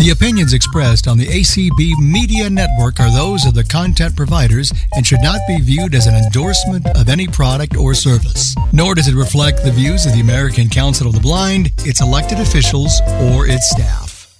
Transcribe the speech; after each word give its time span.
The 0.00 0.08
opinions 0.08 0.54
expressed 0.54 1.06
on 1.06 1.18
the 1.18 1.26
ACB 1.26 1.98
Media 1.98 2.48
Network 2.48 3.00
are 3.00 3.12
those 3.12 3.44
of 3.44 3.52
the 3.52 3.62
content 3.62 4.16
providers 4.16 4.72
and 4.94 5.06
should 5.06 5.20
not 5.20 5.40
be 5.46 5.60
viewed 5.60 5.94
as 5.94 6.06
an 6.06 6.14
endorsement 6.14 6.86
of 6.96 7.10
any 7.10 7.26
product 7.26 7.76
or 7.76 7.92
service. 7.92 8.54
Nor 8.72 8.94
does 8.94 9.08
it 9.08 9.14
reflect 9.14 9.62
the 9.62 9.70
views 9.70 10.06
of 10.06 10.14
the 10.14 10.20
American 10.20 10.70
Council 10.70 11.06
of 11.06 11.12
the 11.12 11.20
Blind, 11.20 11.72
its 11.80 12.00
elected 12.00 12.40
officials, 12.40 12.98
or 13.34 13.46
its 13.46 13.68
staff. 13.68 14.34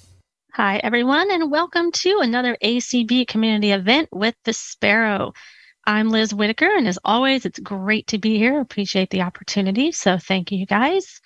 Hi, 0.53 0.77
everyone, 0.77 1.29
and 1.31 1.51
welcome 1.51 1.91
to 1.91 2.21
another 2.21 2.57
ACB 2.63 3.27
community 3.27 3.69
event 3.69 4.09
with 4.11 4.33
the 4.45 4.53
Sparrow. 4.53 5.31
I'm 5.85 6.09
Liz 6.09 6.33
Whitaker, 6.33 6.75
and 6.75 6.87
as 6.87 6.97
always, 7.05 7.45
it's 7.45 7.59
great 7.59 8.07
to 8.07 8.17
be 8.17 8.39
here. 8.39 8.59
Appreciate 8.59 9.11
the 9.11 9.21
opportunity, 9.21 9.91
so 9.91 10.17
thank 10.17 10.51
you 10.51 10.65
guys. 10.65 11.21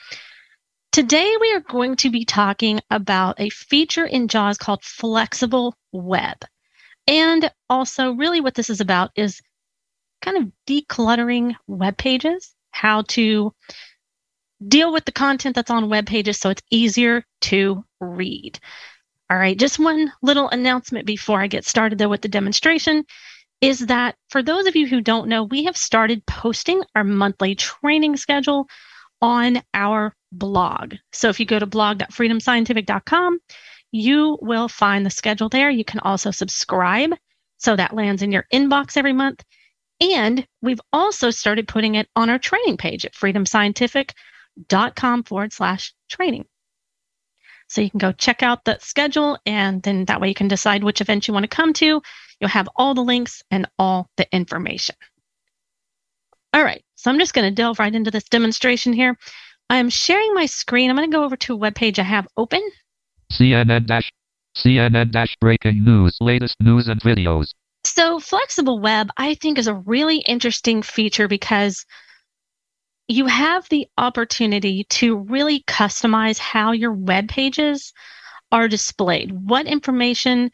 Today, 0.96 1.36
we 1.42 1.52
are 1.52 1.60
going 1.60 1.98
to 1.98 2.10
be 2.10 2.24
talking 2.24 2.80
about 2.90 3.36
a 3.38 3.50
feature 3.50 4.06
in 4.06 4.30
JAWS 4.30 4.58
called 4.58 4.82
Flexible 4.82 5.76
Web. 5.92 6.38
And 7.06 7.52
also, 7.70 8.12
really, 8.14 8.40
what 8.40 8.56
this 8.56 8.70
is 8.70 8.80
about 8.80 9.12
is 9.18 9.42
kind 10.22 10.38
of 10.38 10.54
decluttering 10.66 11.56
web 11.68 11.98
pages, 11.98 12.56
how 12.72 13.02
to 13.10 13.54
deal 14.66 14.94
with 14.94 15.04
the 15.04 15.12
content 15.12 15.56
that's 15.56 15.70
on 15.70 15.90
web 15.90 16.06
pages 16.06 16.40
so 16.40 16.50
it's 16.50 16.64
easier 16.72 17.26
to 17.42 17.84
read. 18.00 18.58
All 19.30 19.38
right, 19.38 19.60
just 19.60 19.78
one 19.78 20.14
little 20.22 20.48
announcement 20.48 21.06
before 21.06 21.42
I 21.42 21.48
get 21.48 21.66
started, 21.66 21.98
though, 21.98 22.08
with 22.08 22.22
the 22.22 22.30
demonstration 22.30 23.04
is 23.60 23.80
that 23.88 24.16
for 24.30 24.42
those 24.42 24.66
of 24.66 24.78
you 24.78 24.88
who 24.88 25.02
don't 25.02 25.28
know, 25.28 25.44
we 25.44 25.66
have 25.66 25.76
started 25.76 26.26
posting 26.26 26.84
our 26.96 27.04
monthly 27.04 27.54
training 27.54 28.16
schedule 28.16 28.70
on 29.26 29.62
our 29.74 30.14
blog. 30.32 30.94
So 31.12 31.30
if 31.30 31.40
you 31.40 31.48
go 31.48 31.58
to 31.58 31.66
blog.freedomscientific.com, 31.66 33.40
you 33.92 34.38
will 34.40 34.68
find 34.68 35.04
the 35.04 35.10
schedule 35.10 35.50
there. 35.50 35.72
You 35.72 35.84
can 35.84 36.00
also 36.02 36.30
subscribe 36.30 37.16
so 37.58 37.76
that 37.76 37.96
lands 37.96 38.22
in 38.22 38.32
your 38.32 38.46
inbox 38.54 38.98
every 38.98 39.14
month. 39.14 39.44
And 40.00 40.46
we've 40.62 40.82
also 40.94 41.32
started 41.32 41.68
putting 41.68 41.96
it 41.96 42.08
on 42.16 42.30
our 42.30 42.38
training 42.38 42.78
page 42.78 43.04
at 43.04 43.16
freedomscientific.com 43.16 45.24
forward 45.24 45.54
slash 45.54 45.96
training. 46.08 46.46
So 47.68 47.82
you 47.82 47.90
can 47.90 47.98
go 47.98 48.12
check 48.12 48.44
out 48.44 48.64
the 48.64 48.78
schedule, 48.80 49.40
and 49.44 49.82
then 49.82 50.06
that 50.06 50.22
way 50.22 50.28
you 50.28 50.36
can 50.36 50.50
decide 50.50 50.84
which 50.84 51.02
event 51.02 51.28
you 51.28 51.34
want 51.34 51.46
to 51.46 51.48
come 51.48 51.74
to. 51.74 52.00
You'll 52.40 52.50
have 52.50 52.70
all 52.76 52.94
the 52.94 53.02
links 53.02 53.42
and 53.50 53.68
all 53.80 54.08
the 54.18 54.28
information. 54.32 54.96
All 56.56 56.64
right, 56.64 56.82
so 56.96 57.12
I'm 57.12 57.20
just 57.20 57.34
going 57.34 57.50
to 57.50 57.54
delve 57.54 57.80
right 57.80 57.94
into 57.94 58.10
this 58.10 58.24
demonstration 58.24 58.94
here. 58.94 59.18
I'm 59.70 59.90
sharing 59.90 60.34
my 60.34 60.46
screen. 60.46 60.90
I'm 60.90 60.96
going 60.96 61.12
to 61.12 61.14
go 61.14 61.26
over 61.26 61.36
to 61.36 61.54
a 61.54 61.58
web 61.58 61.76
page 61.76 62.00
I 62.00 62.04
have 62.04 62.30
open. 62.38 62.62
CNN 63.30 63.88
dash 63.88 64.10
CNN 64.56 65.12
dash 65.12 65.36
breaking 65.42 65.84
news, 65.84 66.16
latest 66.22 66.56
news 66.62 66.88
and 66.88 67.02
videos. 67.02 67.50
So 67.84 68.22
flexible 68.22 68.80
web, 68.80 69.10
I 69.18 69.34
think, 69.34 69.58
is 69.58 69.68
a 69.68 69.74
really 69.74 70.20
interesting 70.20 70.82
feature 70.82 71.28
because 71.28 71.86
you 73.10 73.26
have 73.26 73.68
the 73.68 73.88
opportunity 73.98 74.86
to 74.92 75.18
really 75.18 75.62
customize 75.64 76.38
how 76.38 76.72
your 76.72 76.94
web 76.94 77.28
pages 77.28 77.92
are 78.54 78.70
displayed. 78.70 79.34
What 79.34 79.68
information 79.68 80.52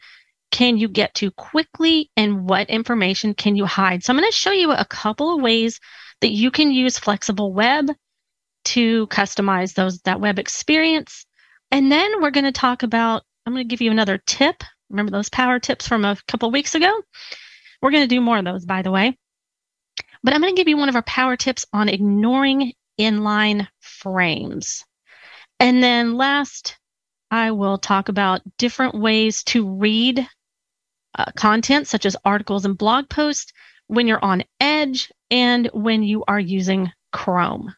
can 0.52 0.76
you 0.76 0.86
get 0.86 1.14
to 1.14 1.32
quickly 1.32 2.10
and 2.16 2.48
what 2.48 2.70
information 2.70 3.34
can 3.34 3.56
you 3.56 3.66
hide? 3.66 4.04
So 4.04 4.12
I'm 4.12 4.18
going 4.18 4.30
to 4.30 4.36
show 4.36 4.52
you 4.52 4.70
a 4.70 4.84
couple 4.84 5.34
of 5.34 5.42
ways 5.42 5.80
that 6.20 6.30
you 6.30 6.52
can 6.52 6.70
use 6.70 6.98
flexible 6.98 7.52
web 7.52 7.90
to 8.66 9.06
customize 9.08 9.74
those 9.74 9.98
that 10.02 10.20
web 10.20 10.38
experience. 10.38 11.26
And 11.72 11.90
then 11.90 12.20
we're 12.20 12.30
going 12.30 12.44
to 12.44 12.52
talk 12.52 12.84
about 12.84 13.24
I'm 13.44 13.54
going 13.54 13.66
to 13.66 13.70
give 13.70 13.80
you 13.80 13.90
another 13.90 14.22
tip. 14.24 14.62
Remember 14.90 15.10
those 15.10 15.30
power 15.30 15.58
tips 15.58 15.88
from 15.88 16.04
a 16.04 16.16
couple 16.28 16.50
weeks 16.52 16.76
ago? 16.76 16.92
We're 17.80 17.90
going 17.90 18.04
to 18.04 18.14
do 18.14 18.20
more 18.20 18.38
of 18.38 18.44
those 18.44 18.64
by 18.64 18.82
the 18.82 18.92
way. 18.92 19.18
But 20.22 20.34
I'm 20.34 20.40
going 20.40 20.54
to 20.54 20.60
give 20.60 20.68
you 20.68 20.76
one 20.76 20.88
of 20.88 20.94
our 20.94 21.02
power 21.02 21.36
tips 21.36 21.64
on 21.72 21.88
ignoring 21.88 22.74
inline 23.00 23.66
frames. 23.80 24.84
And 25.58 25.82
then 25.82 26.16
last, 26.16 26.78
I 27.30 27.52
will 27.52 27.78
talk 27.78 28.08
about 28.10 28.42
different 28.58 28.94
ways 28.94 29.42
to 29.44 29.66
read 29.66 30.28
uh, 31.18 31.26
content 31.36 31.86
such 31.86 32.06
as 32.06 32.16
articles 32.24 32.64
and 32.64 32.78
blog 32.78 33.08
posts 33.08 33.52
when 33.86 34.06
you're 34.06 34.24
on 34.24 34.44
Edge 34.60 35.12
and 35.30 35.68
when 35.72 36.02
you 36.02 36.24
are 36.26 36.40
using 36.40 36.90
Chrome. 37.12 37.74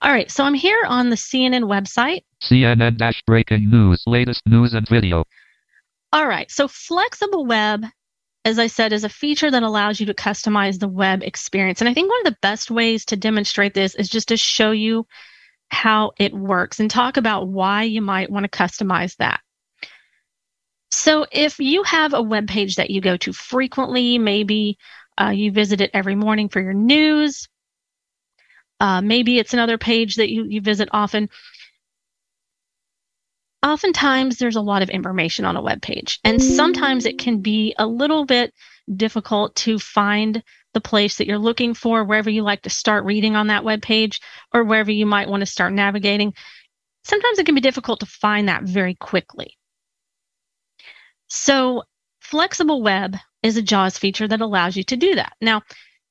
All 0.00 0.12
right, 0.12 0.30
so 0.30 0.44
I'm 0.44 0.54
here 0.54 0.84
on 0.86 1.10
the 1.10 1.16
CNN 1.16 1.64
website. 1.64 2.22
CNN 2.42 2.98
dash 2.98 3.22
breaking 3.26 3.68
news, 3.70 4.02
latest 4.06 4.42
news 4.46 4.74
and 4.74 4.88
video. 4.88 5.24
All 6.12 6.26
right, 6.26 6.50
so 6.50 6.68
flexible 6.68 7.46
web, 7.46 7.84
as 8.44 8.58
I 8.58 8.68
said, 8.68 8.92
is 8.92 9.04
a 9.04 9.08
feature 9.08 9.50
that 9.50 9.62
allows 9.62 9.98
you 9.98 10.06
to 10.06 10.14
customize 10.14 10.78
the 10.78 10.88
web 10.88 11.22
experience. 11.22 11.80
And 11.80 11.88
I 11.88 11.94
think 11.94 12.08
one 12.08 12.20
of 12.20 12.32
the 12.32 12.38
best 12.40 12.70
ways 12.70 13.04
to 13.06 13.16
demonstrate 13.16 13.74
this 13.74 13.94
is 13.96 14.08
just 14.08 14.28
to 14.28 14.36
show 14.36 14.70
you 14.70 15.06
how 15.70 16.12
it 16.16 16.32
works 16.32 16.80
and 16.80 16.90
talk 16.90 17.16
about 17.16 17.48
why 17.48 17.82
you 17.82 18.00
might 18.00 18.30
want 18.30 18.44
to 18.44 18.58
customize 18.58 19.16
that. 19.16 19.40
So 20.98 21.26
if 21.30 21.60
you 21.60 21.84
have 21.84 22.12
a 22.12 22.20
web 22.20 22.48
page 22.48 22.74
that 22.74 22.90
you 22.90 23.00
go 23.00 23.16
to 23.18 23.32
frequently, 23.32 24.18
maybe 24.18 24.78
uh, 25.16 25.30
you 25.30 25.52
visit 25.52 25.80
it 25.80 25.92
every 25.94 26.16
morning 26.16 26.48
for 26.48 26.60
your 26.60 26.74
news, 26.74 27.48
uh, 28.80 29.00
maybe 29.00 29.38
it's 29.38 29.54
another 29.54 29.78
page 29.78 30.16
that 30.16 30.28
you, 30.28 30.44
you 30.44 30.60
visit 30.60 30.88
often. 30.90 31.30
Oftentimes, 33.62 34.38
there's 34.38 34.56
a 34.56 34.60
lot 34.60 34.82
of 34.82 34.90
information 34.90 35.44
on 35.44 35.56
a 35.56 35.62
web 35.62 35.80
page, 35.80 36.18
and 36.24 36.42
sometimes 36.42 37.06
it 37.06 37.16
can 37.16 37.42
be 37.42 37.76
a 37.78 37.86
little 37.86 38.24
bit 38.24 38.52
difficult 38.96 39.54
to 39.54 39.78
find 39.78 40.42
the 40.74 40.80
place 40.80 41.18
that 41.18 41.28
you're 41.28 41.38
looking 41.38 41.74
for, 41.74 42.02
wherever 42.02 42.28
you 42.28 42.42
like 42.42 42.62
to 42.62 42.70
start 42.70 43.04
reading 43.04 43.36
on 43.36 43.46
that 43.46 43.62
web 43.62 43.82
page, 43.82 44.20
or 44.52 44.64
wherever 44.64 44.90
you 44.90 45.06
might 45.06 45.28
want 45.28 45.42
to 45.42 45.46
start 45.46 45.72
navigating. 45.72 46.34
Sometimes 47.04 47.38
it 47.38 47.46
can 47.46 47.54
be 47.54 47.60
difficult 47.60 48.00
to 48.00 48.06
find 48.06 48.48
that 48.48 48.64
very 48.64 48.96
quickly. 48.96 49.54
So, 51.28 51.82
Flexible 52.20 52.82
Web 52.82 53.16
is 53.42 53.56
a 53.56 53.62
JAWS 53.62 53.98
feature 53.98 54.28
that 54.28 54.40
allows 54.40 54.76
you 54.76 54.84
to 54.84 54.96
do 54.96 55.14
that. 55.14 55.32
Now, 55.40 55.62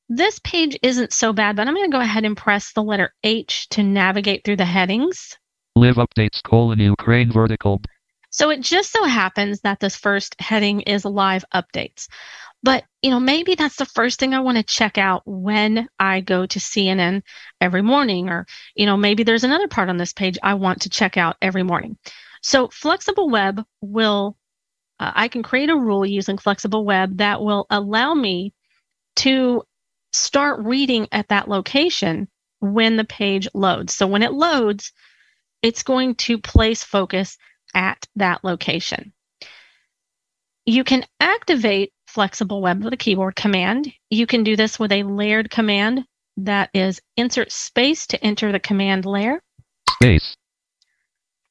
this 0.10 0.40
page 0.40 0.78
isn't 0.82 1.12
so 1.12 1.34
bad, 1.34 1.56
but 1.56 1.68
I'm 1.68 1.76
going 1.76 1.90
to 1.90 1.96
go 1.96 2.02
ahead 2.02 2.24
and 2.24 2.38
press 2.38 2.72
the 2.74 2.84
letter 2.84 3.14
H 3.24 3.68
to 3.70 3.84
navigate 3.84 4.44
through 4.44 4.56
the 4.56 4.66
headings. 4.66 5.38
Live 5.76 5.98
updates 5.98 6.42
colon 6.44 6.80
Ukraine 6.80 7.32
vertical. 7.32 7.82
So 8.30 8.50
it 8.50 8.62
just 8.62 8.92
so 8.92 9.04
happens 9.04 9.62
that 9.62 9.80
this 9.80 9.96
first 9.96 10.40
heading 10.40 10.82
is 10.82 11.06
live 11.06 11.44
updates. 11.54 12.08
But, 12.64 12.86
you 13.02 13.10
know, 13.10 13.20
maybe 13.20 13.56
that's 13.56 13.76
the 13.76 13.86
first 13.86 14.20
thing 14.20 14.34
I 14.34 14.40
want 14.40 14.58
to 14.58 14.64
check 14.64 14.98
out 14.98 15.24
when 15.26 15.88
I 16.00 16.22
go 16.22 16.46
to 16.46 16.60
CNN 16.60 17.22
every 17.62 17.82
morning. 17.82 18.30
Or, 18.30 18.46
you 18.76 18.86
know, 18.86 18.98
maybe 18.98 19.24
there's 19.24 19.44
another 19.44 19.68
part 19.68 19.90
on 19.90 19.98
this 19.98 20.14
page 20.14 20.38
I 20.42 20.56
want 20.56 20.82
to 20.82 20.90
check 20.90 21.18
out 21.18 21.38
every 21.42 21.64
morning. 21.64 21.98
So 22.42 22.70
Flexible 22.70 23.30
Web 23.30 23.64
will 23.82 24.38
uh, 25.00 25.12
I 25.16 25.28
can 25.28 25.44
create 25.44 25.70
a 25.70 25.76
rule 25.76 26.06
using 26.06 26.38
flexible 26.38 26.86
web 26.86 27.18
that 27.18 27.42
will 27.42 27.66
allow 27.70 28.14
me 28.14 28.54
to 29.18 29.64
start 30.14 30.60
reading 30.64 31.08
at 31.12 31.28
that 31.30 31.48
location 31.48 32.28
when 32.60 32.98
the 32.98 33.04
page 33.04 33.48
loads. 33.54 33.94
So 33.94 34.08
when 34.08 34.24
it 34.24 34.34
loads, 34.34 34.92
it's 35.62 35.84
going 35.84 36.16
to 36.16 36.38
place 36.38 36.84
focus 36.84 37.38
at 37.74 38.08
that 38.16 38.44
location. 38.44 39.14
You 40.66 40.84
can 40.84 41.06
activate 41.20 41.94
flexible 42.08 42.62
web 42.62 42.84
with 42.84 42.94
a 42.94 42.98
keyboard 42.98 43.36
command. 43.36 43.92
You 44.10 44.26
can 44.26 44.44
do 44.44 44.56
this 44.56 44.80
with 44.80 44.92
a 44.92 45.04
layered 45.04 45.50
command 45.50 46.06
that 46.38 46.70
is 46.74 47.02
insert 47.16 47.52
space 47.52 48.08
to 48.08 48.24
enter 48.24 48.52
the 48.52 48.60
command 48.60 49.06
layer. 49.06 49.42
Space. 49.90 50.36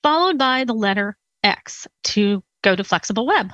Followed 0.03 0.39
by 0.39 0.65
the 0.65 0.75
letter 0.75 1.17
X 1.43 1.87
to 2.05 2.43
go 2.67 2.75
to 2.75 2.83
Flexible 2.83 3.27
Web. 3.27 3.53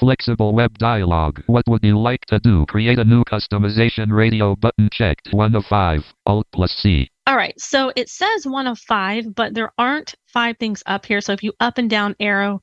Flexible 0.00 0.54
Web 0.54 0.78
dialog. 0.78 1.40
What 1.46 1.64
would 1.68 1.84
you 1.84 1.98
like 1.98 2.24
to 2.26 2.38
do? 2.38 2.64
Create 2.66 2.98
a 2.98 3.04
new 3.04 3.22
customization 3.24 4.10
radio 4.10 4.56
button 4.56 4.88
checked. 4.90 5.28
One 5.32 5.54
of 5.54 5.66
five. 5.66 6.04
Alt 6.24 6.46
plus 6.52 6.72
C. 6.72 7.10
All 7.26 7.36
right. 7.36 7.58
So 7.60 7.92
it 7.96 8.08
says 8.08 8.46
one 8.46 8.66
of 8.66 8.78
five, 8.78 9.34
but 9.34 9.52
there 9.52 9.72
aren't 9.76 10.14
five 10.26 10.56
things 10.58 10.82
up 10.86 11.04
here. 11.04 11.20
So 11.20 11.34
if 11.34 11.42
you 11.42 11.52
up 11.60 11.76
and 11.76 11.90
down 11.90 12.16
arrow 12.18 12.62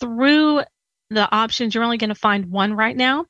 through 0.00 0.62
the 1.10 1.30
options, 1.32 1.74
you're 1.74 1.84
only 1.84 1.98
going 1.98 2.16
to 2.16 2.26
find 2.28 2.46
one 2.46 2.74
right 2.74 2.96
now. 2.96 3.26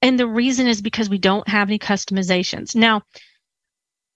And 0.00 0.18
the 0.18 0.28
reason 0.28 0.68
is 0.68 0.80
because 0.80 1.10
we 1.10 1.18
don't 1.18 1.48
have 1.48 1.68
any 1.68 1.78
customizations. 1.78 2.76
Now, 2.76 3.02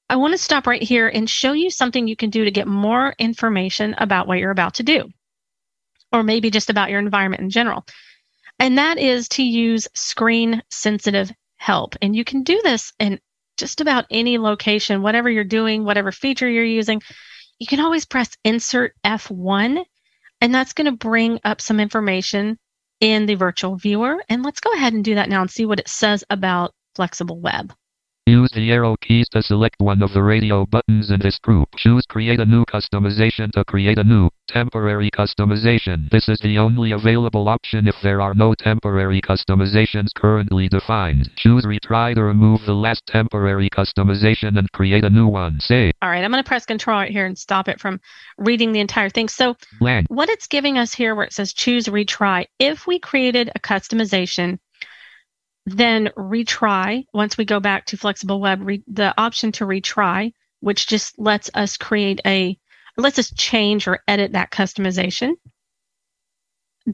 I 0.08 0.16
want 0.16 0.32
to 0.32 0.38
stop 0.38 0.68
right 0.68 0.82
here 0.82 1.08
and 1.08 1.28
show 1.28 1.52
you 1.52 1.70
something 1.70 2.06
you 2.06 2.16
can 2.16 2.30
do 2.30 2.44
to 2.44 2.50
get 2.52 2.68
more 2.68 3.14
information 3.18 3.94
about 3.98 4.28
what 4.28 4.38
you're 4.38 4.52
about 4.52 4.74
to 4.74 4.84
do, 4.84 5.08
or 6.12 6.22
maybe 6.22 6.50
just 6.50 6.70
about 6.70 6.90
your 6.90 6.98
environment 6.98 7.42
in 7.42 7.50
general. 7.50 7.84
And 8.58 8.78
that 8.78 8.98
is 8.98 9.28
to 9.30 9.42
use 9.42 9.88
screen 9.94 10.62
sensitive 10.70 11.30
help. 11.56 11.96
And 12.00 12.16
you 12.16 12.24
can 12.24 12.42
do 12.42 12.60
this 12.62 12.92
in 12.98 13.20
just 13.56 13.80
about 13.80 14.06
any 14.10 14.38
location, 14.38 15.02
whatever 15.02 15.30
you're 15.30 15.44
doing, 15.44 15.84
whatever 15.84 16.12
feature 16.12 16.48
you're 16.48 16.64
using. 16.64 17.02
You 17.58 17.66
can 17.66 17.80
always 17.80 18.04
press 18.04 18.30
insert 18.44 18.94
F1, 19.04 19.84
and 20.40 20.54
that's 20.54 20.74
going 20.74 20.86
to 20.86 20.92
bring 20.92 21.40
up 21.44 21.60
some 21.60 21.80
information 21.80 22.58
in 23.00 23.26
the 23.26 23.34
virtual 23.34 23.76
viewer. 23.76 24.22
And 24.28 24.42
let's 24.42 24.60
go 24.60 24.72
ahead 24.72 24.92
and 24.92 25.04
do 25.04 25.14
that 25.14 25.28
now 25.28 25.40
and 25.40 25.50
see 25.50 25.66
what 25.66 25.80
it 25.80 25.88
says 25.88 26.24
about 26.30 26.74
flexible 26.94 27.40
web. 27.40 27.72
Use 28.28 28.50
the 28.50 28.72
arrow 28.72 28.96
keys 28.96 29.28
to 29.28 29.40
select 29.40 29.76
one 29.78 30.02
of 30.02 30.12
the 30.12 30.20
radio 30.20 30.66
buttons 30.66 31.12
in 31.12 31.20
this 31.20 31.38
group. 31.38 31.68
Choose 31.76 32.04
Create 32.06 32.40
a 32.40 32.44
New 32.44 32.64
Customization 32.64 33.52
to 33.52 33.64
create 33.64 33.98
a 33.98 34.02
new 34.02 34.28
temporary 34.48 35.12
customization. 35.12 36.10
This 36.10 36.28
is 36.28 36.40
the 36.40 36.58
only 36.58 36.90
available 36.90 37.48
option 37.48 37.86
if 37.86 37.94
there 38.02 38.20
are 38.20 38.34
no 38.34 38.52
temporary 38.52 39.20
customizations 39.20 40.08
currently 40.16 40.68
defined. 40.68 41.30
Choose 41.36 41.64
Retry 41.64 42.16
to 42.16 42.24
remove 42.24 42.62
the 42.66 42.74
last 42.74 43.06
temporary 43.06 43.70
customization 43.70 44.58
and 44.58 44.72
create 44.72 45.04
a 45.04 45.10
new 45.10 45.28
one. 45.28 45.60
Save. 45.60 45.92
All 46.02 46.10
right, 46.10 46.24
I'm 46.24 46.32
going 46.32 46.42
to 46.42 46.48
press 46.48 46.66
Control 46.66 46.98
right 46.98 47.12
here 47.12 47.26
and 47.26 47.38
stop 47.38 47.68
it 47.68 47.78
from 47.78 48.00
reading 48.38 48.72
the 48.72 48.80
entire 48.80 49.08
thing. 49.08 49.28
So, 49.28 49.56
Blank. 49.78 50.08
what 50.08 50.30
it's 50.30 50.48
giving 50.48 50.78
us 50.78 50.92
here 50.92 51.14
where 51.14 51.26
it 51.26 51.32
says 51.32 51.52
choose 51.52 51.86
retry, 51.86 52.46
if 52.58 52.88
we 52.88 52.98
created 52.98 53.52
a 53.54 53.60
customization 53.60 54.58
then 55.66 56.08
retry 56.16 57.04
once 57.12 57.36
we 57.36 57.44
go 57.44 57.58
back 57.58 57.84
to 57.86 57.96
flexible 57.96 58.40
web 58.40 58.60
re- 58.62 58.84
the 58.86 59.12
option 59.20 59.50
to 59.52 59.66
retry 59.66 60.32
which 60.60 60.86
just 60.86 61.18
lets 61.18 61.50
us 61.54 61.76
create 61.76 62.20
a 62.24 62.56
lets 62.96 63.18
us 63.18 63.32
change 63.34 63.86
or 63.86 64.00
edit 64.08 64.32
that 64.32 64.50
customization 64.50 65.32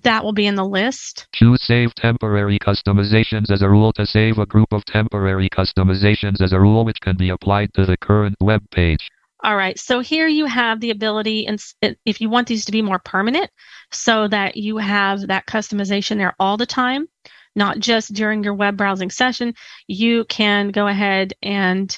that 0.03 0.25
will 0.25 0.33
be 0.33 0.47
in 0.47 0.55
the 0.55 0.65
list 0.65 1.27
Choose 1.35 1.63
Save 1.63 1.95
Temporary 1.95 2.59
Customizations 2.59 3.51
as 3.51 3.61
a 3.61 3.69
rule 3.69 3.93
to 3.93 4.07
save 4.07 4.39
a 4.39 4.47
group 4.47 4.73
of 4.73 4.87
temporary 4.87 5.51
customizations 5.51 6.41
as 6.41 6.55
a 6.55 6.61
rule 6.61 6.87
which 6.87 7.01
can 7.03 7.17
be 7.17 7.29
applied 7.29 7.75
to 7.75 7.85
the 7.85 7.99
current 7.99 8.35
web 8.41 8.63
page. 8.71 9.11
all 9.45 9.55
right 9.55 9.79
so 9.79 10.01
here 10.01 10.27
you 10.27 10.47
have 10.47 10.81
the 10.81 10.91
ability 10.91 11.47
and 11.47 11.63
if 12.07 12.23
you 12.23 12.31
want 12.31 12.49
these 12.49 12.65
to 12.65 12.73
be 12.73 12.81
more 12.81 13.01
permanent 13.01 13.51
so 13.91 14.27
that 14.29 14.57
you 14.57 14.79
have 14.79 15.27
that 15.27 15.47
customization 15.47 16.17
there 16.17 16.35
all 16.41 16.57
the 16.57 16.65
time 16.65 17.07
not 17.55 17.79
just 17.79 18.13
during 18.13 18.45
your 18.45 18.55
web 18.55 18.77
browsing 18.77 19.11
session. 19.11 19.55
You 19.87 20.25
can 20.25 20.71
go 20.71 20.87
ahead 20.87 21.35
and 21.43 21.97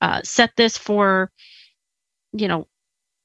uh, 0.00 0.22
set 0.22 0.50
this 0.56 0.76
for, 0.76 1.30
you 2.32 2.48
know, 2.48 2.66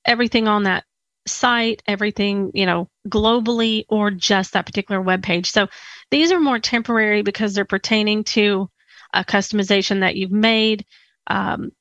everything 0.05 0.47
on 0.47 0.63
that 0.63 0.83
site, 1.27 1.81
everything, 1.87 2.51
you 2.53 2.65
know, 2.65 2.89
globally 3.07 3.85
or 3.89 4.11
just 4.11 4.53
that 4.53 4.65
particular 4.65 5.01
web 5.01 5.23
page. 5.23 5.51
So 5.51 5.67
these 6.11 6.31
are 6.31 6.39
more 6.39 6.59
temporary 6.59 7.21
because 7.21 7.53
they're 7.53 7.65
pertaining 7.65 8.23
to 8.25 8.69
a 9.13 9.23
customization 9.23 10.01
that 10.01 10.15
you've 10.15 10.31
made 10.31 10.85
um, 11.27 11.71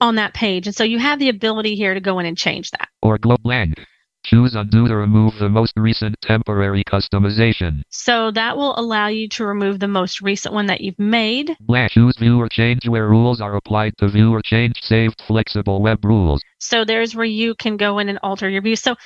on 0.00 0.16
that 0.16 0.34
page. 0.34 0.66
And 0.66 0.74
so 0.74 0.84
you 0.84 0.98
have 0.98 1.18
the 1.18 1.28
ability 1.28 1.76
here 1.76 1.94
to 1.94 2.00
go 2.00 2.18
in 2.18 2.26
and 2.26 2.38
change 2.38 2.70
that. 2.70 2.88
Or 3.02 3.18
glow 3.18 3.36
blank. 3.36 3.84
Choose 4.24 4.54
Undo 4.54 4.88
to 4.88 4.96
remove 4.96 5.38
the 5.38 5.50
most 5.50 5.74
recent 5.76 6.16
temporary 6.22 6.82
customization. 6.84 7.82
So 7.90 8.30
that 8.30 8.56
will 8.56 8.78
allow 8.78 9.08
you 9.08 9.28
to 9.30 9.44
remove 9.44 9.80
the 9.80 9.88
most 9.88 10.22
recent 10.22 10.54
one 10.54 10.66
that 10.66 10.80
you've 10.80 10.98
made. 10.98 11.56
Blank. 11.60 11.92
Choose 11.92 12.16
View 12.16 12.40
or 12.40 12.48
Change 12.48 12.88
where 12.88 13.08
rules 13.08 13.40
are 13.42 13.54
applied 13.56 13.96
to 13.98 14.08
view 14.08 14.32
or 14.32 14.40
change 14.40 14.82
saved 14.82 15.22
flexible 15.26 15.82
web 15.82 16.04
rules. 16.04 16.42
So 16.58 16.84
there's 16.84 17.14
where 17.14 17.26
you 17.26 17.54
can 17.54 17.76
go 17.76 17.98
in 17.98 18.08
and 18.08 18.18
alter 18.22 18.48
your 18.48 18.62
view. 18.62 18.76
So 18.76 18.96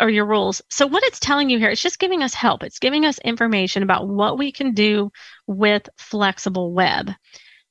or 0.00 0.08
your 0.08 0.24
rules. 0.24 0.62
So 0.70 0.86
what 0.86 1.02
it's 1.04 1.20
telling 1.20 1.50
you 1.50 1.58
here, 1.58 1.68
it's 1.68 1.82
just 1.82 1.98
giving 1.98 2.22
us 2.22 2.32
help. 2.32 2.62
It's 2.62 2.78
giving 2.78 3.04
us 3.04 3.18
information 3.18 3.82
about 3.82 4.08
what 4.08 4.38
we 4.38 4.50
can 4.52 4.72
do 4.72 5.10
with 5.46 5.86
flexible 5.98 6.72
web. 6.72 7.10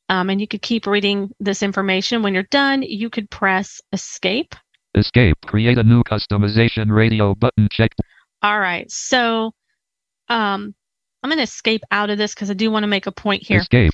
Um, 0.07 0.30
and 0.30 0.39
you 0.39 0.47
could 0.47 0.62
keep 0.62 0.86
reading 0.86 1.31
this 1.39 1.63
information. 1.63 2.21
When 2.21 2.33
you're 2.33 2.44
done, 2.44 2.83
you 2.83 3.09
could 3.09 3.30
press 3.31 3.81
escape 3.92 4.54
Escape. 4.96 5.38
Create 5.46 5.78
a 5.78 5.84
new 5.84 6.04
customization 6.04 6.92
radio 6.92 7.34
button 7.36 7.68
checked. 7.72 8.00
All 8.42 8.60
right. 8.60 8.90
So 8.92 9.54
um, 10.28 10.76
I'm 11.24 11.30
going 11.30 11.38
to 11.38 11.44
escape 11.44 11.84
out 11.92 12.10
of 12.10 12.18
this 12.18 12.34
because 12.34 12.50
I 12.50 12.54
do 12.54 12.72
want 12.72 12.84
to 12.84 12.88
make 12.88 13.08
a 13.08 13.12
point 13.12 13.44
here. 13.44 13.60
Escape. 13.60 13.94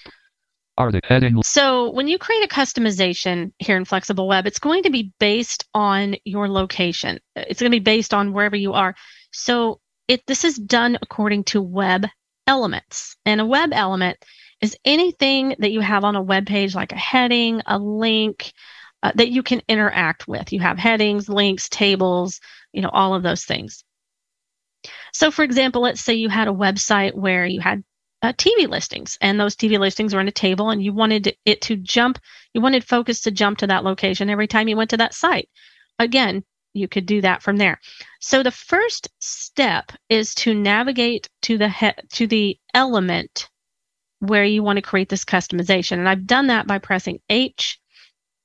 Arctic 0.77 1.05
heading. 1.05 1.41
So 1.43 1.89
when 1.91 2.07
you 2.07 2.19
create 2.19 2.43
a 2.43 2.47
customization 2.47 3.51
here 3.57 3.77
in 3.77 3.85
Flexible 3.85 4.27
Web, 4.27 4.45
it's 4.45 4.59
going 4.59 4.83
to 4.83 4.91
be 4.91 5.11
based 5.19 5.65
on 5.73 6.15
your 6.23 6.47
location. 6.47 7.19
It's 7.35 7.59
going 7.59 7.71
to 7.71 7.75
be 7.75 7.83
based 7.83 8.13
on 8.13 8.31
wherever 8.31 8.55
you 8.55 8.73
are. 8.73 8.95
So 9.31 9.79
it 10.07 10.21
this 10.27 10.43
is 10.43 10.55
done 10.55 10.97
according 11.01 11.45
to 11.45 11.61
web 11.61 12.05
elements. 12.45 13.15
And 13.25 13.41
a 13.41 13.45
web 13.45 13.71
element 13.73 14.17
is 14.61 14.77
anything 14.85 15.55
that 15.59 15.71
you 15.71 15.81
have 15.81 16.03
on 16.03 16.15
a 16.15 16.21
web 16.21 16.45
page 16.45 16.75
like 16.75 16.91
a 16.91 16.97
heading, 16.97 17.61
a 17.65 17.77
link, 17.79 18.53
uh, 19.07 19.11
that 19.15 19.29
you 19.29 19.41
can 19.41 19.61
interact 19.69 20.27
with. 20.27 20.51
You 20.51 20.59
have 20.59 20.77
headings, 20.77 21.29
links, 21.29 21.69
tables, 21.69 22.41
you 22.73 22.81
know, 22.81 22.89
all 22.89 23.13
of 23.15 23.23
those 23.23 23.45
things. 23.45 23.85
So, 25.13 25.31
for 25.31 25.43
example, 25.43 25.81
let's 25.81 26.01
say 26.01 26.15
you 26.15 26.27
had 26.27 26.49
a 26.49 26.51
website 26.51 27.13
where 27.13 27.45
you 27.45 27.61
had 27.61 27.85
uh, 28.21 28.33
TV 28.33 28.67
listings, 28.67 29.17
and 29.21 29.39
those 29.39 29.55
TV 29.55 29.79
listings 29.79 30.13
were 30.13 30.19
in 30.19 30.27
a 30.27 30.31
table, 30.31 30.71
and 30.71 30.83
you 30.83 30.91
wanted 30.91 31.37
it 31.45 31.61
to 31.61 31.77
jump, 31.77 32.19
you 32.53 32.59
wanted 32.59 32.83
focus 32.83 33.21
to 33.21 33.31
jump 33.31 33.59
to 33.59 33.67
that 33.67 33.85
location 33.85 34.29
every 34.29 34.47
time 34.47 34.67
you 34.67 34.75
went 34.75 34.89
to 34.89 34.97
that 34.97 35.13
site. 35.13 35.47
Again, 35.99 36.43
you 36.73 36.89
could 36.89 37.05
do 37.05 37.21
that 37.21 37.41
from 37.41 37.55
there. 37.55 37.79
So 38.19 38.43
the 38.43 38.51
first 38.51 39.07
step 39.19 39.93
is 40.09 40.35
to 40.35 40.53
navigate 40.53 41.29
to 41.43 41.57
the 41.57 41.69
he- 41.69 42.03
to 42.11 42.27
the 42.27 42.59
element 42.73 43.49
where 44.19 44.43
you 44.43 44.63
want 44.63 44.75
to 44.75 44.81
create 44.81 45.07
this 45.07 45.23
customization. 45.23 45.93
And 45.93 46.09
I've 46.09 46.27
done 46.27 46.47
that 46.47 46.67
by 46.67 46.79
pressing 46.79 47.21
H 47.29 47.79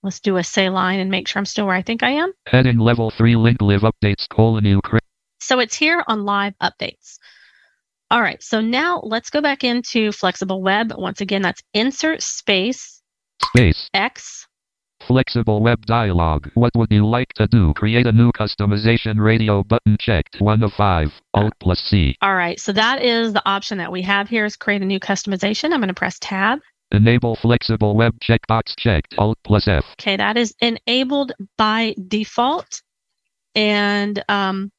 Let's 0.02 0.20
do 0.20 0.36
a 0.36 0.44
say 0.44 0.68
line 0.68 1.00
and 1.00 1.10
make 1.10 1.28
sure 1.28 1.38
I'm 1.40 1.46
still 1.46 1.66
where 1.66 1.76
I 1.76 1.82
think 1.82 2.02
I 2.02 2.10
am. 2.10 2.32
Heading 2.46 2.78
level 2.78 3.10
3 3.10 3.36
link 3.36 3.60
live 3.60 3.82
updates 3.82 4.28
colon 4.28 4.64
Ukraine. 4.64 5.00
So 5.40 5.60
it's 5.60 5.76
here 5.76 6.02
on 6.06 6.24
live 6.24 6.54
updates. 6.62 7.18
All 8.10 8.20
right, 8.20 8.42
so 8.42 8.60
now 8.60 9.00
let's 9.04 9.30
go 9.30 9.40
back 9.40 9.64
into 9.64 10.12
flexible 10.12 10.62
web. 10.62 10.92
Once 10.96 11.20
again, 11.20 11.42
that's 11.42 11.62
insert 11.72 12.22
space 12.22 13.02
Space. 13.54 13.90
X. 13.92 14.46
Flexible 15.06 15.60
web 15.60 15.84
dialog. 15.84 16.46
What 16.54 16.70
would 16.76 16.90
you 16.90 17.04
like 17.04 17.28
to 17.34 17.46
do? 17.48 17.74
Create 17.74 18.06
a 18.06 18.12
new 18.12 18.30
customization 18.32 19.18
radio 19.18 19.64
button 19.64 19.96
checked. 19.98 20.36
1 20.38 20.62
of 20.62 20.72
5. 20.72 21.12
Alt 21.34 21.52
plus 21.60 21.80
C. 21.80 22.16
All 22.22 22.34
right, 22.34 22.58
so 22.58 22.72
that 22.72 23.02
is 23.02 23.32
the 23.32 23.42
option 23.46 23.78
that 23.78 23.90
we 23.90 24.00
have 24.02 24.28
here 24.28 24.44
is 24.44 24.56
create 24.56 24.80
a 24.80 24.86
new 24.86 25.00
customization. 25.00 25.72
I'm 25.72 25.80
going 25.80 25.88
to 25.88 25.94
press 25.94 26.18
tab. 26.20 26.60
Enable 26.92 27.36
flexible 27.36 27.96
web 27.96 28.14
checkbox 28.20 28.76
checked. 28.78 29.14
Alt 29.18 29.38
plus 29.44 29.66
F. 29.66 29.84
Okay, 29.98 30.16
that 30.16 30.36
is 30.36 30.54
enabled 30.60 31.32
by 31.56 31.94
default. 32.08 32.82
And 33.54 34.22
um, 34.28 34.70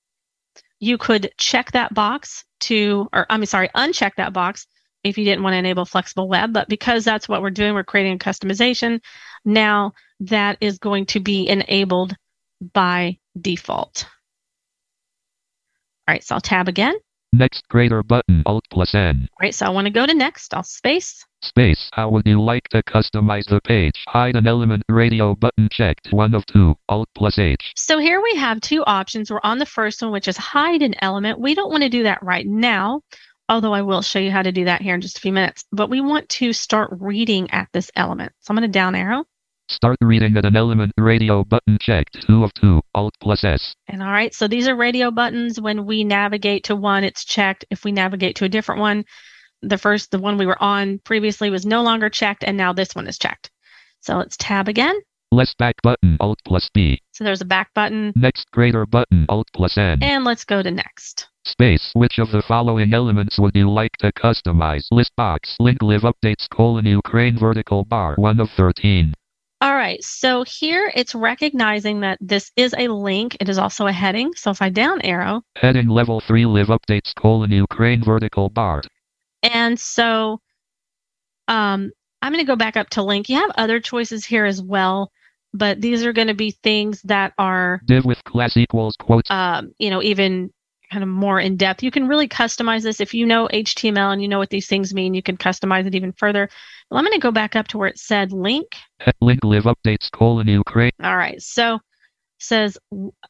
you 0.79 0.98
could 0.98 1.32
check 1.38 1.72
that 1.72 1.93
box 1.93 2.46
to, 2.62 3.08
or 3.13 3.25
I'm 3.29 3.46
sorry, 3.46 3.70
uncheck 3.75 4.12
that 4.17 4.34
box 4.34 4.67
if 5.03 5.17
you 5.17 5.25
didn't 5.25 5.43
want 5.43 5.53
to 5.53 5.58
enable 5.58 5.86
flexible 5.86 6.29
web. 6.29 6.53
But 6.53 6.70
because 6.70 7.03
that's 7.03 7.27
what 7.27 7.41
we're 7.41 7.50
doing, 7.50 7.74
we're 7.74 7.84
creating 7.84 8.13
a 8.13 8.17
customization. 8.17 9.00
Now 9.43 9.93
that 10.22 10.58
is 10.62 10.77
going 10.77 11.08
to 11.08 11.20
be 11.20 11.48
enabled 11.48 12.15
by 12.74 13.17
default. 13.39 14.05
All 16.08 16.13
right, 16.13 16.24
so 16.24 16.36
I'll 16.36 16.41
tab 16.41 16.67
again. 16.67 16.96
Next 17.32 17.67
greater 17.67 18.03
button, 18.03 18.43
Alt 18.46 18.65
plus 18.70 18.93
N. 18.93 19.27
All 19.32 19.38
right, 19.41 19.55
so 19.55 19.65
I 19.65 19.70
want 19.70 19.86
to 19.86 19.91
go 19.91 20.05
to 20.05 20.13
next. 20.13 20.53
I'll 20.53 20.63
space. 20.63 21.25
Space. 21.43 21.89
How 21.91 22.09
would 22.09 22.25
you 22.25 22.41
like 22.41 22.69
to 22.69 22.81
customize 22.83 23.45
the 23.45 23.59
page? 23.62 24.05
Hide 24.07 24.38
an 24.38 24.47
element 24.47 24.83
radio 24.88 25.35
button 25.35 25.67
checked. 25.69 26.07
One 26.12 26.33
of 26.33 26.45
two. 26.45 26.75
Alt 26.88 27.09
plus 27.15 27.38
H. 27.38 27.73
So 27.75 28.00
here 28.00 28.21
we 28.21 28.35
have 28.35 28.62
two 28.62 28.83
options. 28.85 29.29
We're 29.29 29.41
on 29.43 29.59
the 29.59 29.65
first 29.65 30.01
one, 30.01 30.12
which 30.12 30.29
is 30.29 30.38
hide 30.38 30.81
an 30.81 30.95
element. 31.01 31.39
We 31.39 31.53
don't 31.53 31.69
want 31.69 31.83
to 31.83 31.89
do 31.89 32.03
that 32.03 32.23
right 32.23 32.47
now, 32.47 33.01
although 33.50 33.73
I 33.73 33.81
will 33.81 34.01
show 34.01 34.19
you 34.19 34.31
how 34.31 34.41
to 34.41 34.53
do 34.53 34.65
that 34.65 34.81
here 34.81 34.95
in 34.95 35.01
just 35.01 35.17
a 35.17 35.21
few 35.21 35.33
minutes. 35.33 35.65
But 35.71 35.89
we 35.89 36.00
want 36.00 36.29
to 36.29 36.53
start 36.53 36.91
reading 37.00 37.51
at 37.51 37.67
this 37.73 37.91
element. 37.95 38.31
So 38.39 38.51
I'm 38.51 38.57
going 38.57 38.69
to 38.69 38.71
down 38.71 38.95
arrow. 38.95 39.25
Start 39.69 39.97
reading 40.01 40.38
at 40.38 40.45
an 40.45 40.55
element 40.55 40.93
radio 40.97 41.43
button 41.43 41.77
checked. 41.79 42.25
Two 42.25 42.43
of 42.43 42.53
two. 42.53 42.81
Alt 42.95 43.15
plus 43.21 43.43
S. 43.43 43.75
And 43.88 44.01
all 44.01 44.12
right, 44.12 44.33
so 44.33 44.47
these 44.47 44.67
are 44.67 44.75
radio 44.75 45.12
buttons. 45.12 45.59
When 45.59 45.85
we 45.85 46.03
navigate 46.03 46.65
to 46.65 46.75
one, 46.75 47.03
it's 47.03 47.25
checked. 47.25 47.65
If 47.69 47.83
we 47.83 47.91
navigate 47.91 48.38
to 48.38 48.45
a 48.45 48.50
different 48.50 48.81
one, 48.81 49.03
the 49.63 49.77
first, 49.77 50.12
the 50.12 50.20
one 50.20 50.38
we 50.38 50.46
were 50.46 50.62
on 50.62 51.00
previously 51.00 51.50
was 51.50 51.65
no 51.65 51.82
longer 51.82 52.10
checked, 52.10 52.43
and 52.43 52.58
now 52.58 52.74
this 52.74 52.93
one 52.93 53.08
is 53.08 53.17
checked. 53.17 53.50
So 54.01 54.17
let's 54.17 54.38
tab 54.38 54.67
again. 54.67 55.00
Less 55.32 55.55
back 55.55 55.75
button. 55.82 56.17
Alt 56.20 56.39
plus 56.46 56.70
B. 56.74 57.01
So 57.12 57.24
there's 57.24 57.41
a 57.41 57.46
back 57.46 57.74
button. 57.74 58.13
Next 58.15 58.51
greater 58.51 58.86
button. 58.86 59.25
Alt 59.29 59.48
plus 59.55 59.77
N. 59.77 60.03
And 60.03 60.24
let's 60.24 60.43
go 60.46 60.62
to 60.62 60.70
next. 60.70 61.27
Space. 61.46 61.91
Which 61.96 62.20
of 62.20 62.32
the 62.32 62.43
following 62.43 62.93
elements 62.93 63.39
would 63.39 63.55
you 63.55 63.70
like 63.72 63.93
to 64.00 64.12
customize? 64.12 64.86
List 64.91 65.12
box. 65.15 65.55
Link 65.60 65.82
live 65.82 66.01
updates 66.01 66.48
colon 66.50 66.86
Ukraine 66.86 67.39
vertical 67.39 67.84
bar. 67.84 68.15
1 68.15 68.39
of 68.39 68.50
13. 68.51 69.13
All 69.60 69.74
right, 69.74 70.03
so 70.03 70.43
here 70.43 70.91
it's 70.93 71.15
recognizing 71.15 72.01
that 72.01 72.17
this 72.20 72.51
is 72.58 72.75
a 72.77 72.89
link. 72.89 73.38
It 73.39 73.48
is 73.48 73.58
also 73.58 73.88
a 73.88 73.93
heading. 73.93 74.34
So 74.36 74.51
if 74.51 74.62
I 74.62 74.70
down 74.70 75.01
arrow. 75.01 75.41
Heading 75.55 75.88
level 75.88 76.20
3 76.20 76.46
live 76.46 76.67
updates 76.67 77.15
colon 77.15 77.50
Ukraine 77.50 78.03
vertical 78.03 78.50
bar. 78.50 78.84
And 79.43 79.79
so 79.79 80.39
um, 81.47 81.91
I'm 82.21 82.31
going 82.31 82.43
to 82.43 82.50
go 82.50 82.55
back 82.55 82.77
up 82.77 82.89
to 82.91 83.03
link. 83.03 83.29
You 83.29 83.35
have 83.38 83.51
other 83.55 83.79
choices 83.79 84.25
here 84.25 84.45
as 84.45 84.62
well, 84.62 85.12
but 85.53 85.81
these 85.81 86.05
are 86.05 86.13
going 86.13 86.29
to 86.29 86.33
be 86.33 86.51
things 86.51 87.01
that 87.03 87.33
are 87.38 87.81
div 87.85 88.05
with 88.05 88.23
class 88.23 88.55
equals 88.57 88.95
quotes. 88.97 89.29
Um, 89.29 89.73
you 89.77 89.89
know, 89.89 90.01
even 90.01 90.51
kind 90.91 91.03
of 91.03 91.09
more 91.09 91.39
in 91.39 91.57
depth. 91.57 91.83
You 91.83 91.91
can 91.91 92.07
really 92.07 92.27
customize 92.27 92.83
this 92.83 93.01
if 93.01 93.13
you 93.13 93.25
know 93.25 93.50
HTML 93.51 94.13
and 94.13 94.21
you 94.21 94.27
know 94.27 94.39
what 94.39 94.51
these 94.51 94.67
things 94.67 94.93
mean. 94.93 95.13
You 95.13 95.23
can 95.23 95.38
customize 95.38 95.85
it 95.85 95.95
even 95.95 96.13
further. 96.13 96.50
Well, 96.89 97.00
I'm 97.00 97.03
going 97.03 97.19
to 97.19 97.21
go 97.21 97.31
back 97.31 97.55
up 97.55 97.67
to 97.69 97.77
where 97.77 97.88
it 97.88 97.97
said 97.97 98.31
link. 98.31 98.67
Link 99.19 99.43
live 99.43 99.63
updates 99.63 100.12
colon 100.12 100.47
Ukraine. 100.47 100.91
All 101.01 101.17
right, 101.17 101.41
so 101.41 101.79
says 102.39 102.77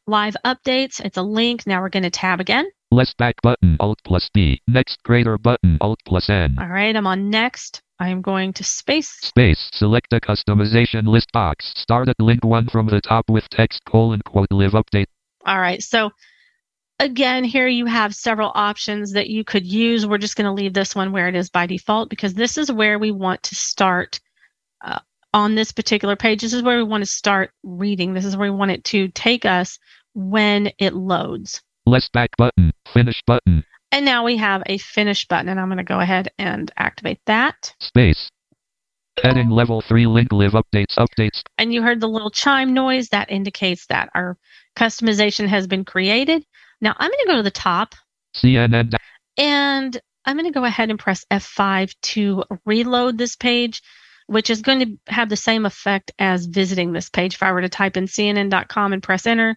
live 0.06 0.36
updates. 0.44 1.00
It's 1.04 1.16
a 1.16 1.22
link. 1.22 1.66
Now 1.66 1.80
we're 1.80 1.88
going 1.88 2.02
to 2.02 2.10
tab 2.10 2.40
again. 2.40 2.68
Less 2.94 3.12
back 3.12 3.42
button 3.42 3.76
Alt 3.80 3.98
plus 4.04 4.30
B. 4.32 4.62
Next 4.68 5.02
greater 5.02 5.36
button 5.36 5.78
Alt 5.80 5.98
plus 6.06 6.30
N. 6.30 6.56
All 6.60 6.68
right, 6.68 6.94
I'm 6.94 7.08
on 7.08 7.28
next. 7.28 7.82
I'm 7.98 8.22
going 8.22 8.52
to 8.52 8.62
space. 8.62 9.10
Space. 9.20 9.68
Select 9.72 10.12
a 10.12 10.20
customization 10.20 11.08
list 11.08 11.32
box. 11.32 11.72
Start 11.74 12.08
at 12.08 12.14
link 12.20 12.44
one 12.44 12.68
from 12.68 12.86
the 12.86 13.00
top 13.00 13.28
with 13.28 13.48
text 13.48 13.80
colon 13.84 14.20
quote 14.24 14.46
live 14.52 14.74
update. 14.74 15.06
All 15.44 15.58
right, 15.58 15.82
so 15.82 16.12
again, 17.00 17.42
here 17.42 17.66
you 17.66 17.86
have 17.86 18.14
several 18.14 18.52
options 18.54 19.10
that 19.14 19.28
you 19.28 19.42
could 19.42 19.66
use. 19.66 20.06
We're 20.06 20.18
just 20.18 20.36
going 20.36 20.46
to 20.46 20.52
leave 20.52 20.72
this 20.72 20.94
one 20.94 21.10
where 21.10 21.26
it 21.26 21.34
is 21.34 21.50
by 21.50 21.66
default 21.66 22.10
because 22.10 22.34
this 22.34 22.56
is 22.56 22.70
where 22.70 23.00
we 23.00 23.10
want 23.10 23.42
to 23.42 23.56
start 23.56 24.20
uh, 24.84 25.00
on 25.32 25.56
this 25.56 25.72
particular 25.72 26.14
page. 26.14 26.42
This 26.42 26.52
is 26.52 26.62
where 26.62 26.76
we 26.76 26.84
want 26.84 27.02
to 27.02 27.10
start 27.10 27.50
reading. 27.64 28.14
This 28.14 28.24
is 28.24 28.36
where 28.36 28.52
we 28.52 28.56
want 28.56 28.70
it 28.70 28.84
to 28.84 29.08
take 29.08 29.44
us 29.44 29.80
when 30.14 30.70
it 30.78 30.94
loads. 30.94 31.60
Less 31.86 32.08
back 32.08 32.30
button, 32.38 32.72
finish 32.92 33.22
button. 33.26 33.64
And 33.92 34.04
now 34.04 34.24
we 34.24 34.36
have 34.38 34.62
a 34.66 34.78
finish 34.78 35.26
button, 35.28 35.48
and 35.48 35.60
I'm 35.60 35.68
going 35.68 35.78
to 35.78 35.84
go 35.84 36.00
ahead 36.00 36.32
and 36.38 36.72
activate 36.76 37.20
that. 37.26 37.74
Space. 37.80 38.30
Heading 39.22 39.50
level 39.50 39.80
3 39.80 40.06
link 40.06 40.32
live 40.32 40.52
updates 40.52 40.96
updates. 40.98 41.42
And 41.58 41.72
you 41.72 41.82
heard 41.82 42.00
the 42.00 42.08
little 42.08 42.30
chime 42.30 42.74
noise 42.74 43.10
that 43.10 43.30
indicates 43.30 43.86
that 43.86 44.08
our 44.14 44.36
customization 44.76 45.46
has 45.46 45.66
been 45.66 45.84
created. 45.84 46.44
Now 46.80 46.96
I'm 46.98 47.10
going 47.10 47.24
to 47.24 47.30
go 47.30 47.36
to 47.36 47.42
the 47.42 47.50
top. 47.50 47.94
CNN. 48.34 48.94
And 49.36 50.00
I'm 50.24 50.36
going 50.36 50.52
to 50.52 50.58
go 50.58 50.64
ahead 50.64 50.90
and 50.90 50.98
press 50.98 51.24
F5 51.30 51.94
to 52.02 52.44
reload 52.64 53.18
this 53.18 53.36
page, 53.36 53.82
which 54.26 54.50
is 54.50 54.62
going 54.62 54.80
to 54.80 55.12
have 55.12 55.28
the 55.28 55.36
same 55.36 55.66
effect 55.66 56.12
as 56.18 56.46
visiting 56.46 56.92
this 56.92 57.08
page 57.10 57.34
if 57.34 57.42
I 57.42 57.52
were 57.52 57.60
to 57.60 57.68
type 57.68 57.96
in 57.96 58.06
CNN.com 58.06 58.92
and 58.92 59.02
press 59.02 59.26
enter. 59.26 59.56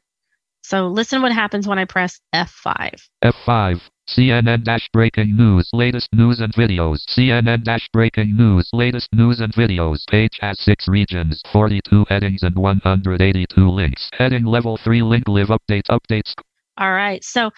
So 0.68 0.88
listen 0.88 1.22
what 1.22 1.32
happens 1.32 1.66
when 1.66 1.80
I 1.80 1.86
press 1.86 2.20
F5. 2.36 3.08
F5. 3.24 3.80
CNN 4.10 4.66
dash 4.66 4.90
breaking 4.92 5.38
news, 5.38 5.70
latest 5.72 6.10
news 6.12 6.42
and 6.42 6.52
videos. 6.52 7.06
CNN 7.08 7.64
dash 7.64 7.88
breaking 7.94 8.36
news, 8.36 8.70
latest 8.74 9.08
news 9.14 9.40
and 9.40 9.54
videos. 9.54 10.06
Page 10.10 10.38
has 10.42 10.60
six 10.60 10.90
regions, 10.90 11.42
42 11.54 12.06
headings, 12.10 12.44
and 12.44 12.54
182 12.54 13.70
links. 13.70 14.10
Heading 14.12 14.44
level 14.44 14.76
3 14.76 15.04
link 15.04 15.24
live 15.30 15.48
updates 15.48 15.88
updates. 15.90 16.34
All 16.78 16.92
right. 16.92 17.24
So 17.24 17.52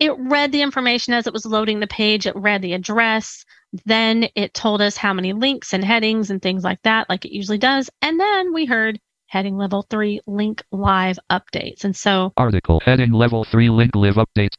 it 0.00 0.12
read 0.18 0.50
the 0.50 0.62
information 0.62 1.12
as 1.12 1.26
it 1.26 1.34
was 1.34 1.44
loading 1.44 1.80
the 1.80 1.86
page. 1.86 2.26
It 2.26 2.36
read 2.36 2.62
the 2.62 2.72
address. 2.72 3.44
Then 3.84 4.28
it 4.34 4.54
told 4.54 4.80
us 4.80 4.96
how 4.96 5.12
many 5.12 5.34
links 5.34 5.74
and 5.74 5.84
headings 5.84 6.30
and 6.30 6.40
things 6.40 6.64
like 6.64 6.80
that, 6.84 7.10
like 7.10 7.26
it 7.26 7.34
usually 7.34 7.58
does. 7.58 7.90
And 8.00 8.18
then 8.18 8.54
we 8.54 8.64
heard 8.64 8.98
heading 9.28 9.56
level 9.56 9.86
three 9.88 10.20
link 10.26 10.62
live 10.72 11.18
updates. 11.30 11.84
And 11.84 11.94
so 11.94 12.32
article 12.36 12.80
heading 12.84 13.12
level 13.12 13.44
three 13.44 13.70
link 13.70 13.94
live 13.94 14.16
updates. 14.16 14.54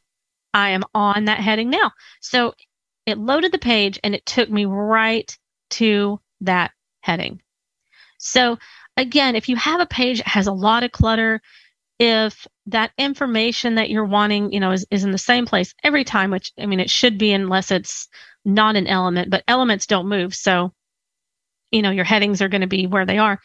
I 0.54 0.70
am 0.70 0.84
on 0.94 1.26
that 1.26 1.40
heading 1.40 1.70
now. 1.70 1.92
So 2.20 2.54
it 3.06 3.18
loaded 3.18 3.52
the 3.52 3.58
page 3.58 3.98
and 4.02 4.14
it 4.14 4.24
took 4.26 4.48
me 4.48 4.64
right 4.64 5.36
to 5.70 6.20
that 6.40 6.72
heading. 7.00 7.42
So 8.18 8.58
again, 8.96 9.36
if 9.36 9.48
you 9.48 9.56
have 9.56 9.80
a 9.80 9.86
page 9.86 10.18
that 10.18 10.28
has 10.28 10.46
a 10.46 10.52
lot 10.52 10.82
of 10.82 10.92
clutter, 10.92 11.40
if 11.98 12.46
that 12.66 12.92
information 12.96 13.74
that 13.74 13.90
you're 13.90 14.04
wanting, 14.04 14.52
you 14.52 14.60
know, 14.60 14.70
is, 14.70 14.86
is 14.90 15.04
in 15.04 15.10
the 15.10 15.18
same 15.18 15.46
place 15.46 15.74
every 15.82 16.04
time, 16.04 16.30
which 16.30 16.52
I 16.58 16.66
mean, 16.66 16.80
it 16.80 16.90
should 16.90 17.18
be 17.18 17.32
unless 17.32 17.70
it's 17.70 18.08
not 18.44 18.76
an 18.76 18.86
element, 18.86 19.30
but 19.30 19.44
elements 19.48 19.86
don't 19.86 20.08
move. 20.08 20.34
So, 20.34 20.72
you 21.70 21.82
know, 21.82 21.90
your 21.90 22.04
headings 22.04 22.40
are 22.40 22.48
going 22.48 22.62
to 22.62 22.66
be 22.66 22.86
where 22.86 23.04
they 23.04 23.18
are. 23.18 23.40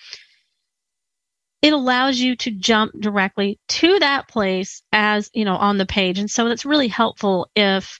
It 1.65 1.73
allows 1.73 2.19
you 2.19 2.35
to 2.37 2.51
jump 2.51 2.93
directly 2.99 3.59
to 3.69 3.99
that 3.99 4.27
place 4.27 4.83
as, 4.91 5.29
you 5.33 5.45
know, 5.45 5.55
on 5.55 5.77
the 5.77 5.85
page. 5.85 6.19
And 6.19 6.29
so 6.29 6.47
that's 6.47 6.65
really 6.65 6.87
helpful 6.87 7.49
if, 7.55 7.99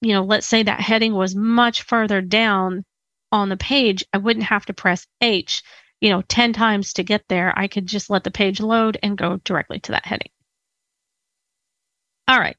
you 0.00 0.12
know, 0.12 0.22
let's 0.22 0.46
say 0.46 0.62
that 0.62 0.80
heading 0.80 1.14
was 1.14 1.34
much 1.34 1.82
further 1.82 2.20
down 2.20 2.84
on 3.32 3.48
the 3.48 3.56
page, 3.56 4.04
I 4.12 4.18
wouldn't 4.18 4.46
have 4.46 4.66
to 4.66 4.74
press 4.74 5.06
H 5.20 5.62
you 6.04 6.10
know, 6.10 6.20
10 6.20 6.52
times 6.52 6.92
to 6.92 7.02
get 7.02 7.24
there, 7.28 7.58
I 7.58 7.66
could 7.66 7.86
just 7.86 8.10
let 8.10 8.24
the 8.24 8.30
page 8.30 8.60
load 8.60 8.98
and 9.02 9.16
go 9.16 9.40
directly 9.42 9.80
to 9.80 9.92
that 9.92 10.04
heading. 10.04 10.28
All 12.28 12.38
right. 12.38 12.56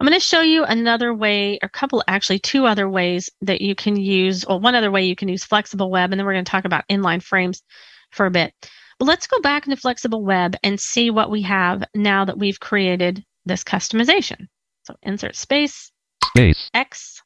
I'm 0.00 0.06
going 0.06 0.18
to 0.18 0.24
show 0.24 0.40
you 0.40 0.64
another 0.64 1.12
way, 1.12 1.58
a 1.60 1.68
couple, 1.68 2.02
actually 2.08 2.38
two 2.38 2.64
other 2.64 2.88
ways 2.88 3.28
that 3.42 3.60
you 3.60 3.74
can 3.74 3.96
use, 3.96 4.44
or 4.44 4.58
one 4.58 4.74
other 4.74 4.90
way 4.90 5.04
you 5.04 5.14
can 5.14 5.28
use 5.28 5.44
flexible 5.44 5.90
web, 5.90 6.10
and 6.10 6.18
then 6.18 6.24
we're 6.24 6.32
going 6.32 6.44
to 6.46 6.50
talk 6.50 6.64
about 6.64 6.88
inline 6.88 7.22
frames 7.22 7.62
for 8.12 8.24
a 8.24 8.30
bit. 8.30 8.54
But 8.98 9.06
let's 9.06 9.26
go 9.26 9.40
back 9.40 9.66
into 9.66 9.76
flexible 9.76 10.24
web 10.24 10.56
and 10.62 10.78
see 10.78 11.10
what 11.10 11.30
we 11.30 11.42
have 11.42 11.84
now 11.94 12.24
that 12.24 12.38
we've 12.38 12.60
created 12.60 13.24
this 13.46 13.64
customization. 13.64 14.48
So 14.84 14.96
insert 15.02 15.36
space, 15.36 15.90
space, 16.24 16.70
X, 16.74 17.22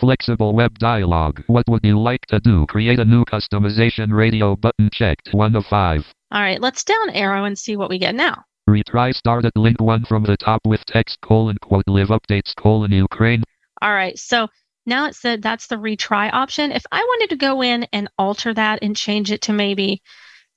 Flexible 0.00 0.52
web 0.52 0.78
dialog. 0.78 1.40
What 1.46 1.66
would 1.68 1.80
you 1.82 1.98
like 1.98 2.26
to 2.26 2.38
do? 2.40 2.66
Create 2.66 2.98
a 2.98 3.04
new 3.04 3.24
customization 3.24 4.12
radio 4.12 4.54
button 4.54 4.90
checked. 4.92 5.30
1 5.32 5.56
of 5.56 5.64
5. 5.64 6.12
All 6.32 6.42
right, 6.42 6.60
let's 6.60 6.84
down 6.84 7.08
arrow 7.10 7.44
and 7.44 7.58
see 7.58 7.76
what 7.76 7.88
we 7.88 7.98
get 7.98 8.14
now. 8.14 8.44
Retry 8.68 9.14
start 9.14 9.46
at 9.46 9.56
link 9.56 9.80
1 9.80 10.04
from 10.04 10.24
the 10.24 10.36
top 10.36 10.60
with 10.66 10.84
text 10.84 11.18
colon 11.22 11.56
quote 11.62 11.86
live 11.86 12.08
updates 12.08 12.54
colon 12.54 12.92
Ukraine. 12.92 13.42
All 13.80 13.94
right, 13.94 14.18
so 14.18 14.48
now 14.84 15.06
it 15.06 15.14
said 15.14 15.40
that's 15.40 15.68
the 15.68 15.76
retry 15.76 16.30
option. 16.30 16.72
If 16.72 16.84
I 16.92 17.00
wanted 17.00 17.30
to 17.30 17.36
go 17.36 17.62
in 17.62 17.86
and 17.92 18.08
alter 18.18 18.52
that 18.52 18.80
and 18.82 18.94
change 18.94 19.32
it 19.32 19.40
to 19.42 19.54
maybe 19.54 20.02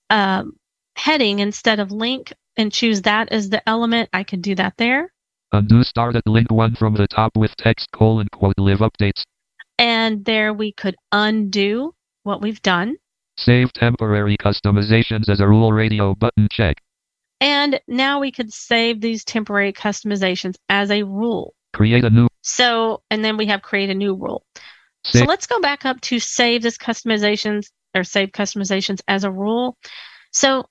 um, 0.09 0.53
heading 0.95 1.39
instead 1.39 1.79
of 1.79 1.91
link 1.91 2.33
and 2.57 2.71
choose 2.71 3.03
that 3.03 3.31
as 3.31 3.49
the 3.49 3.67
element, 3.67 4.09
I 4.13 4.23
could 4.23 4.41
do 4.41 4.55
that 4.55 4.73
there. 4.77 5.11
Undo 5.51 5.83
start 5.83 6.15
at 6.15 6.27
link 6.27 6.51
1 6.51 6.75
from 6.75 6.93
the 6.93 7.07
top 7.07 7.35
with 7.35 7.55
text 7.57 7.87
colon 7.91 8.27
quote 8.31 8.55
live 8.57 8.79
updates. 8.79 9.23
And 9.77 10.25
there 10.25 10.53
we 10.53 10.73
could 10.73 10.95
undo 11.11 11.93
what 12.23 12.41
we've 12.41 12.61
done. 12.61 12.97
Save 13.37 13.71
temporary 13.73 14.37
customizations 14.37 15.29
as 15.29 15.39
a 15.39 15.47
rule 15.47 15.71
radio 15.71 16.13
button 16.13 16.47
check. 16.51 16.77
And 17.41 17.79
now 17.87 18.19
we 18.19 18.31
could 18.31 18.51
save 18.51 18.99
these 18.99 19.23
temporary 19.23 19.71
customizations 19.71 20.55
as 20.67 20.91
a 20.91 21.03
rule. 21.03 21.53
Create 21.73 22.03
a 22.03 22.09
new. 22.09 22.27
So, 22.41 23.01
and 23.09 23.23
then 23.23 23.37
we 23.37 23.45
have 23.45 23.61
create 23.61 23.89
a 23.89 23.95
new 23.95 24.15
rule. 24.15 24.43
Save. 25.05 25.21
So 25.21 25.25
let's 25.25 25.47
go 25.47 25.61
back 25.61 25.85
up 25.85 26.01
to 26.01 26.19
save 26.19 26.61
this 26.61 26.77
customizations 26.77 27.67
or 27.95 28.03
save 28.03 28.29
customizations 28.29 29.01
as 29.07 29.23
a 29.23 29.31
rule. 29.31 29.77
So 30.31 30.65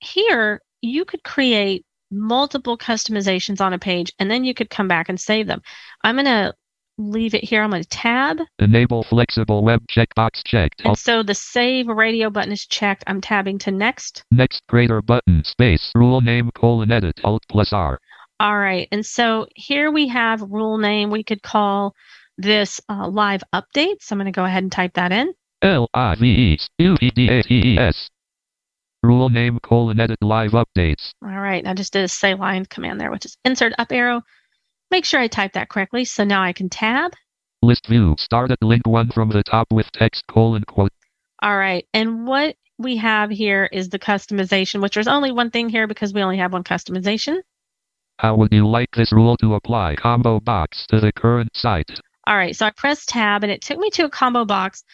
here 0.00 0.60
you 0.80 1.04
could 1.04 1.22
create 1.24 1.84
multiple 2.10 2.78
customizations 2.78 3.60
on 3.60 3.72
a 3.72 3.78
page, 3.78 4.12
and 4.18 4.30
then 4.30 4.44
you 4.44 4.54
could 4.54 4.70
come 4.70 4.88
back 4.88 5.08
and 5.08 5.20
save 5.20 5.46
them. 5.46 5.60
I'm 6.02 6.16
going 6.16 6.26
to 6.26 6.54
leave 6.98 7.34
it 7.34 7.42
here. 7.42 7.62
I'm 7.62 7.70
going 7.70 7.82
to 7.82 7.88
tab. 7.88 8.38
Enable 8.58 9.02
flexible 9.02 9.64
web 9.64 9.80
checkbox 9.90 10.44
checked. 10.44 10.82
And 10.84 10.96
so 10.96 11.22
the 11.22 11.34
save 11.34 11.88
radio 11.88 12.30
button 12.30 12.52
is 12.52 12.66
checked. 12.66 13.04
I'm 13.06 13.20
tabbing 13.20 13.58
to 13.60 13.70
next. 13.70 14.22
Next 14.30 14.62
greater 14.68 15.02
button 15.02 15.42
space 15.44 15.90
rule 15.94 16.20
name 16.20 16.50
colon 16.54 16.92
edit 16.92 17.20
alt 17.24 17.42
plus 17.48 17.72
R. 17.72 17.98
All 18.40 18.58
right. 18.58 18.88
And 18.92 19.04
so 19.04 19.46
here 19.54 19.90
we 19.90 20.08
have 20.08 20.42
rule 20.42 20.78
name. 20.78 21.10
We 21.10 21.24
could 21.24 21.42
call 21.42 21.94
this 22.36 22.80
uh, 22.88 23.08
live 23.08 23.42
updates. 23.54 24.02
So 24.02 24.14
I'm 24.14 24.18
going 24.18 24.26
to 24.26 24.32
go 24.32 24.44
ahead 24.44 24.62
and 24.62 24.72
type 24.72 24.94
that 24.94 25.12
in. 25.12 25.32
L 25.64 25.88
I 25.94 26.14
V 26.16 26.26
E 26.26 26.58
U 26.80 26.94
E 27.00 27.10
D 27.10 27.28
A 27.30 27.42
T 27.42 27.72
E 27.72 27.78
S 27.78 28.10
Rule 29.02 29.30
name 29.30 29.58
colon 29.62 29.98
edit 29.98 30.18
live 30.20 30.50
updates. 30.50 31.12
All 31.22 31.40
right, 31.40 31.66
I 31.66 31.72
just 31.72 31.94
did 31.94 32.04
a 32.04 32.08
say 32.08 32.34
line 32.34 32.66
command 32.66 33.00
there, 33.00 33.10
which 33.10 33.24
is 33.24 33.38
insert 33.46 33.72
up 33.78 33.90
arrow. 33.90 34.20
Make 34.90 35.06
sure 35.06 35.20
I 35.20 35.26
type 35.26 35.54
that 35.54 35.70
correctly. 35.70 36.04
So 36.04 36.22
now 36.22 36.42
I 36.42 36.52
can 36.52 36.68
tab. 36.68 37.12
List 37.62 37.86
view. 37.86 38.14
Start 38.18 38.50
at 38.50 38.62
link 38.62 38.86
one 38.86 39.08
from 39.08 39.30
the 39.30 39.42
top 39.42 39.66
with 39.70 39.90
text 39.92 40.24
colon 40.26 40.64
quote. 40.64 40.92
All 41.40 41.56
right, 41.56 41.86
and 41.94 42.26
what 42.26 42.56
we 42.76 42.98
have 42.98 43.30
here 43.30 43.66
is 43.72 43.88
the 43.88 43.98
customization, 43.98 44.82
which 44.82 44.94
there's 44.94 45.08
only 45.08 45.32
one 45.32 45.50
thing 45.50 45.70
here 45.70 45.86
because 45.86 46.12
we 46.12 46.22
only 46.22 46.36
have 46.36 46.52
one 46.52 46.64
customization. 46.64 47.38
How 48.18 48.36
would 48.36 48.52
you 48.52 48.68
like 48.68 48.90
this 48.94 49.12
rule 49.12 49.38
to 49.38 49.54
apply? 49.54 49.96
Combo 49.96 50.40
box 50.40 50.86
to 50.88 51.00
the 51.00 51.12
current 51.12 51.56
site. 51.56 51.90
All 52.26 52.36
right, 52.36 52.54
so 52.54 52.66
I 52.66 52.70
pressed 52.70 53.08
tab 53.08 53.44
and 53.44 53.52
it 53.52 53.62
took 53.62 53.78
me 53.78 53.88
to 53.90 54.04
a 54.04 54.10
combo 54.10 54.44
box 54.44 54.84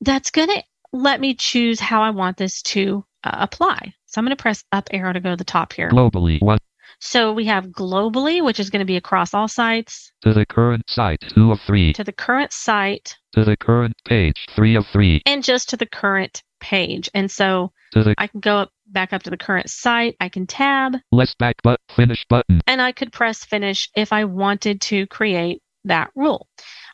that's 0.00 0.30
going 0.30 0.48
to 0.48 0.62
let 0.92 1.20
me 1.20 1.34
choose 1.34 1.80
how 1.80 2.02
I 2.02 2.10
want 2.10 2.36
this 2.36 2.62
to 2.62 3.04
uh, 3.24 3.30
apply. 3.34 3.94
So 4.06 4.20
I'm 4.20 4.24
going 4.24 4.36
to 4.36 4.40
press 4.40 4.64
up 4.72 4.88
arrow 4.92 5.12
to 5.12 5.20
go 5.20 5.30
to 5.30 5.36
the 5.36 5.44
top 5.44 5.72
here. 5.72 5.90
Globally, 5.90 6.40
one 6.40 6.58
So 7.00 7.32
we 7.32 7.44
have 7.46 7.66
globally, 7.66 8.42
which 8.44 8.58
is 8.58 8.70
going 8.70 8.80
to 8.80 8.86
be 8.86 8.96
across 8.96 9.34
all 9.34 9.48
sites, 9.48 10.10
to 10.22 10.32
the 10.32 10.46
current 10.46 10.88
site, 10.88 11.20
two 11.28 11.52
of 11.52 11.60
three. 11.60 11.92
to 11.92 12.04
the 12.04 12.12
current 12.12 12.52
site, 12.52 13.16
To 13.34 13.44
the 13.44 13.56
current 13.56 13.94
page, 14.06 14.46
three 14.56 14.76
of 14.76 14.86
three. 14.86 15.22
and 15.26 15.44
just 15.44 15.68
to 15.70 15.76
the 15.76 15.86
current 15.86 16.42
page. 16.60 17.08
And 17.14 17.30
so 17.30 17.72
the 17.92 18.14
I 18.18 18.26
can 18.26 18.40
go 18.40 18.56
up, 18.56 18.70
back 18.86 19.12
up 19.12 19.22
to 19.24 19.30
the 19.30 19.36
current 19.36 19.68
site. 19.70 20.16
I 20.20 20.28
can 20.28 20.46
tab 20.46 20.96
less 21.12 21.34
back 21.34 21.56
but 21.62 21.80
finish 21.94 22.24
button. 22.28 22.60
and 22.66 22.80
I 22.80 22.92
could 22.92 23.12
press 23.12 23.44
finish 23.44 23.90
if 23.94 24.12
I 24.12 24.24
wanted 24.24 24.80
to 24.82 25.06
create 25.08 25.60
that 25.84 26.10
rule. 26.14 26.48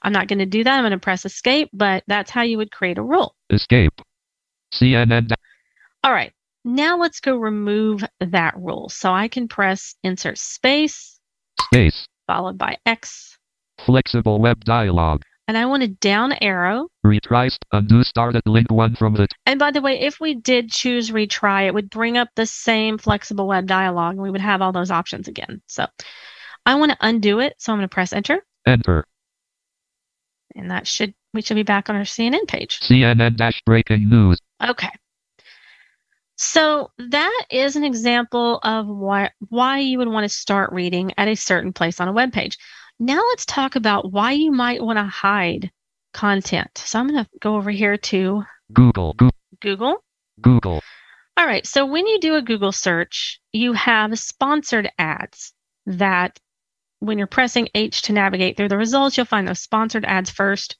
I'm 0.05 0.13
not 0.13 0.29
going 0.29 0.39
to 0.39 0.47
do 0.47 0.63
that. 0.63 0.77
I'm 0.77 0.83
going 0.83 0.93
to 0.93 0.99
press 0.99 1.25
escape, 1.25 1.71
but 1.73 2.05
that's 2.07 2.31
how 2.31 2.43
you 2.43 2.59
would 2.59 2.71
create 2.71 2.99
a 2.99 3.03
rule. 3.03 3.35
Escape. 3.51 4.01
CNN. 4.73 5.33
All 6.03 6.13
right. 6.13 6.33
Now 6.65 6.99
let's 6.99 7.21
go 7.21 7.37
remove 7.37 8.05
that 8.21 8.55
rule. 8.57 8.89
So 8.91 9.13
I 9.13 9.29
can 9.29 9.49
press 9.49 9.95
insert 10.03 10.39
space 10.39 11.19
Space. 11.61 12.07
followed 12.27 12.59
by 12.59 12.77
X 12.87 13.39
Flexible 13.85 14.41
web 14.41 14.65
dialog. 14.65 15.23
and 15.49 15.59
I 15.59 15.67
want 15.67 15.83
a 15.83 15.89
down 15.89 16.33
arrow. 16.41 16.89
Retries. 17.05 17.57
Undo 17.73 18.03
started 18.05 18.43
link 18.47 18.71
one 18.71 18.95
from 18.97 19.15
the 19.15 19.27
And 19.47 19.59
by 19.59 19.71
the 19.71 19.83
way, 19.83 20.01
if 20.01 20.21
we 20.21 20.35
did 20.35 20.71
choose 20.71 21.11
retry, 21.11 21.67
it 21.67 21.75
would 21.75 21.91
bring 21.91 22.17
up 22.17 22.29
the 22.37 22.47
same 22.47 22.99
flexible 22.99 23.47
web 23.47 23.67
dialog 23.67 24.15
and 24.15 24.23
we 24.23 24.31
would 24.31 24.41
have 24.41 24.63
all 24.63 24.73
those 24.73 24.91
options 24.91 25.29
again. 25.29 25.63
So 25.67 25.87
I 26.67 26.75
want 26.77 26.93
to 26.93 26.99
undo 27.01 27.41
it. 27.41 27.55
So 27.59 27.73
I'm 27.73 27.79
going 27.79 27.89
to 27.89 27.95
press 27.95 28.13
enter 28.13 28.45
enter. 28.67 29.05
And 30.55 30.71
that 30.71 30.87
should, 30.87 31.15
we 31.33 31.43
should 31.43 31.55
be 31.55 31.63
back 31.63 31.89
on 31.91 31.97
our 31.97 32.03
CNN 32.03 32.47
page. 32.47 32.81
CNN 32.81 33.37
dash 33.37 33.63
breaking 33.65 34.09
news. 34.09 34.39
Okay. 34.63 34.91
So 36.37 36.91
that 36.99 37.45
is 37.51 37.77
an 37.77 37.85
example 37.85 38.59
of 38.63 38.87
why, 38.87 39.31
why 39.49 39.79
you 39.79 39.99
would 39.99 40.09
want 40.09 40.25
to 40.25 40.29
start 40.29 40.73
reading 40.73 41.13
at 41.17 41.29
a 41.29 41.37
certain 41.37 41.73
place 41.73 42.01
on 42.01 42.09
a 42.09 42.13
web 42.13 42.33
page. 42.33 42.59
Now 42.99 43.23
let's 43.29 43.47
talk 43.47 43.77
about 43.77 44.13
why 44.13 44.33
you 44.33 44.53
might 44.53 44.83
want 44.83 44.99
to 44.99 45.05
hide 45.05 45.71
content. 46.13 46.71
So 46.77 46.99
I'm 46.99 47.09
going 47.09 47.25
to 47.25 47.31
go 47.41 47.57
over 47.57 47.71
here 47.71 47.97
to 47.97 48.45
Google. 48.73 49.15
Goo- 49.15 49.31
Google. 49.61 50.05
Google. 50.41 50.83
All 51.37 51.47
right. 51.47 51.67
So 51.67 51.87
when 51.87 52.07
you 52.07 52.21
do 52.21 52.37
a 52.37 52.43
Google 52.43 52.73
search, 52.73 53.41
you 53.53 53.73
have 53.73 54.19
sponsored 54.19 54.91
ads 54.99 55.53
that 55.87 56.39
when 57.05 57.19
you're 57.19 57.27
pressing 57.27 57.69
H 57.75 58.03
to 58.03 58.13
navigate 58.13 58.57
through 58.57 58.69
the 58.69 58.77
results, 58.77 59.17
you'll 59.17 59.27
find 59.27 59.47
those 59.47 59.61
sponsored 59.61 60.05
ads 60.05 60.31
first. 60.31 60.77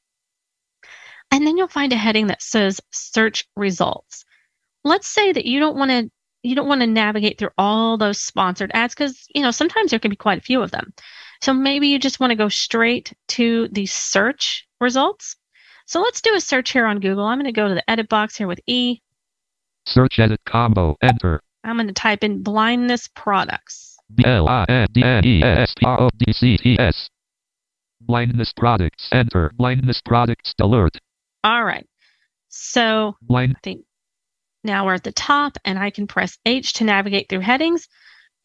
And 1.31 1.47
then 1.47 1.57
you'll 1.57 1.69
find 1.69 1.93
a 1.93 1.97
heading 1.97 2.28
that 2.28 2.43
says 2.43 2.81
search 2.93 3.47
results. 3.57 4.25
Let's 4.85 5.07
say 5.07 5.33
that 5.33 5.47
you 5.47 5.61
don't 5.61 5.76
want 5.76 5.90
to 5.90 6.11
you 6.43 6.54
don't 6.54 6.69
want 6.69 6.83
to 6.83 6.87
navigate 6.87 7.38
through 7.38 7.50
all 7.57 7.97
those 7.97 8.21
sponsored 8.21 8.71
ads 8.75 8.95
because 8.95 9.26
you 9.35 9.43
know 9.43 9.50
sometimes 9.50 9.90
there 9.90 9.99
can 9.99 10.11
be 10.11 10.16
quite 10.16 10.38
a 10.38 10.43
few 10.43 10.62
of 10.62 10.71
them. 10.71 10.93
So 11.40 11.52
maybe 11.52 11.88
you 11.88 11.99
just 11.99 12.21
want 12.21 12.31
to 12.31 12.37
go 12.37 12.49
straight 12.49 13.12
to 13.28 13.69
the 13.69 13.87
search 13.87 14.66
results. 14.81 15.37
So 15.87 16.00
let's 16.00 16.23
do 16.23 16.35
a 16.35 16.40
search 16.40 16.71
here 16.71 16.87
on 16.87 17.00
Google. 17.00 17.25
I'm 17.25 17.38
going 17.38 17.52
to 17.52 17.52
go 17.52 17.69
to 17.69 17.75
the 17.75 17.90
edit 17.90 18.09
box 18.09 18.37
here 18.37 18.47
with 18.47 18.61
E. 18.66 19.00
Search 19.87 20.19
edit 20.19 20.40
combo. 20.47 20.97
Enter. 21.02 21.40
I'm 21.62 21.76
going 21.76 21.88
to 21.88 21.93
type 21.93 22.25
in 22.25 22.43
blindness 22.43 23.09
products. 23.09 23.93
B 24.14 24.25
L 24.26 24.49
I 24.49 24.64
N 24.68 24.87
D 24.92 25.02
N 25.02 25.25
E 25.25 25.42
S 25.42 25.75
P 25.76 25.87
R 25.87 26.02
O 26.02 26.11
D 26.18 26.32
C 26.32 26.56
T 26.56 26.76
S. 26.78 27.08
Blindness 28.00 28.52
products. 28.52 29.08
Enter. 29.12 29.52
Blindness 29.56 30.00
products 30.04 30.54
alert. 30.61 30.99
All 31.42 31.64
right. 31.64 31.86
So 32.49 33.17
Blind. 33.23 33.54
I 33.56 33.60
think 33.62 33.84
now 34.62 34.86
we're 34.86 34.95
at 34.95 35.04
the 35.04 35.12
top 35.12 35.56
and 35.64 35.78
I 35.78 35.90
can 35.90 36.06
press 36.06 36.38
H 36.45 36.75
to 36.75 36.84
navigate 36.84 37.28
through 37.28 37.40
headings. 37.40 37.88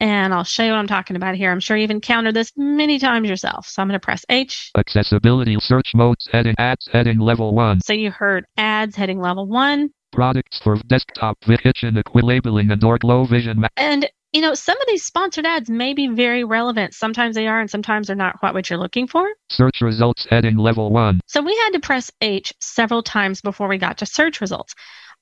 And 0.00 0.32
I'll 0.32 0.44
show 0.44 0.64
you 0.64 0.70
what 0.70 0.78
I'm 0.78 0.86
talking 0.86 1.16
about 1.16 1.34
here. 1.34 1.52
I'm 1.52 1.60
sure 1.60 1.76
you've 1.76 1.90
encountered 1.90 2.34
this 2.34 2.52
many 2.56 2.98
times 2.98 3.28
yourself. 3.28 3.66
So 3.66 3.82
I'm 3.82 3.88
going 3.88 4.00
to 4.00 4.04
press 4.04 4.24
H. 4.30 4.70
Accessibility 4.76 5.56
search 5.60 5.92
modes 5.94 6.26
heading 6.32 6.54
ads 6.58 6.88
heading 6.90 7.18
level 7.18 7.54
1. 7.54 7.82
So 7.82 7.92
you 7.92 8.10
heard 8.10 8.46
ads 8.56 8.96
heading 8.96 9.20
level 9.20 9.46
one. 9.46 9.90
Products 10.12 10.58
for 10.58 10.76
desktop 10.86 11.38
kitchen 11.42 11.94
equilabeling 11.94 12.72
and 12.72 12.82
or 12.82 12.98
glow 12.98 13.24
vision 13.24 13.62
And, 13.76 14.10
you 14.32 14.40
know, 14.40 14.54
some 14.54 14.80
of 14.80 14.86
these 14.86 15.04
sponsored 15.04 15.44
ads 15.44 15.68
may 15.68 15.92
be 15.92 16.06
very 16.06 16.44
relevant. 16.44 16.94
Sometimes 16.94 17.34
they 17.34 17.48
are, 17.48 17.60
and 17.60 17.70
sometimes 17.70 18.06
they're 18.06 18.16
not 18.16 18.38
quite 18.38 18.54
what 18.54 18.70
you're 18.70 18.78
looking 18.78 19.06
for. 19.06 19.28
search 19.50 19.80
results 19.80 20.26
heading 20.30 20.56
level 20.56 20.90
1. 20.90 21.20
So 21.26 21.42
we 21.42 21.56
had 21.56 21.70
to 21.70 21.80
press 21.80 22.10
H 22.20 22.52
several 22.60 23.02
times 23.02 23.40
before 23.40 23.68
we 23.68 23.78
got 23.78 23.98
to 23.98 24.06
search 24.06 24.40
results. 24.40 24.74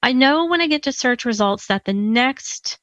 I 0.03 0.13
know 0.13 0.47
when 0.47 0.61
I 0.61 0.67
get 0.67 0.83
to 0.85 0.93
search 0.93 1.25
results 1.25 1.67
that 1.67 1.85
the 1.85 1.95
next 1.95 2.79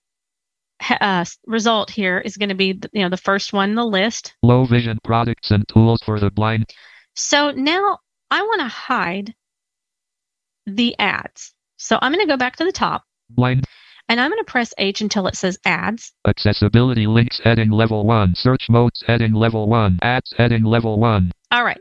uh, 0.90 1.26
result 1.46 1.90
here 1.92 2.18
is 2.18 2.38
going 2.38 2.50
to 2.50 2.56
be, 2.56 2.80
you 2.92 3.04
know, 3.04 3.10
the 3.10 3.18
first 3.18 3.54
one 3.54 3.70
in 3.70 3.76
the 3.76 3.86
list. 3.86 4.34
Low 4.42 4.66
vision 4.66 4.98
products 5.04 5.52
and 5.52 5.68
tools 5.68 6.00
for 6.04 6.20
the 6.20 6.32
blind. 6.32 6.66
So 7.16 7.52
now 7.52 8.00
I 8.32 8.42
want 8.42 8.62
to 8.62 8.68
hide 8.68 9.34
the 10.66 10.96
ads. 10.98 11.54
So 11.78 12.00
I'm 12.02 12.12
going 12.12 12.26
to 12.26 12.32
go 12.32 12.38
back 12.38 12.56
to 12.58 12.66
the 12.66 12.72
top 12.72 13.04
Blind 13.30 13.66
and 14.08 14.20
I'm 14.20 14.30
going 14.30 14.44
to 14.44 14.52
press 14.52 14.74
H 14.78 15.02
until 15.02 15.28
it 15.28 15.36
says 15.36 15.58
ads. 15.66 16.14
accessibility 16.28 17.08
links 17.08 17.40
heading 17.44 17.72
level 17.72 18.06
1. 18.06 18.36
Search 18.36 18.70
modes 18.70 19.04
heading 19.06 19.34
level 19.34 19.68
1. 19.68 20.00
Ads 20.02 20.34
heading 20.38 20.64
level 20.64 21.00
1. 21.00 21.32
All 21.52 21.64
right. 21.64 21.80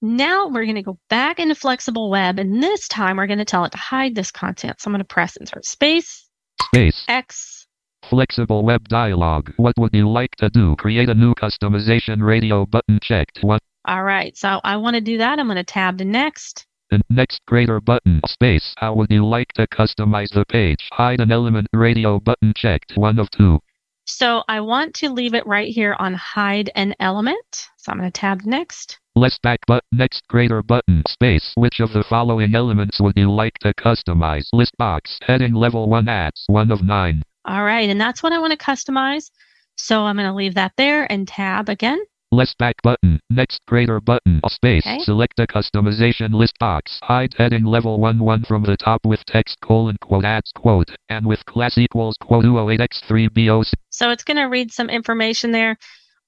Now 0.00 0.48
we're 0.48 0.64
going 0.64 0.76
to 0.76 0.82
go 0.82 0.98
back 1.08 1.38
into 1.38 1.54
flexible 1.54 2.10
web 2.10 2.38
and 2.38 2.62
this 2.62 2.88
time 2.88 3.16
we're 3.16 3.26
going 3.26 3.38
to 3.38 3.44
tell 3.44 3.64
it 3.64 3.72
to 3.72 3.78
hide 3.78 4.14
this 4.14 4.30
content. 4.30 4.80
So 4.80 4.88
I'm 4.88 4.92
going 4.92 4.98
to 4.98 5.04
press 5.04 5.36
insert 5.36 5.64
space, 5.64 6.28
Space. 6.60 7.04
X, 7.08 7.66
Flexible 8.08 8.64
web 8.64 8.88
dialog. 8.88 9.50
What 9.56 9.74
would 9.78 9.94
you 9.94 10.10
like 10.10 10.34
to 10.36 10.50
do? 10.50 10.74
Create 10.76 11.08
a 11.08 11.14
new 11.14 11.34
customization 11.34 12.20
radio 12.20 12.66
button 12.66 12.98
checked. 13.00 13.38
What? 13.42 13.62
All 13.84 14.02
right, 14.02 14.36
so 14.36 14.60
I 14.64 14.76
want 14.76 14.94
to 14.94 15.00
do 15.00 15.18
that. 15.18 15.38
I'm 15.38 15.46
going 15.46 15.56
to 15.56 15.64
tab 15.64 15.98
to 15.98 16.04
next. 16.04 16.66
And 16.92 17.02
next 17.08 17.40
greater 17.46 17.80
button. 17.80 18.20
Space. 18.26 18.74
How 18.76 18.94
would 18.94 19.10
you 19.10 19.24
like 19.24 19.48
to 19.54 19.66
customize 19.68 20.30
the 20.30 20.44
page? 20.44 20.88
Hide 20.92 21.20
an 21.20 21.32
element 21.32 21.66
radio 21.72 22.20
button 22.20 22.52
checked. 22.54 22.92
One 22.96 23.18
of 23.18 23.30
two. 23.30 23.60
So 24.04 24.42
I 24.46 24.60
want 24.60 24.94
to 24.96 25.08
leave 25.08 25.32
it 25.32 25.46
right 25.46 25.72
here 25.72 25.96
on 25.98 26.12
hide 26.12 26.70
an 26.74 26.94
element. 27.00 27.68
So 27.78 27.92
I'm 27.92 27.98
going 27.98 28.12
to 28.12 28.20
tab 28.20 28.42
next. 28.44 28.98
Less 29.14 29.38
back 29.42 29.60
but 29.66 29.84
next 29.90 30.28
greater 30.28 30.62
button. 30.62 31.02
Space. 31.08 31.52
Which 31.54 31.80
of 31.80 31.94
the 31.94 32.04
following 32.10 32.54
elements 32.54 33.00
would 33.00 33.16
you 33.16 33.32
like 33.32 33.58
to 33.60 33.72
customize? 33.74 34.48
List 34.52 34.76
box. 34.76 35.18
Heading 35.22 35.54
level 35.54 35.88
1 35.88 36.08
ads. 36.08 36.44
1 36.48 36.70
of 36.70 36.82
9. 36.82 37.22
All 37.46 37.64
right, 37.64 37.88
and 37.88 38.00
that's 38.00 38.22
what 38.22 38.32
I 38.32 38.38
want 38.38 38.52
to 38.52 38.62
customize. 38.62 39.30
So 39.76 40.02
I'm 40.02 40.16
going 40.16 40.28
to 40.28 40.34
leave 40.34 40.54
that 40.54 40.72
there 40.76 41.10
and 41.10 41.26
tab 41.26 41.70
again. 41.70 42.04
Less 42.32 42.54
back 42.54 42.76
button. 42.82 43.20
Next 43.28 43.60
greater 43.66 44.00
button. 44.00 44.40
Space. 44.48 44.86
Okay. 44.86 45.00
Select 45.00 45.38
a 45.38 45.46
customization 45.46 46.32
list 46.32 46.58
box. 46.58 46.98
Hide 47.02 47.34
heading 47.36 47.64
level 47.64 48.00
1 48.00 48.18
1 48.18 48.44
from 48.44 48.62
the 48.62 48.76
top 48.78 49.04
with 49.04 49.22
text 49.26 49.58
colon 49.60 49.98
quote 50.00 50.24
ads 50.24 50.50
quote. 50.52 50.88
And 51.10 51.26
with 51.26 51.44
class 51.44 51.76
equals 51.76 52.16
quote 52.22 52.46
208x3BO. 52.46 53.70
So 53.90 54.10
it's 54.10 54.24
going 54.24 54.38
to 54.38 54.44
read 54.44 54.72
some 54.72 54.88
information 54.88 55.52
there. 55.52 55.76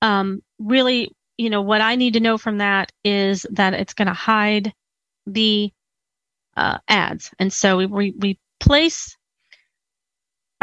Um, 0.03 0.43
really, 0.59 1.11
you 1.39 1.49
know, 1.49 1.63
what 1.63 1.81
I 1.81 1.97
need 1.97 2.13
to 2.13 2.21
know 2.21 2.37
from 2.37 2.59
that 2.59 2.93
is 3.03 3.47
that 3.53 3.73
it's 3.73 3.95
going 3.95 4.09
to 4.09 4.15
hide 4.15 4.75
the 5.27 5.73
uh, 6.55 6.79
ads. 6.87 7.31
And 7.39 7.51
so 7.51 7.79
we, 7.79 7.87
we, 7.87 8.15
we 8.19 8.39
place 8.61 9.17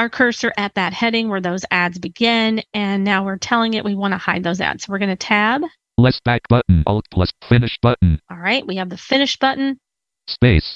our 0.01 0.09
cursor 0.09 0.51
at 0.57 0.73
that 0.73 0.93
heading 0.93 1.29
where 1.29 1.39
those 1.39 1.63
ads 1.69 1.99
begin. 1.99 2.63
And 2.73 3.03
now 3.03 3.23
we're 3.23 3.37
telling 3.37 3.75
it 3.75 3.85
we 3.85 3.93
want 3.93 4.13
to 4.13 4.17
hide 4.17 4.43
those 4.43 4.59
ads. 4.59 4.83
So 4.83 4.91
we're 4.91 4.97
going 4.97 5.09
to 5.09 5.15
tab. 5.15 5.61
Less 5.99 6.19
back 6.25 6.41
button. 6.49 6.81
Alt 6.87 7.05
plus 7.11 7.31
finish 7.47 7.77
button. 7.83 8.19
All 8.31 8.39
right, 8.39 8.65
we 8.65 8.77
have 8.77 8.89
the 8.89 8.97
finish 8.97 9.37
button. 9.37 9.79
Space. 10.27 10.75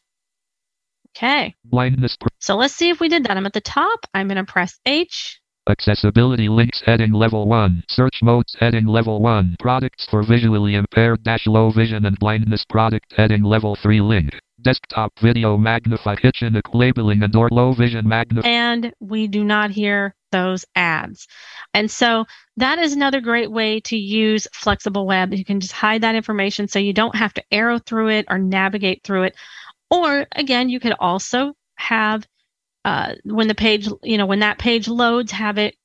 Okay. 1.17 1.55
Blindness. 1.65 2.15
So 2.39 2.55
let's 2.55 2.75
see 2.75 2.89
if 2.89 2.99
we 2.99 3.09
did 3.09 3.23
that. 3.23 3.35
I'm 3.35 3.47
at 3.47 3.53
the 3.53 3.61
top. 3.61 4.01
I'm 4.13 4.27
going 4.27 4.37
to 4.37 4.43
press 4.43 4.79
H. 4.85 5.39
accessibility 5.67 6.47
links 6.47 6.83
heading 6.85 7.11
level 7.11 7.47
1. 7.47 7.83
Search 7.89 8.19
modes 8.21 8.55
heading 8.59 8.85
level 8.85 9.21
1. 9.21 9.55
Products 9.57 10.05
for 10.11 10.21
visually 10.21 10.75
impaired 10.75 11.23
dash 11.23 11.47
low 11.47 11.71
vision 11.71 12.05
and 12.05 12.19
blindness 12.19 12.63
product 12.69 13.11
heading 13.17 13.41
level 13.41 13.75
3 13.75 14.01
link. 14.01 14.35
Desktop 14.65 15.17
video 15.19 15.57
magnify 15.57 16.15
kitchen 16.15 16.59
labeling 16.73 17.21
and 17.21 17.35
or 17.35 17.49
low 17.51 17.71
vision 17.71 18.07
magnify. 18.07 18.47
and 18.47 18.91
we 18.99 19.27
do 19.27 19.43
not 19.43 19.69
hear 19.69 20.15
those 20.31 20.65
ads. 20.75 21.27
And 21.75 21.89
so 21.89 22.25
that 22.57 22.79
is 22.79 22.93
another 22.93 23.21
great 23.21 23.51
way 23.51 23.79
to 23.81 23.95
use 23.95 24.47
flexible 24.53 25.05
web. 25.05 25.33
You 25.35 25.45
can 25.45 25.59
just 25.59 25.71
hide 25.71 26.01
that 26.01 26.15
information 26.15 26.67
so 26.67 26.79
you 26.79 26.93
don't 26.93 27.15
have 27.15 27.33
to 27.35 27.43
arrow 27.51 27.77
through 27.77 28.09
it 28.09 28.25
or 28.27 28.39
navigate 28.39 29.03
through 29.03 29.23
it. 29.23 29.35
Or 29.91 30.25
again, 30.31 30.69
you 30.69 30.79
could 30.79 30.95
also 30.99 31.53
have 31.75 32.27
uh, 32.83 33.13
when 33.23 33.47
the 33.47 33.55
page, 33.55 33.87
you 34.01 34.17
know, 34.17 34.25
when 34.25 34.39
that 34.39 34.57
page 34.57 34.87
loads, 34.87 35.31
have 35.31 35.59
it 35.59 35.75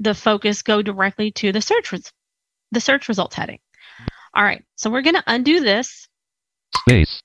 the 0.00 0.14
focus 0.14 0.62
go 0.62 0.82
directly 0.82 1.30
to 1.32 1.52
the 1.52 1.60
search 1.60 1.92
res- 1.92 2.12
the 2.70 2.80
search 2.80 3.08
results 3.08 3.34
heading. 3.34 3.58
All 4.34 4.42
right, 4.44 4.64
so 4.76 4.88
we're 4.90 5.02
going 5.02 5.14
to 5.14 5.24
undo 5.26 5.60
this. 5.60 6.08
Space. 6.76 7.22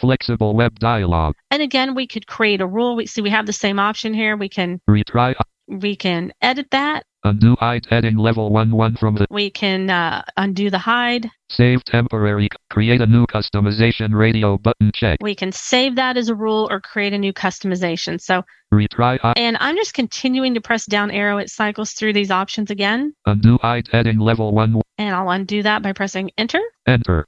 Flexible 0.00 0.54
web 0.54 0.78
dialog. 0.78 1.34
And 1.50 1.62
again, 1.62 1.94
we 1.94 2.06
could 2.06 2.26
create 2.26 2.60
a 2.60 2.66
rule. 2.66 2.96
We 2.96 3.06
see 3.06 3.20
we 3.22 3.30
have 3.30 3.46
the 3.46 3.52
same 3.52 3.78
option 3.78 4.14
here. 4.14 4.36
We 4.36 4.48
can 4.48 4.80
Retry. 4.88 5.34
we 5.68 5.94
can 5.96 6.32
edit 6.40 6.66
that. 6.70 7.04
Undo 7.24 7.54
hide 7.60 7.86
heading 7.88 8.16
level 8.16 8.50
1 8.50 8.72
1 8.72 8.96
from 8.96 9.14
the 9.14 9.26
We 9.30 9.48
can 9.48 9.88
uh, 9.90 10.24
undo 10.36 10.70
the 10.70 10.78
hide. 10.78 11.30
save 11.50 11.84
temporary. 11.84 12.48
Create 12.70 13.00
a 13.00 13.06
new 13.06 13.26
customization 13.26 14.12
radio 14.12 14.58
button 14.58 14.90
check. 14.92 15.18
We 15.20 15.36
can 15.36 15.52
save 15.52 15.94
that 15.96 16.16
as 16.16 16.28
a 16.30 16.34
rule 16.34 16.66
or 16.68 16.80
create 16.80 17.12
a 17.12 17.18
new 17.18 17.32
customization. 17.32 18.20
So, 18.20 18.42
Retry 18.74 19.20
hide. 19.20 19.34
and 19.38 19.56
I'm 19.60 19.76
just 19.76 19.94
continuing 19.94 20.52
to 20.54 20.60
press 20.60 20.84
down 20.84 21.12
arrow. 21.12 21.38
It 21.38 21.48
cycles 21.48 21.92
through 21.92 22.14
these 22.14 22.32
options 22.32 22.72
again. 22.72 23.14
Undo 23.26 23.56
hide 23.58 23.86
heading 23.92 24.18
level 24.18 24.52
1. 24.52 24.80
And 24.98 25.14
I'll 25.14 25.30
undo 25.30 25.62
that 25.62 25.80
by 25.82 25.92
pressing 25.92 26.32
enter. 26.38 26.60
Enter. 26.88 27.26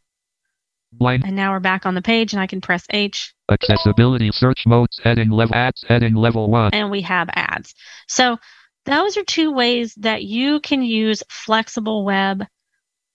Blind. 0.99 1.25
And 1.25 1.37
now 1.37 1.53
we're 1.53 1.61
back 1.61 1.87
on 1.87 1.95
the 1.95 2.03
page 2.03 2.33
and 2.33 2.41
I 2.41 2.47
can 2.47 2.61
press 2.61 2.87
H 2.91 3.35
Accessibility 3.51 4.31
search 4.33 4.65
modes 4.67 5.01
heading 5.03 5.31
level 5.31 5.55
ads 5.55 5.85
heading 5.87 6.15
level 6.15 6.49
1. 6.51 6.73
and 6.73 6.91
we 6.91 7.03
have 7.03 7.29
ads. 7.35 7.75
So 8.09 8.39
those 8.87 9.17
are 9.17 9.25
two 9.25 9.53
ways 9.53 9.95
that 9.97 10.25
you 10.25 10.61
can 10.61 10.83
use 10.83 11.23
flexible 11.29 12.05
web 12.05 12.45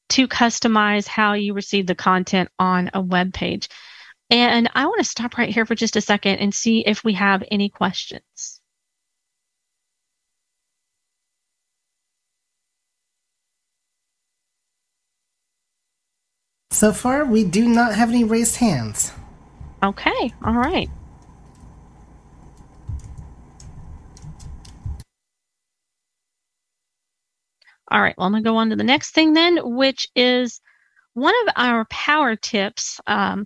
to 0.10 0.28
customize 0.28 1.08
how 1.08 1.34
you 1.34 1.54
receive 1.54 1.86
the 1.88 1.96
content 1.96 2.50
on 2.58 2.90
a 2.94 3.02
web 3.02 3.34
page. 3.34 3.70
And 4.30 4.70
I 4.76 4.86
want 4.86 5.00
to 5.00 5.10
stop 5.10 5.38
right 5.38 5.50
here 5.50 5.66
for 5.66 5.76
just 5.76 5.96
a 5.96 6.02
second 6.02 6.38
and 6.38 6.54
see 6.54 6.84
if 6.86 7.04
we 7.04 7.14
have 7.14 7.44
any 7.52 7.70
questions. 7.70 8.59
So 16.80 16.94
far, 16.94 17.26
we 17.26 17.44
do 17.44 17.68
not 17.68 17.94
have 17.96 18.08
any 18.08 18.24
raised 18.24 18.56
hands. 18.56 19.12
Okay, 19.84 20.34
all 20.46 20.54
right. 20.54 20.90
All 27.92 28.02
right, 28.02 28.16
well, 28.18 28.28
I'm 28.28 28.32
going 28.32 28.42
to 28.46 28.50
go 28.50 28.56
on 28.56 28.70
to 28.70 28.78
the 28.78 28.86
next 28.86 29.12
thing 29.12 29.34
then, 29.34 29.58
which 29.62 30.08
is 30.16 30.62
one 31.16 31.34
of 31.46 31.54
our 31.58 31.84
power 31.90 32.38
tips 32.38 33.02
um, 33.08 33.46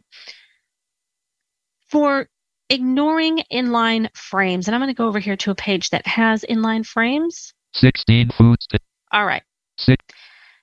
for 1.90 2.30
ignoring 2.70 3.42
inline 3.52 4.16
frames. 4.16 4.68
And 4.68 4.76
I'm 4.76 4.80
going 4.80 4.94
to 4.94 4.96
go 4.96 5.08
over 5.08 5.18
here 5.18 5.38
to 5.38 5.50
a 5.50 5.56
page 5.56 5.90
that 5.90 6.06
has 6.06 6.46
inline 6.48 6.86
frames. 6.86 7.52
16 7.74 8.30
foods. 8.30 8.68
To 8.68 8.80
All 9.12 9.26
right, 9.26 9.42
six 9.80 10.06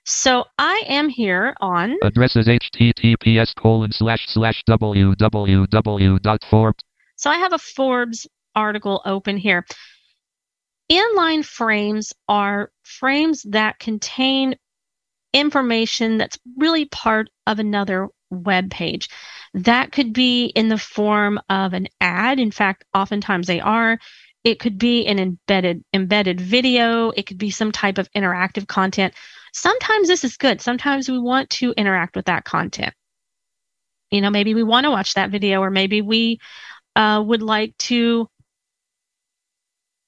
so 0.04 0.44
I 0.58 0.82
am 0.86 1.08
here 1.08 1.54
on 1.60 1.96
addresses 2.02 2.46
https 2.46 3.54
colon 3.54 3.92
slash 3.92 4.26
slash 4.28 4.62
www.forbes. 4.68 6.84
So 7.16 7.30
I 7.30 7.36
have 7.36 7.52
a 7.52 7.58
Forbes 7.58 8.26
article 8.54 9.02
open 9.04 9.36
here. 9.36 9.66
Inline 10.90 11.44
frames 11.44 12.12
are 12.28 12.72
frames 12.82 13.42
that 13.50 13.78
contain 13.78 14.56
information 15.32 16.18
that's 16.18 16.38
really 16.56 16.86
part 16.86 17.28
of 17.46 17.58
another 17.58 18.08
web 18.30 18.70
page. 18.70 19.08
That 19.54 19.92
could 19.92 20.12
be 20.12 20.46
in 20.46 20.68
the 20.68 20.78
form 20.78 21.40
of 21.48 21.72
an 21.72 21.88
ad. 22.00 22.40
In 22.40 22.50
fact, 22.50 22.84
oftentimes 22.94 23.46
they 23.46 23.60
are. 23.60 23.98
It 24.42 24.58
could 24.58 24.78
be 24.78 25.06
an 25.06 25.18
embedded 25.18 25.84
embedded 25.92 26.40
video. 26.40 27.10
It 27.10 27.26
could 27.26 27.38
be 27.38 27.50
some 27.50 27.70
type 27.70 27.98
of 27.98 28.10
interactive 28.12 28.66
content. 28.66 29.14
Sometimes 29.52 30.08
this 30.08 30.24
is 30.24 30.36
good. 30.36 30.60
Sometimes 30.60 31.08
we 31.08 31.18
want 31.18 31.50
to 31.50 31.72
interact 31.76 32.16
with 32.16 32.26
that 32.26 32.44
content. 32.44 32.94
You 34.10 34.20
know, 34.20 34.30
maybe 34.30 34.54
we 34.54 34.62
want 34.62 34.84
to 34.84 34.90
watch 34.90 35.14
that 35.14 35.30
video, 35.30 35.60
or 35.60 35.70
maybe 35.70 36.02
we 36.02 36.40
uh, 36.96 37.22
would 37.24 37.42
like 37.42 37.76
to 37.78 38.28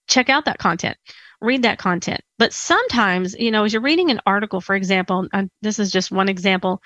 check 0.09 0.29
out 0.29 0.45
that 0.45 0.59
content, 0.59 0.97
read 1.41 1.63
that 1.63 1.79
content. 1.79 2.21
But 2.39 2.53
sometimes, 2.53 3.35
you 3.39 3.51
know, 3.51 3.65
as 3.65 3.73
you're 3.73 3.83
reading 3.83 4.11
an 4.11 4.21
article, 4.27 4.61
for 4.61 4.75
example, 4.75 5.29
this 5.63 5.79
is 5.79 5.93
just 5.93 6.11
one 6.11 6.29
example 6.29 6.83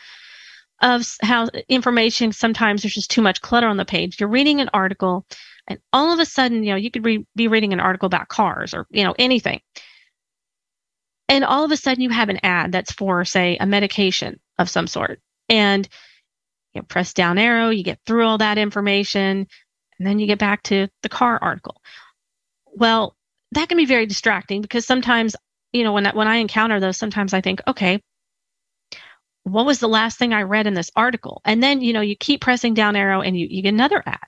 of 0.83 1.07
how 1.23 1.49
information 1.69 2.33
sometimes 2.33 2.83
there's 2.83 2.95
just 2.95 3.11
too 3.11 3.23
much 3.23 3.41
clutter 3.41 3.67
on 3.67 3.79
the 3.79 3.85
page. 3.85 4.21
You're 4.21 4.29
reading 4.29 4.61
an 4.61 4.69
article, 4.75 5.25
and 5.67 5.79
all 5.93 6.13
of 6.13 6.21
a 6.21 6.27
sudden, 6.27 6.63
you 6.63 6.71
know, 6.71 6.77
you 6.77 6.91
could 6.91 7.05
re- 7.05 7.27
be 7.35 7.49
reading 7.49 7.73
an 7.73 7.81
article 7.81 8.07
about 8.07 8.29
cars 8.29 8.75
or, 8.75 8.87
you 8.91 9.03
know, 9.03 9.15
anything. 9.19 9.61
And 11.29 11.45
all 11.45 11.65
of 11.65 11.73
a 11.73 11.77
sudden, 11.77 12.03
you 12.03 12.11
have 12.11 12.29
an 12.29 12.41
ad 12.43 12.73
that's 12.73 12.93
for, 12.93 13.25
say, 13.25 13.57
a 13.59 13.67
medication 13.67 14.39
of 14.59 14.71
some 14.71 14.87
sort. 14.87 15.21
And 15.49 15.89
you 16.75 16.83
press 16.83 17.13
down 17.15 17.39
arrow, 17.39 17.71
you 17.71 17.83
get 17.83 18.01
through 18.07 18.27
all 18.27 18.39
that 18.39 18.59
information, 18.59 19.47
and 19.99 20.07
then 20.07 20.19
you 20.19 20.27
get 20.27 20.39
back 20.39 20.63
to 20.65 20.89
the 21.03 21.09
car 21.09 21.39
article. 21.41 21.81
Well, 22.67 23.17
that 23.53 23.69
can 23.69 23.79
be 23.79 23.87
very 23.87 24.07
distracting 24.07 24.61
because 24.61 24.87
sometimes, 24.87 25.35
you 25.73 25.85
know, 25.85 25.93
when 25.93 26.07
I, 26.07 26.15
when 26.15 26.29
I 26.29 26.37
encounter 26.37 26.79
those, 26.81 26.97
sometimes 26.97 27.33
I 27.33 27.41
think, 27.41 27.61
okay, 27.67 28.01
what 29.45 29.67
was 29.67 29.79
the 29.79 29.89
last 29.89 30.19
thing 30.19 30.33
I 30.33 30.43
read 30.43 30.67
in 30.67 30.75
this 30.75 30.91
article? 30.97 31.41
And 31.45 31.63
then, 31.63 31.81
you 31.81 31.93
know, 31.93 32.01
you 32.01 32.17
keep 32.17 32.41
pressing 32.41 32.75
down 32.75 32.97
arrow 32.97 33.23
and 33.23 33.39
you, 33.39 33.47
you 33.49 33.63
get 33.63 33.75
another 33.75 34.03
ad. 34.05 34.19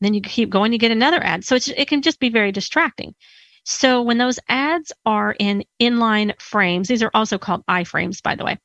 then 0.00 0.14
you 0.14 0.20
keep 0.20 0.50
going, 0.50 0.72
you 0.72 0.78
get 0.78 0.90
another 0.90 1.22
ad. 1.22 1.44
So 1.44 1.56
it's, 1.56 1.68
it 1.68 1.88
can 1.88 2.02
just 2.02 2.20
be 2.20 2.28
very 2.28 2.52
distracting. 2.52 3.14
So 3.64 4.02
when 4.02 4.18
those 4.18 4.38
ads 4.48 4.92
are 5.06 5.34
in 5.38 5.64
inline 5.80 6.40
frames, 6.40 6.88
these 6.88 7.02
are 7.02 7.10
also 7.14 7.38
called 7.38 7.64
iframes, 7.66 8.22
by 8.22 8.34
the 8.34 8.44
way, 8.44 8.58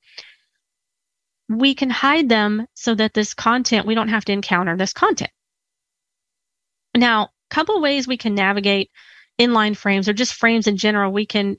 we 1.48 1.74
can 1.74 1.90
hide 1.90 2.30
them 2.30 2.68
so 2.76 2.94
that 2.96 3.14
this 3.14 3.34
content, 3.34 3.88
we 3.88 3.96
don't 3.96 4.10
have 4.10 4.26
to 4.26 4.34
encounter 4.34 4.78
this 4.78 4.94
content. 4.94 5.32
Now, 6.96 7.24
a 7.24 7.56
couple 7.56 7.82
ways 7.82 8.08
we 8.08 8.18
can 8.18 8.36
navigate 8.36 8.92
inline 9.40 9.76
frames 9.76 10.10
or 10.10 10.14
just 10.14 10.34
frames 10.34 10.68
in 10.68 10.78
general. 10.78 11.12
We 11.12 11.26
can, 11.26 11.58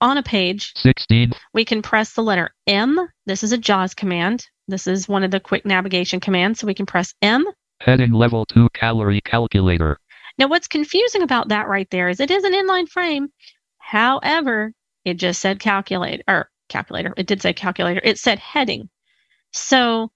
on 0.00 0.18
a 0.18 0.22
page, 0.22 0.72
16 0.76 1.32
we 1.54 1.64
can 1.64 1.82
press 1.82 2.14
the 2.14 2.22
letter 2.22 2.50
M. 2.66 3.08
This 3.26 3.44
is 3.44 3.52
a 3.52 3.58
JAWS 3.58 3.94
command. 3.94 4.46
This 4.68 4.86
is 4.86 5.08
one 5.08 5.22
of 5.22 5.30
the 5.30 5.40
quick 5.40 5.64
navigation 5.64 6.20
commands. 6.20 6.60
So 6.60 6.66
we 6.66 6.74
can 6.74 6.86
press 6.86 7.14
M. 7.22 7.46
heading 7.80 8.12
level 8.12 8.46
2 8.46 8.68
calorie 8.74 9.20
calculator. 9.20 9.98
Now, 10.40 10.48
what's 10.48 10.68
confusing 10.68 11.20
about 11.20 11.48
that 11.48 11.68
right 11.68 11.86
there 11.90 12.08
is 12.08 12.18
it 12.18 12.30
is 12.30 12.44
an 12.44 12.54
inline 12.54 12.88
frame. 12.88 13.28
However, 13.76 14.72
it 15.04 15.18
just 15.18 15.38
said 15.38 15.60
calculate 15.60 16.22
or 16.26 16.48
calculator. 16.70 17.12
It 17.18 17.26
did 17.26 17.42
say 17.42 17.52
calculator. 17.52 18.00
It 18.02 18.18
said 18.18 18.38
heading. 18.38 18.88
So, 19.52 20.10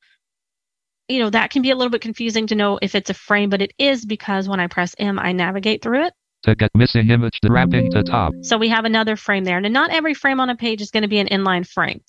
you 1.09 1.19
know, 1.19 1.29
that 1.29 1.51
can 1.51 1.61
be 1.61 1.73
a 1.73 1.77
little 1.77 1.91
bit 1.91 2.01
confusing 2.01 2.47
to 2.47 2.55
know 2.55 2.79
if 2.81 2.95
it's 2.95 3.11
a 3.11 3.15
frame, 3.15 3.51
but 3.51 3.61
it 3.61 3.75
is 3.77 4.07
because 4.07 4.49
when 4.49 4.61
I 4.61 4.67
press 4.67 4.95
M, 4.99 5.19
I 5.19 5.33
navigate 5.33 5.83
through 5.83 6.07
it. 6.07 6.15
To 6.45 6.55
get 6.55 6.71
missing 6.75 7.11
image 7.11 7.39
to 7.43 7.53
wrapping 7.53 7.91
to 7.91 8.03
top. 8.03 8.33
So 8.41 8.57
we 8.57 8.71
have 8.71 8.87
another 8.87 9.17
frame 9.17 9.45
there. 9.45 9.61
Now, 9.61 9.69
not 9.69 9.91
every 9.91 10.15
frame 10.15 10.41
on 10.41 10.49
a 10.49 10.57
page 10.57 10.81
is 10.81 10.91
going 10.91 11.03
to 11.03 11.09
be 11.09 11.19
an 11.19 11.29
inline 11.29 11.69
frame. 11.69 12.01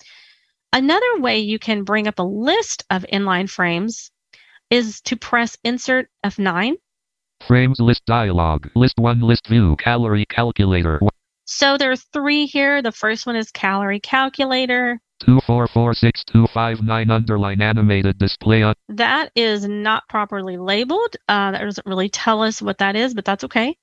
Another 0.72 1.20
way 1.20 1.40
you 1.40 1.58
can 1.58 1.84
bring 1.84 2.08
up 2.08 2.18
a 2.18 2.22
list 2.22 2.82
of 2.88 3.04
inline 3.12 3.50
frames 3.50 4.10
is 4.70 5.02
to 5.02 5.16
press 5.16 5.58
Insert 5.64 6.08
F9. 6.24 6.76
Frames 7.46 7.78
list 7.80 8.02
dialog. 8.06 8.68
List 8.74 8.94
1 8.98 9.20
list 9.20 9.46
view 9.46 9.76
calorie 9.76 10.26
calculator. 10.26 11.00
So 11.46 11.78
there 11.78 11.92
are 11.92 11.96
three 11.96 12.46
here. 12.46 12.82
The 12.82 12.90
first 12.90 13.24
one 13.24 13.36
is 13.36 13.52
Calorie 13.52 14.00
Calculator. 14.00 15.00
2446259 15.22 17.10
underline 17.10 17.62
animated 17.62 18.18
display 18.18 18.62
on 18.62 18.74
That 18.88 19.30
is 19.34 19.66
not 19.66 20.06
properly 20.08 20.58
labeled. 20.58 21.16
Uh, 21.28 21.52
that 21.52 21.60
doesn't 21.60 21.86
really 21.86 22.08
tell 22.08 22.42
us 22.42 22.60
what 22.60 22.78
that 22.78 22.96
is, 22.96 23.14
but 23.14 23.24
that's 23.24 23.44
okay. 23.44 23.76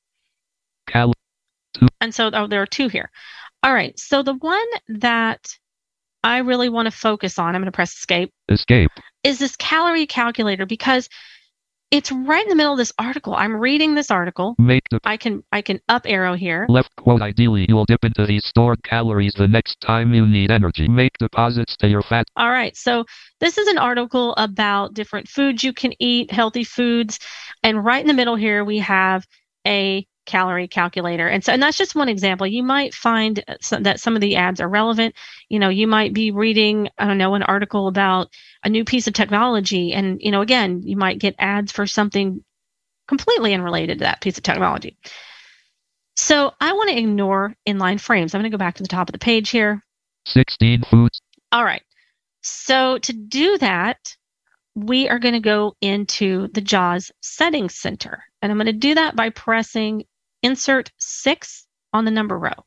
cal 0.88 1.14
And 2.02 2.14
so 2.14 2.30
oh, 2.34 2.48
there 2.48 2.62
are 2.62 2.68
two 2.68 2.90
here. 2.90 3.10
All 3.64 3.74
right. 3.74 3.98
So 3.98 4.22
the 4.22 4.36
one 4.36 4.68
that 4.90 5.58
I 6.22 6.40
really 6.40 6.70
want 6.70 6.88
to 6.88 6.92
focus 6.92 7.40
on, 7.40 7.56
I'm 7.56 7.62
going 7.62 7.66
to 7.66 7.72
press 7.72 7.94
escape, 7.94 8.32
escape. 8.50 8.92
is 9.24 9.40
this 9.40 9.56
calorie 9.56 10.06
calculator 10.06 10.66
because 10.66 11.08
it's 11.94 12.12
right 12.12 12.44
in 12.44 12.50
the 12.50 12.56
middle 12.56 12.72
of 12.72 12.80
this 12.80 12.92
article. 12.98 13.36
I'm 13.36 13.56
reading 13.56 13.94
this 13.94 14.10
article. 14.10 14.56
Make 14.58 14.82
the 14.90 15.00
I 15.04 15.16
can 15.16 15.44
I 15.52 15.62
can 15.62 15.80
up 15.88 16.02
arrow 16.06 16.34
here. 16.34 16.66
left 16.68 16.90
quote 16.96 17.22
ideally 17.22 17.68
you'll 17.70 17.86
dip 17.86 18.04
into 18.04 18.26
these 18.26 18.44
stored 18.46 18.82
calories 18.84 19.34
the 19.36 19.48
next 19.48 19.80
time 19.80 20.12
you 20.12 20.26
need 20.26 20.50
energy. 20.50 20.88
Make 20.88 21.16
deposits 21.20 21.78
to 21.78 21.88
your 21.88 22.02
fat 22.02 22.26
All 22.36 22.50
right. 22.50 22.76
So 22.76 23.06
this 23.40 23.60
is 23.60 23.68
an 23.68 23.78
article 23.78 24.34
about 24.38 24.96
different 24.96 25.28
foods 25.28 25.64
you 25.64 25.72
can 25.72 25.94
eat, 26.00 26.32
healthy 26.32 26.64
foods, 26.64 27.20
and 27.62 27.86
right 27.86 28.02
in 28.02 28.08
the 28.08 28.16
middle 28.16 28.36
here 28.36 28.64
we 28.66 28.80
have 28.80 29.28
a 29.68 30.08
calorie 30.26 30.68
calculator. 30.68 31.28
And 31.28 31.44
so 31.44 31.54
and 31.54 31.62
that's 31.62 31.78
just 31.78 31.96
one 31.96 32.10
example. 32.10 32.48
You 32.48 32.64
might 32.64 32.94
find 32.94 33.44
uh, 33.48 33.56
some, 33.62 33.84
that 33.84 34.00
some 34.00 34.16
of 34.16 34.22
the 34.22 34.36
ads 34.36 34.62
are 34.62 34.70
relevant. 34.70 35.16
You 35.50 35.60
know, 35.60 35.70
you 35.70 35.88
might 35.88 36.14
be 36.14 36.32
reading 36.32 36.90
I 36.98 37.08
don't 37.08 37.18
know 37.18 37.36
an 37.36 37.44
article 37.44 37.88
about 37.88 38.30
a 38.64 38.70
new 38.70 38.86
piece 38.86 39.08
of 39.08 39.14
technology 39.14 39.94
and 39.94 40.22
you 40.22 40.32
know 40.32 40.42
again, 40.42 40.82
you 40.84 40.98
might 40.98 41.20
get 41.20 41.36
ads 41.40 41.72
for 41.72 41.86
something 41.88 42.44
completely 43.08 43.54
unrelated 43.54 44.00
to 44.00 44.06
that 44.06 44.22
piece 44.22 44.38
of 44.38 44.44
technology. 44.44 44.98
So 46.16 46.54
I 46.62 46.74
want 46.74 46.90
to 46.90 46.98
ignore 46.98 47.56
inline 47.68 48.00
frames. 48.00 48.34
I'm 48.34 48.42
going 48.42 48.52
to 48.52 48.56
go 48.56 48.60
back 48.60 48.76
to 48.76 48.84
the 48.84 48.90
top 48.90 49.10
of 49.10 49.14
the 49.14 49.20
page 49.20 49.50
here. 49.50 49.84
16 50.28 50.84
foods. 50.84 51.22
All 51.52 51.64
right. 51.64 51.82
So 52.42 52.98
to 53.00 53.14
do 53.14 53.58
that, 53.58 54.16
we 54.76 55.10
are 55.10 55.20
going 55.20 55.34
to 55.34 55.40
go 55.40 55.76
into 55.82 56.48
the 56.50 56.62
JAWS 56.62 57.12
Settings 57.22 57.76
Center. 57.76 58.24
And 58.42 58.52
I'm 58.52 58.58
going 58.58 58.66
to 58.68 58.74
do 58.74 58.96
that 58.96 59.16
by 59.16 59.30
pressing 59.30 60.04
Insert 60.44 60.92
6 61.00 61.66
on 61.94 62.06
the 62.06 62.12
number 62.12 62.38
row. 62.38 62.66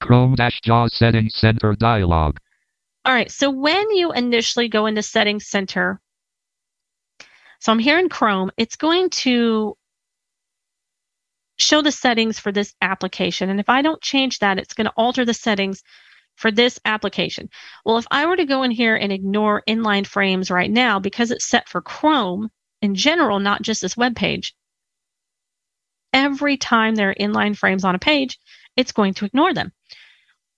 Chrome 0.00 0.34
Dash 0.34 0.60
JAWS 0.60 0.94
Settings 0.94 1.34
Center 1.34 1.74
dialog. 1.74 2.36
All 3.04 3.14
right. 3.14 3.30
So 3.30 3.50
when 3.50 3.90
you 3.90 4.12
initially 4.12 4.68
go 4.68 4.86
into 4.86 5.02
Settings 5.02 5.46
Center, 5.46 6.00
so 7.60 7.72
I'm 7.72 7.78
here 7.78 7.98
in 7.98 8.08
Chrome, 8.08 8.50
it's 8.56 8.76
going 8.76 9.10
to 9.10 9.76
show 11.58 11.80
the 11.80 11.92
settings 11.92 12.38
for 12.38 12.52
this 12.52 12.74
application. 12.82 13.48
And 13.48 13.58
if 13.58 13.68
I 13.68 13.80
don't 13.80 14.02
change 14.02 14.40
that, 14.40 14.58
it's 14.58 14.74
going 14.74 14.84
to 14.84 14.92
alter 14.96 15.24
the 15.24 15.34
settings 15.34 15.82
for 16.36 16.50
this 16.50 16.78
application. 16.84 17.48
Well, 17.84 17.96
if 17.96 18.06
I 18.10 18.26
were 18.26 18.36
to 18.36 18.44
go 18.44 18.62
in 18.62 18.70
here 18.70 18.94
and 18.94 19.10
ignore 19.10 19.62
inline 19.66 20.06
frames 20.06 20.50
right 20.50 20.70
now, 20.70 20.98
because 20.98 21.30
it's 21.30 21.46
set 21.46 21.68
for 21.68 21.80
Chrome 21.80 22.50
in 22.82 22.94
general, 22.94 23.40
not 23.40 23.62
just 23.62 23.80
this 23.80 23.96
web 23.96 24.14
page, 24.14 24.54
every 26.16 26.56
time 26.56 26.94
there 26.94 27.10
are 27.10 27.14
inline 27.14 27.56
frames 27.56 27.84
on 27.84 27.94
a 27.94 28.00
page, 28.00 28.38
it's 28.74 28.92
going 28.92 29.14
to 29.14 29.26
ignore 29.26 29.52
them. 29.54 29.70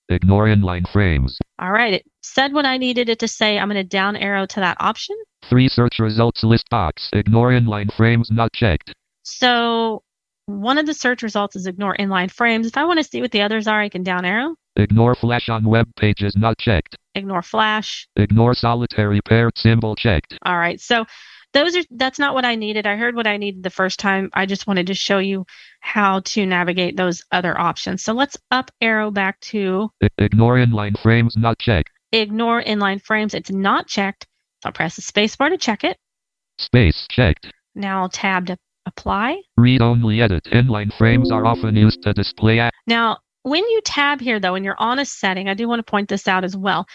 Ignore 0.08 0.46
inline 0.46 0.88
frames. 0.92 1.38
All 1.58 1.72
right, 1.72 1.94
it 1.94 2.06
said 2.24 2.52
what 2.52 2.64
I 2.66 2.78
needed 2.78 3.08
it 3.08 3.18
to 3.20 3.28
say. 3.28 3.58
I'm 3.58 3.68
going 3.68 3.76
to 3.76 3.84
down 3.84 4.16
arrow 4.16 4.46
to 4.46 4.60
that 4.60 4.76
option. 4.80 5.16
Three 5.48 5.68
search 5.68 5.98
results 5.98 6.42
list 6.42 6.68
box. 6.70 7.10
Ignore 7.12 7.50
inline 7.50 7.92
frames 7.92 8.30
not 8.30 8.52
checked. 8.52 8.92
So 9.22 10.02
one 10.46 10.78
of 10.78 10.86
the 10.86 10.94
search 10.94 11.22
results 11.22 11.56
is 11.56 11.66
ignore 11.66 11.96
inline 11.96 12.30
frames. 12.30 12.66
If 12.66 12.76
I 12.76 12.84
want 12.84 12.98
to 12.98 13.04
see 13.04 13.20
what 13.20 13.30
the 13.30 13.42
others 13.42 13.66
are, 13.66 13.80
I 13.80 13.88
can 13.88 14.02
down 14.02 14.24
arrow. 14.24 14.56
Ignore 14.76 15.14
flash 15.14 15.48
on 15.48 15.64
web 15.64 15.86
pages 15.96 16.34
not 16.36 16.58
checked. 16.58 16.96
Ignore 17.14 17.42
flash. 17.42 18.08
Ignore 18.16 18.54
solitary 18.54 19.20
paired 19.20 19.56
symbol 19.56 19.94
checked. 19.94 20.36
All 20.44 20.58
right. 20.58 20.80
So 20.80 21.04
those 21.52 21.76
are 21.76 21.82
that's 21.92 22.18
not 22.18 22.34
what 22.34 22.44
I 22.44 22.56
needed. 22.56 22.86
I 22.86 22.96
heard 22.96 23.14
what 23.14 23.28
I 23.28 23.36
needed 23.36 23.62
the 23.62 23.70
first 23.70 24.00
time. 24.00 24.30
I 24.34 24.46
just 24.46 24.66
wanted 24.66 24.88
to 24.88 24.94
show 24.94 25.18
you 25.18 25.46
how 25.80 26.20
to 26.20 26.44
navigate 26.44 26.96
those 26.96 27.22
other 27.30 27.58
options. 27.58 28.02
So 28.02 28.12
let's 28.12 28.36
up 28.50 28.70
arrow 28.80 29.10
back 29.10 29.38
to 29.40 29.90
I- 30.02 30.08
ignore 30.18 30.56
inline 30.56 30.98
frames 31.00 31.36
not 31.36 31.58
checked. 31.60 31.90
Ignore 32.20 32.62
inline 32.62 33.02
frames. 33.02 33.34
It's 33.34 33.50
not 33.50 33.86
checked. 33.86 34.26
So 34.62 34.68
I'll 34.68 34.72
press 34.72 34.96
the 34.96 35.02
space 35.02 35.36
bar 35.36 35.50
to 35.50 35.58
check 35.58 35.84
it. 35.84 35.98
Space 36.58 37.06
checked. 37.10 37.52
Now 37.74 38.02
I'll 38.02 38.08
tab 38.08 38.46
to 38.46 38.56
apply. 38.86 39.40
Read 39.56 39.82
only 39.82 40.20
edit. 40.20 40.44
Inline 40.44 40.92
frames 40.96 41.30
are 41.30 41.44
often 41.44 41.76
used 41.76 42.02
to 42.02 42.12
display 42.12 42.70
Now, 42.86 43.18
when 43.42 43.62
you 43.68 43.80
tab 43.84 44.20
here, 44.20 44.40
though, 44.40 44.54
and 44.54 44.64
you're 44.64 44.76
on 44.78 44.98
a 44.98 45.04
setting, 45.04 45.48
I 45.48 45.54
do 45.54 45.68
want 45.68 45.80
to 45.80 45.90
point 45.90 46.08
this 46.08 46.26
out 46.28 46.44
as 46.44 46.56
well. 46.56 46.86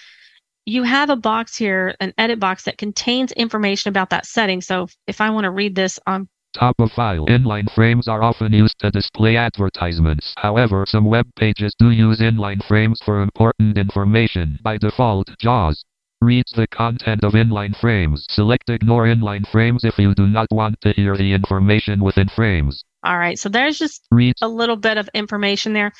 You 0.65 0.83
have 0.83 1.09
a 1.09 1.15
box 1.15 1.55
here, 1.55 1.95
an 1.99 2.13
edit 2.17 2.39
box 2.39 2.63
that 2.63 2.77
contains 2.77 3.31
information 3.31 3.89
about 3.89 4.11
that 4.11 4.25
setting. 4.25 4.61
So 4.61 4.87
if 5.07 5.21
I 5.21 5.29
want 5.29 5.45
to 5.45 5.51
read 5.51 5.75
this 5.75 5.99
on 6.07 6.27
Top 6.53 6.75
of 6.79 6.91
file. 6.91 7.27
Inline 7.27 7.71
frames 7.73 8.07
are 8.07 8.23
often 8.23 8.51
used 8.53 8.79
to 8.79 8.89
display 8.89 9.37
advertisements. 9.37 10.33
However, 10.37 10.85
some 10.87 11.05
web 11.05 11.27
pages 11.35 11.75
do 11.77 11.91
use 11.91 12.19
inline 12.19 12.63
frames 12.65 12.99
for 13.05 13.21
important 13.21 13.77
information. 13.77 14.57
By 14.63 14.77
default, 14.77 15.29
JAWS 15.37 15.85
reads 16.21 16.51
the 16.51 16.67
content 16.67 17.23
of 17.23 17.33
inline 17.33 17.75
frames. 17.79 18.25
Select 18.29 18.69
ignore 18.69 19.05
inline 19.05 19.47
frames 19.47 19.83
if 19.83 19.97
you 19.99 20.15
do 20.15 20.27
not 20.27 20.47
want 20.51 20.81
to 20.81 20.91
hear 20.93 21.15
the 21.15 21.33
information 21.33 22.01
within 22.03 22.27
frames. 22.27 22.83
all 23.03 23.17
right, 23.17 23.37
so 23.37 23.47
there's 23.47 23.77
just 23.77 24.05
Reads 24.11 24.41
a 24.41 24.47
little 24.47 24.75
bit 24.75 24.97
of 24.97 25.07
information 25.13 25.73
there 25.73 25.93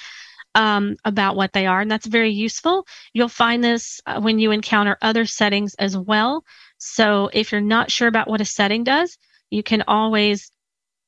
um, 0.56 0.98
about 1.06 1.36
what 1.36 1.54
they 1.54 1.68
are, 1.68 1.82
and 1.82 1.92
that's 1.92 2.08
very 2.08 2.32
useful. 2.32 2.86
You'll 3.14 3.30
find 3.30 3.64
this 3.64 4.02
uh, 4.06 4.20
when 4.20 4.40
you 4.40 4.52
encounter 4.52 4.98
other 5.02 5.26
settings 5.26 5.76
as 5.76 5.96
well. 5.96 6.44
So 6.80 7.30
if 7.34 7.52
you're 7.52 7.62
not 7.62 7.92
sure 7.92 8.08
about 8.08 8.28
what 8.28 8.42
a 8.42 8.46
setting 8.46 8.84
does, 8.84 9.18
you 9.50 9.64
can 9.64 9.84
always 9.88 10.52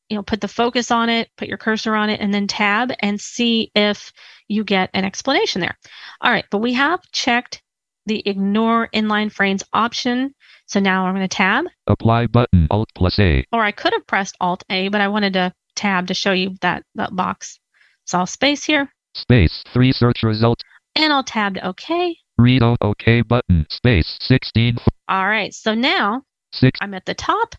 you 0.09 0.15
know 0.15 0.23
put 0.23 0.41
the 0.41 0.47
focus 0.47 0.91
on 0.91 1.09
it 1.09 1.29
put 1.37 1.47
your 1.47 1.57
cursor 1.57 1.95
on 1.95 2.09
it 2.09 2.19
and 2.19 2.33
then 2.33 2.47
tab 2.47 2.91
and 2.99 3.19
see 3.19 3.71
if 3.75 4.11
you 4.47 4.63
get 4.63 4.89
an 4.93 5.05
explanation 5.05 5.61
there 5.61 5.77
all 6.21 6.31
right 6.31 6.45
but 6.51 6.57
we 6.59 6.73
have 6.73 6.99
checked 7.11 7.61
the 8.07 8.21
ignore 8.27 8.89
inline 8.93 9.31
frames 9.31 9.63
option 9.73 10.33
so 10.65 10.79
now 10.79 11.05
i'm 11.05 11.15
going 11.15 11.27
to 11.27 11.33
tab 11.33 11.65
apply 11.87 12.27
button 12.27 12.67
Alt 12.69 12.89
plus 12.95 13.17
A. 13.19 13.45
or 13.51 13.63
i 13.63 13.71
could 13.71 13.93
have 13.93 14.05
pressed 14.07 14.35
alt 14.41 14.63
a 14.69 14.89
but 14.89 15.01
i 15.01 15.07
wanted 15.07 15.33
to 15.33 15.53
tab 15.75 16.07
to 16.07 16.13
show 16.13 16.33
you 16.33 16.55
that 16.61 16.83
that 16.95 17.15
box 17.15 17.59
so 18.05 18.19
i'll 18.19 18.25
space 18.27 18.63
here 18.63 18.91
Space. 19.13 19.61
Three 19.73 19.91
search 19.91 20.23
results. 20.23 20.63
and 20.95 21.11
i'll 21.13 21.23
tab 21.23 21.55
to 21.55 21.67
okay 21.69 22.17
Read 22.37 22.63
OK 22.63 23.21
button. 23.21 23.67
Space. 23.69 24.17
16. 24.21 24.77
all 25.07 25.27
right 25.27 25.53
so 25.53 25.73
now 25.73 26.23
6. 26.53 26.79
i'm 26.81 26.93
at 26.93 27.05
the 27.05 27.13
top 27.13 27.55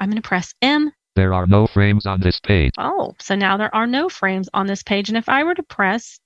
i'm 0.00 0.08
going 0.10 0.20
to 0.20 0.26
press 0.28 0.52
m 0.62 0.90
There 1.14 1.32
are 1.34 1.46
no 1.46 1.66
frames 1.68 2.06
on 2.06 2.20
this 2.20 2.40
page. 2.40 2.72
oh 2.78 3.14
so 3.20 3.34
now 3.36 3.56
there 3.56 3.72
are 3.74 3.86
no 3.86 4.08
frames 4.08 4.48
on 4.52 4.66
this 4.66 4.82
page 4.82 5.08
and 5.08 5.16
if 5.18 5.28
i 5.28 5.44
were 5.44 5.54
to 5.54 5.62
press 5.62 6.18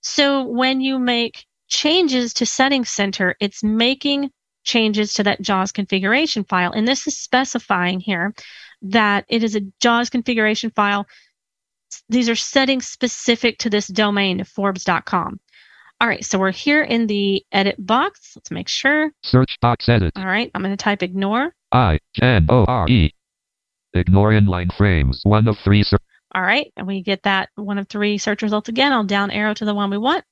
So 0.03 0.45
when 0.45 0.81
you 0.81 0.99
make 0.99 1.47
changes 1.69 2.35
to 2.35 2.47
Settings 2.47 2.91
Center, 2.91 3.35
it's 3.41 3.65
making 3.65 4.31
changes 4.65 5.15
to 5.15 5.23
that 5.23 5.41
JAWS 5.41 5.73
configuration 5.73 6.45
file. 6.45 6.73
And 6.73 6.87
this 6.87 7.07
is 7.07 7.17
specifying 7.17 8.01
here 8.01 8.35
that 8.83 9.25
it 9.29 9.43
is 9.43 9.57
a 9.57 9.63
JAWS 9.81 10.11
configuration 10.11 10.71
file 10.71 11.07
these 12.09 12.29
are 12.29 12.37
settings 12.37 12.87
specific 12.87 13.59
to 13.59 13.71
this 13.71 13.87
domain, 13.87 14.45
Forbes.com. 14.45 15.41
All 16.01 16.09
right, 16.09 16.25
so 16.25 16.39
we're 16.39 16.51
here 16.51 16.83
in 16.83 17.07
the 17.07 17.45
edit 17.53 17.77
box. 17.79 18.33
Let's 18.37 18.51
make 18.51 18.69
sure. 18.69 19.13
Search 19.23 19.59
box 19.61 19.89
edit. 19.89 20.13
All 20.17 20.27
right, 20.27 20.51
I'm 20.55 20.63
going 20.63 20.77
to 20.77 20.83
type 20.83 21.03
ignore. 21.03 21.55
I 21.73 21.99
N 22.21 22.47
O 22.49 22.65
R 22.65 22.89
E. 22.89 23.13
Ignore 23.95 24.31
inline 24.33 24.75
frames. 24.77 25.21
One 25.25 25.49
of 25.49 25.57
three. 25.65 25.83
Ser- 25.83 25.99
All 26.35 26.43
right, 26.43 26.73
and 26.77 26.87
we 26.87 27.03
get 27.03 27.23
that 27.23 27.49
one 27.55 27.79
of 27.79 27.89
three 27.89 28.19
search 28.19 28.43
results 28.43 28.69
again. 28.69 28.93
I'll 28.93 29.05
down 29.05 29.31
arrow 29.31 29.55
to 29.55 29.65
the 29.65 29.75
one 29.75 29.91
we 29.91 29.99
want. 29.99 30.25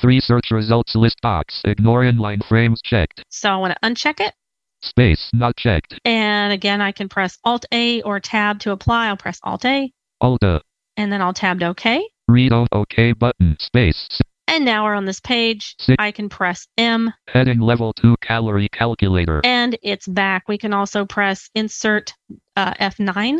three 0.00 0.20
search 0.20 0.50
results 0.50 0.94
list 0.94 1.20
box. 1.20 1.60
Ignore 1.64 2.02
inline 2.02 2.44
frames 2.46 2.80
checked. 2.82 3.24
So 3.28 3.50
I 3.50 3.56
want 3.56 3.74
to 3.74 3.88
uncheck 3.88 4.20
it. 4.20 4.34
Space 4.82 5.28
not 5.34 5.56
checked. 5.56 5.98
And 6.06 6.52
again, 6.52 6.80
I 6.80 6.92
can 6.92 7.08
press 7.08 7.36
Alt 7.44 7.66
A 7.72 8.00
or 8.02 8.18
Tab 8.20 8.60
to 8.60 8.70
apply. 8.70 9.08
I'll 9.08 9.16
press 9.16 9.38
Alt 9.42 9.64
A 9.66 9.92
Alt 10.22 10.42
A. 10.42 10.60
and 10.96 11.12
then 11.12 11.20
I'll 11.20 11.34
tab 11.34 11.60
to 11.60 11.66
OK. 11.66 12.08
Read 12.28 12.52
OK 12.72 13.12
button. 13.12 13.56
Space. 13.58 14.20
And 14.50 14.64
now 14.64 14.84
we're 14.84 14.94
on 14.94 15.04
this 15.04 15.20
page. 15.20 15.76
Six. 15.78 15.94
I 16.00 16.10
can 16.10 16.28
press 16.28 16.66
M 16.76 17.14
Heading 17.28 17.60
level 17.60 17.92
2 17.92 18.16
calorie 18.20 18.68
calculator. 18.68 19.40
and 19.44 19.78
it's 19.82 20.08
back. 20.08 20.48
We 20.48 20.58
can 20.58 20.72
also 20.74 21.04
press 21.04 21.48
Insert 21.54 22.12
uh, 22.56 22.74
F9 22.74 23.38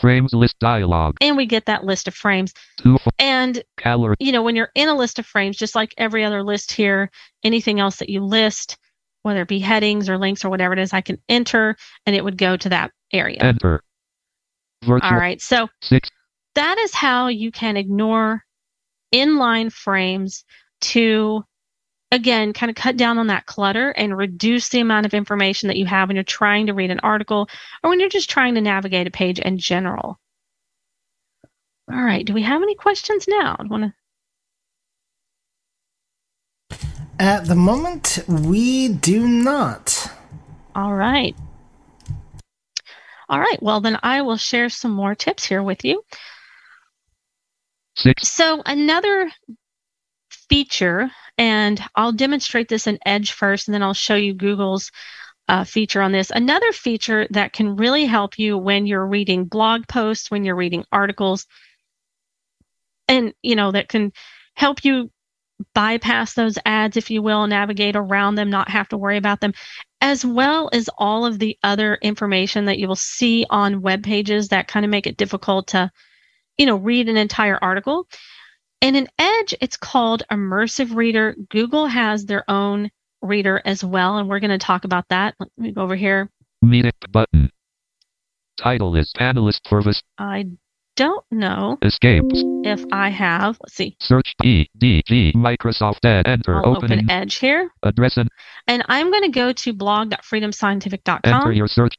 Frames 0.00 0.32
list 0.32 0.56
dialog. 0.60 1.16
and 1.20 1.36
we 1.36 1.46
get 1.46 1.66
that 1.66 1.84
list 1.84 2.06
of 2.08 2.14
frames. 2.14 2.54
2 2.78 2.94
f- 2.94 3.08
And 3.18 3.62
calorie. 3.76 4.14
you 4.20 4.30
know, 4.32 4.42
when 4.42 4.54
you're 4.56 4.70
in 4.76 4.88
a 4.88 4.94
list 4.94 5.18
of 5.18 5.26
frames, 5.26 5.56
just 5.56 5.74
like 5.74 5.92
every 5.98 6.24
other 6.24 6.42
list 6.44 6.70
here, 6.72 7.10
anything 7.42 7.80
else 7.80 7.96
that 7.96 8.08
you 8.08 8.20
list, 8.24 8.78
whether 9.22 9.42
it 9.42 9.48
be 9.48 9.58
headings 9.58 10.08
or 10.08 10.16
links 10.16 10.44
or 10.44 10.48
whatever 10.50 10.72
it 10.74 10.78
is, 10.78 10.92
I 10.92 11.00
can 11.00 11.18
enter 11.28 11.76
and 12.06 12.14
it 12.16 12.22
would 12.24 12.38
go 12.38 12.56
to 12.56 12.68
that 12.68 12.92
area. 13.12 13.38
Enter. 13.40 13.82
Virtual. 14.84 15.10
All 15.10 15.16
right. 15.18 15.40
So 15.42 15.68
6. 15.82 16.08
that 16.54 16.78
is 16.78 16.94
how 16.94 17.26
you 17.26 17.50
can 17.52 17.76
ignore 17.76 18.44
inline 19.12 19.72
frames 19.72 20.44
to, 20.80 21.44
again, 22.10 22.52
kind 22.52 22.70
of 22.70 22.76
cut 22.76 22.96
down 22.96 23.18
on 23.18 23.28
that 23.28 23.46
clutter 23.46 23.90
and 23.90 24.16
reduce 24.16 24.68
the 24.68 24.80
amount 24.80 25.06
of 25.06 25.14
information 25.14 25.68
that 25.68 25.76
you 25.76 25.86
have 25.86 26.08
when 26.08 26.16
you're 26.16 26.24
trying 26.24 26.66
to 26.66 26.74
read 26.74 26.90
an 26.90 27.00
article 27.00 27.48
or 27.82 27.90
when 27.90 28.00
you're 28.00 28.08
just 28.08 28.30
trying 28.30 28.54
to 28.54 28.60
navigate 28.60 29.06
a 29.06 29.10
page 29.10 29.38
in 29.38 29.58
general. 29.58 30.18
All 31.90 32.02
right. 32.02 32.24
Do 32.24 32.32
we 32.32 32.42
have 32.42 32.62
any 32.62 32.74
questions 32.74 33.26
now? 33.28 33.56
I 33.58 33.64
want 33.64 33.84
to 33.84 33.94
At 37.18 37.46
the 37.46 37.54
moment, 37.54 38.18
we 38.28 38.88
do 38.88 39.28
not. 39.28 40.10
All 40.74 40.94
right. 40.94 41.36
All 43.28 43.38
right. 43.38 43.62
Well, 43.62 43.80
then 43.80 43.98
I 44.02 44.22
will 44.22 44.36
share 44.36 44.68
some 44.68 44.92
more 44.92 45.14
tips 45.14 45.44
here 45.44 45.62
with 45.62 45.84
you. 45.84 46.02
6. 47.96 48.28
So, 48.28 48.62
another 48.64 49.30
feature, 50.30 51.10
and 51.38 51.82
I'll 51.94 52.12
demonstrate 52.12 52.68
this 52.68 52.86
in 52.86 52.98
Edge 53.04 53.32
first, 53.32 53.68
and 53.68 53.74
then 53.74 53.82
I'll 53.82 53.94
show 53.94 54.14
you 54.14 54.34
Google's 54.34 54.90
uh, 55.48 55.64
feature 55.64 56.00
on 56.00 56.12
this. 56.12 56.30
Another 56.30 56.72
feature 56.72 57.26
that 57.30 57.52
can 57.52 57.76
really 57.76 58.04
help 58.06 58.38
you 58.38 58.56
when 58.56 58.86
you're 58.86 59.06
reading 59.06 59.44
blog 59.44 59.86
posts, 59.88 60.30
when 60.30 60.44
you're 60.44 60.56
reading 60.56 60.84
articles, 60.92 61.46
and 63.08 63.34
you 63.42 63.56
know 63.56 63.72
that 63.72 63.88
can 63.88 64.12
help 64.54 64.84
you 64.84 65.10
bypass 65.74 66.34
those 66.34 66.58
ads, 66.64 66.96
if 66.96 67.10
you 67.10 67.22
will, 67.22 67.46
navigate 67.46 67.96
around 67.96 68.34
them, 68.34 68.50
not 68.50 68.68
have 68.68 68.88
to 68.88 68.96
worry 68.96 69.16
about 69.16 69.40
them, 69.40 69.52
as 70.00 70.24
well 70.24 70.68
as 70.72 70.90
all 70.98 71.24
of 71.24 71.38
the 71.38 71.56
other 71.62 71.96
information 72.02 72.64
that 72.66 72.78
you 72.78 72.88
will 72.88 72.96
see 72.96 73.46
on 73.50 73.82
web 73.82 74.02
pages 74.02 74.48
that 74.48 74.68
kind 74.68 74.84
of 74.84 74.90
make 74.90 75.06
it 75.06 75.16
difficult 75.16 75.68
to, 75.68 75.90
you 76.58 76.66
know, 76.66 76.76
read 76.76 77.08
an 77.08 77.16
entire 77.16 77.58
article. 77.62 78.06
And 78.80 78.96
in 78.96 79.08
Edge, 79.18 79.54
it's 79.60 79.76
called 79.76 80.24
Immersive 80.30 80.94
Reader. 80.94 81.36
Google 81.50 81.86
has 81.86 82.26
their 82.26 82.44
own 82.50 82.90
reader 83.20 83.62
as 83.64 83.84
well, 83.84 84.18
and 84.18 84.28
we're 84.28 84.40
going 84.40 84.50
to 84.50 84.58
talk 84.58 84.84
about 84.84 85.04
that. 85.10 85.34
Let 85.38 85.48
me 85.56 85.72
go 85.72 85.82
over 85.82 85.94
here. 85.94 86.28
Meeting 86.60 86.90
button. 87.10 87.50
Title 88.58 88.96
is 88.96 89.12
panelist 89.16 89.60
for 89.68 89.82
this. 89.82 90.02
I 90.18 90.46
don't 90.96 91.24
know 91.30 91.78
Escapes. 91.82 92.42
if 92.64 92.84
I 92.92 93.08
have. 93.08 93.56
Let's 93.62 93.74
see. 93.74 93.96
Search 94.00 94.34
E 94.44 94.66
D 94.76 95.02
G 95.06 95.32
Microsoft 95.34 96.04
Ed. 96.04 96.26
Enter. 96.26 96.56
I'll 96.56 96.76
Opening. 96.76 96.98
open 96.98 97.10
Edge 97.10 97.36
here, 97.36 97.70
Address 97.82 98.16
and 98.18 98.28
and 98.66 98.84
I'm 98.88 99.10
going 99.10 99.22
to 99.22 99.30
go 99.30 99.52
to 99.52 99.72
blog.freedomscientific.com. 99.72 101.20
enter 101.24 101.52
your 101.52 101.68
search. 101.68 101.94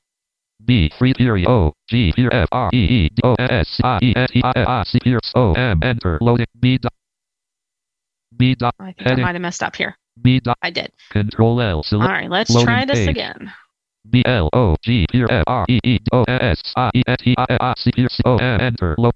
B 0.65 0.91
free 0.97 1.13
period 1.13 1.47
O 1.49 1.73
G 1.89 2.13
here 2.15 2.29
F 2.31 2.47
R 2.51 2.69
E 2.73 2.77
E 2.77 3.09
D 3.09 3.21
O 3.23 3.35
S 3.35 3.79
I 3.83 3.99
E 4.01 4.13
S 4.15 4.29
E 4.33 4.41
I 4.43 4.53
I 4.55 4.83
C 4.83 4.99
here 5.03 5.19
O 5.35 5.53
M 5.53 5.79
enter 5.83 6.17
loading 6.21 6.45
B 6.59 6.77
dot 6.77 6.93
B 8.37 8.55
dot 8.55 8.75
I 8.79 8.93
think 8.93 9.09
I 9.09 9.15
might 9.15 9.35
have 9.35 9.41
messed 9.41 9.63
up 9.63 9.75
here. 9.75 9.97
B 10.21 10.39
dot 10.39 10.57
I 10.61 10.69
did. 10.69 10.91
Control 11.11 11.61
L 11.61 11.77
All 11.77 11.83
select 11.83 12.09
right, 12.09 12.29
let's 12.29 12.53
try 12.63 12.85
this 12.85 12.99
page. 12.99 13.09
again. 13.09 13.51
B 14.09 14.23
L 14.25 14.49
O 14.53 14.75
G 14.83 15.05
here 15.11 15.27
F 15.29 15.43
R 15.47 15.65
E 15.69 15.79
E 15.83 15.97
D 15.99 16.05
O 16.11 16.23
S 16.23 16.61
I 16.75 16.91
E 16.93 17.03
S 17.07 17.17
E 17.25 17.35
I 17.37 17.57
I 17.59 17.73
C 17.77 17.91
here 17.95 18.09
C 18.09 18.21
O 18.25 18.37
M 18.37 18.61
enter 18.61 18.95
load 18.97 19.13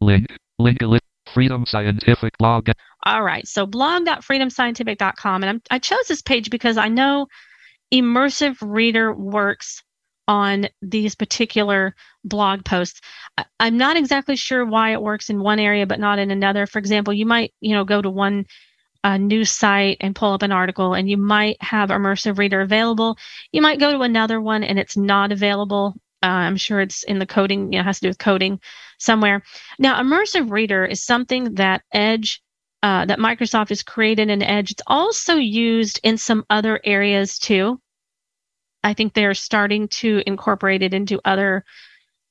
link 0.00 0.26
link 0.58 0.80
list 0.82 1.02
Freedom 1.32 1.66
Scientific 1.66 2.38
blog 2.38 2.70
All 3.04 3.22
right, 3.22 3.46
so 3.46 3.66
blog.freedomscientific.com. 3.66 5.42
And 5.42 5.50
I'm, 5.50 5.62
I 5.70 5.78
chose 5.78 6.06
this 6.08 6.22
page 6.22 6.50
because 6.50 6.78
I 6.78 6.88
know 6.88 7.26
Immersive 7.92 8.56
Reader 8.60 9.12
works 9.12 9.82
on 10.28 10.68
these 10.82 11.14
particular 11.14 11.94
blog 12.24 12.64
posts. 12.64 13.00
I'm 13.60 13.76
not 13.76 13.96
exactly 13.96 14.36
sure 14.36 14.64
why 14.64 14.92
it 14.92 15.02
works 15.02 15.30
in 15.30 15.40
one 15.40 15.58
area 15.58 15.86
but 15.86 16.00
not 16.00 16.18
in 16.18 16.30
another. 16.30 16.66
For 16.66 16.78
example, 16.78 17.14
you 17.14 17.26
might, 17.26 17.52
you 17.60 17.74
know, 17.74 17.84
go 17.84 18.02
to 18.02 18.10
one 18.10 18.46
uh, 19.04 19.18
news 19.18 19.50
site 19.50 19.98
and 20.00 20.16
pull 20.16 20.32
up 20.32 20.42
an 20.42 20.50
article 20.50 20.94
and 20.94 21.08
you 21.08 21.16
might 21.16 21.56
have 21.62 21.90
Immersive 21.90 22.38
Reader 22.38 22.60
available. 22.60 23.16
You 23.52 23.62
might 23.62 23.78
go 23.78 23.92
to 23.92 24.00
another 24.00 24.40
one 24.40 24.64
and 24.64 24.78
it's 24.78 24.96
not 24.96 25.30
available. 25.30 25.94
Uh, 26.22 26.26
I'm 26.26 26.56
sure 26.56 26.80
it's 26.80 27.04
in 27.04 27.20
the 27.20 27.26
coding, 27.26 27.72
you 27.72 27.78
know, 27.78 27.84
has 27.84 28.00
to 28.00 28.06
do 28.06 28.08
with 28.08 28.18
coding 28.18 28.58
somewhere. 28.98 29.42
Now, 29.78 30.02
Immersive 30.02 30.50
Reader 30.50 30.84
is 30.84 31.04
something 31.04 31.54
that 31.54 31.82
Edge, 31.92 32.42
uh, 32.82 33.04
that 33.04 33.20
Microsoft 33.20 33.68
has 33.68 33.84
created 33.84 34.28
in 34.28 34.42
Edge. 34.42 34.72
It's 34.72 34.82
also 34.86 35.36
used 35.36 36.00
in 36.02 36.18
some 36.18 36.44
other 36.50 36.80
areas 36.82 37.38
too. 37.38 37.80
I 38.86 38.94
think 38.94 39.14
they're 39.14 39.34
starting 39.34 39.88
to 39.88 40.22
incorporate 40.28 40.80
it 40.80 40.94
into 40.94 41.20
other 41.24 41.64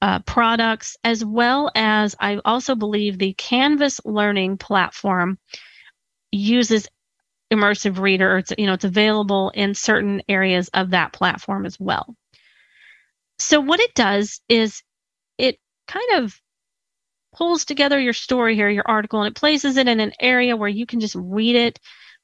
uh, 0.01 0.19
products, 0.19 0.95
as 1.03 1.23
well 1.23 1.69
as 1.75 2.15
I 2.17 2.39
also 2.45 2.75
believe 2.75 3.17
the 3.17 3.33
Canvas 3.33 3.99
Learning 4.05 4.57
platform 4.57 5.37
uses 6.31 6.87
Immersive 7.51 7.99
Reader. 7.99 8.37
It's 8.37 8.53
you 8.57 8.67
know 8.67 8.73
it's 8.73 8.85
available 8.85 9.49
in 9.49 9.73
certain 9.73 10.21
areas 10.29 10.69
of 10.69 10.91
that 10.91 11.11
platform 11.11 11.65
as 11.65 11.77
well. 11.77 12.15
So 13.37 13.59
what 13.59 13.81
it 13.81 13.93
does 13.93 14.39
is 14.47 14.81
it 15.37 15.59
kind 15.89 16.23
of 16.23 16.39
pulls 17.35 17.65
together 17.65 17.99
your 17.99 18.13
story 18.13 18.55
here, 18.55 18.69
your 18.69 18.87
article, 18.87 19.21
and 19.21 19.27
it 19.27 19.37
places 19.37 19.75
it 19.75 19.89
in 19.89 19.99
an 19.99 20.13
area 20.21 20.55
where 20.55 20.69
you 20.69 20.85
can 20.85 21.01
just 21.01 21.15
read 21.15 21.57
it 21.57 21.81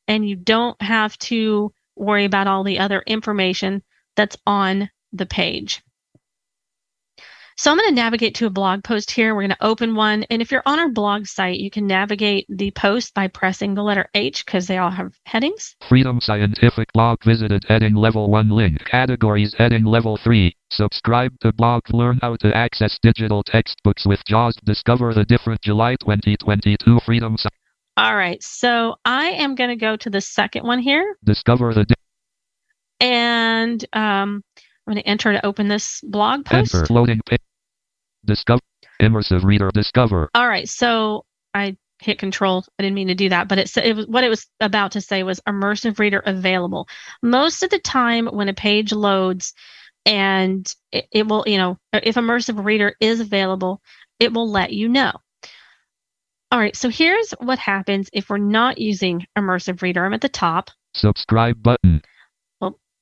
and 0.07 0.25
you 0.27 0.37
don't 0.37 0.81
have 0.81 1.17
to 1.17 1.73
worry 1.97 2.23
about 2.23 2.47
all 2.47 2.63
the 2.63 2.79
other 2.79 3.03
information 3.05 3.83
that's 4.15 4.37
on 4.45 4.89
the 5.13 5.25
page. 5.25 5.81
So 7.61 7.69
I'm 7.69 7.77
going 7.77 7.89
to 7.89 7.95
navigate 7.95 8.33
to 8.35 8.47
a 8.47 8.49
blog 8.49 8.83
post 8.83 9.11
here. 9.11 9.35
We're 9.35 9.41
going 9.41 9.51
to 9.51 9.63
open 9.63 9.93
one. 9.93 10.23
And 10.31 10.41
if 10.41 10.51
you're 10.51 10.63
on 10.65 10.79
our 10.79 10.89
blog 10.89 11.27
site, 11.27 11.59
you 11.59 11.69
can 11.69 11.85
navigate 11.85 12.47
the 12.49 12.71
post 12.71 13.13
by 13.13 13.27
pressing 13.27 13.75
the 13.75 13.83
letter 13.83 14.09
H 14.15 14.43
because 14.43 14.65
they 14.65 14.79
all 14.79 14.89
have 14.89 15.13
headings. 15.25 15.75
Freedom 15.87 16.19
Scientific 16.19 16.91
blog 16.93 17.23
visited 17.23 17.63
heading 17.67 17.93
level 17.93 18.31
1 18.31 18.49
link 18.49 18.83
categories 18.85 19.53
heading 19.57 19.85
level 19.85 20.17
3 20.17 20.55
subscribe 20.71 21.37
to 21.41 21.53
blog 21.53 21.83
learn 21.91 22.17
how 22.21 22.35
to 22.37 22.55
access 22.55 22.97
digital 23.03 23.43
textbooks 23.43 24.07
with 24.07 24.23
JAWS 24.25 24.55
discover 24.65 25.13
the 25.13 25.25
different 25.25 25.61
July 25.61 25.95
2022 25.97 26.99
Freedom 27.05 27.35
All 27.97 28.15
right. 28.15 28.41
So 28.41 28.95
I 29.05 29.31
am 29.31 29.53
going 29.53 29.69
to 29.69 29.75
go 29.75 29.97
to 29.97 30.09
the 30.09 30.21
second 30.21 30.65
one 30.65 30.79
here 30.79 31.15
discover 31.23 31.75
the 31.75 31.85
di- 31.85 31.93
and 33.01 33.83
um, 33.93 34.43
I'm 34.87 34.93
going 34.93 35.03
to 35.03 35.09
enter 35.09 35.33
to 35.33 35.45
open 35.45 35.67
this 35.67 35.99
blog 36.01 36.45
post. 36.45 36.73
enter 36.73 36.93
loading 36.93 37.19
page 37.25 37.39
discover 38.23 38.61
immersive 39.01 39.43
reader 39.43 39.71
discover 39.73 40.29
All 40.35 40.47
right, 40.47 40.69
so 40.69 41.25
I 41.53 41.75
hit 41.99 42.19
control. 42.19 42.63
I 42.79 42.83
didn't 42.83 42.95
mean 42.95 43.07
to 43.07 43.15
do 43.15 43.29
that, 43.29 43.47
but 43.47 43.57
it, 43.57 43.75
it 43.77 43.95
was 43.95 44.07
what 44.07 44.23
it 44.23 44.29
was 44.29 44.47
about 44.59 44.91
to 44.93 45.01
say 45.01 45.23
was 45.23 45.39
immersive 45.47 45.99
reader 45.99 46.21
available. 46.25 46.87
Most 47.21 47.63
of 47.63 47.71
the 47.71 47.79
time 47.79 48.27
when 48.27 48.47
a 48.47 48.53
page 48.53 48.93
loads 48.93 49.53
and 50.05 50.71
it, 50.91 51.07
it 51.11 51.27
will, 51.27 51.43
you 51.47 51.57
know, 51.57 51.77
if 51.93 52.15
immersive 52.15 52.63
reader 52.63 52.95
is 52.99 53.19
available, 53.19 53.81
it 54.19 54.33
will 54.33 54.49
let 54.49 54.71
you 54.71 54.87
know. 54.87 55.11
All 56.51 56.59
right, 56.59 56.75
so 56.75 56.89
here's 56.89 57.31
what 57.39 57.59
happens 57.59 58.09
if 58.13 58.29
we're 58.29 58.37
not 58.37 58.77
using 58.77 59.25
immersive 59.37 59.81
reader. 59.81 60.05
I'm 60.05 60.13
at 60.13 60.21
the 60.21 60.29
top. 60.29 60.69
subscribe 60.93 61.63
button 61.63 62.01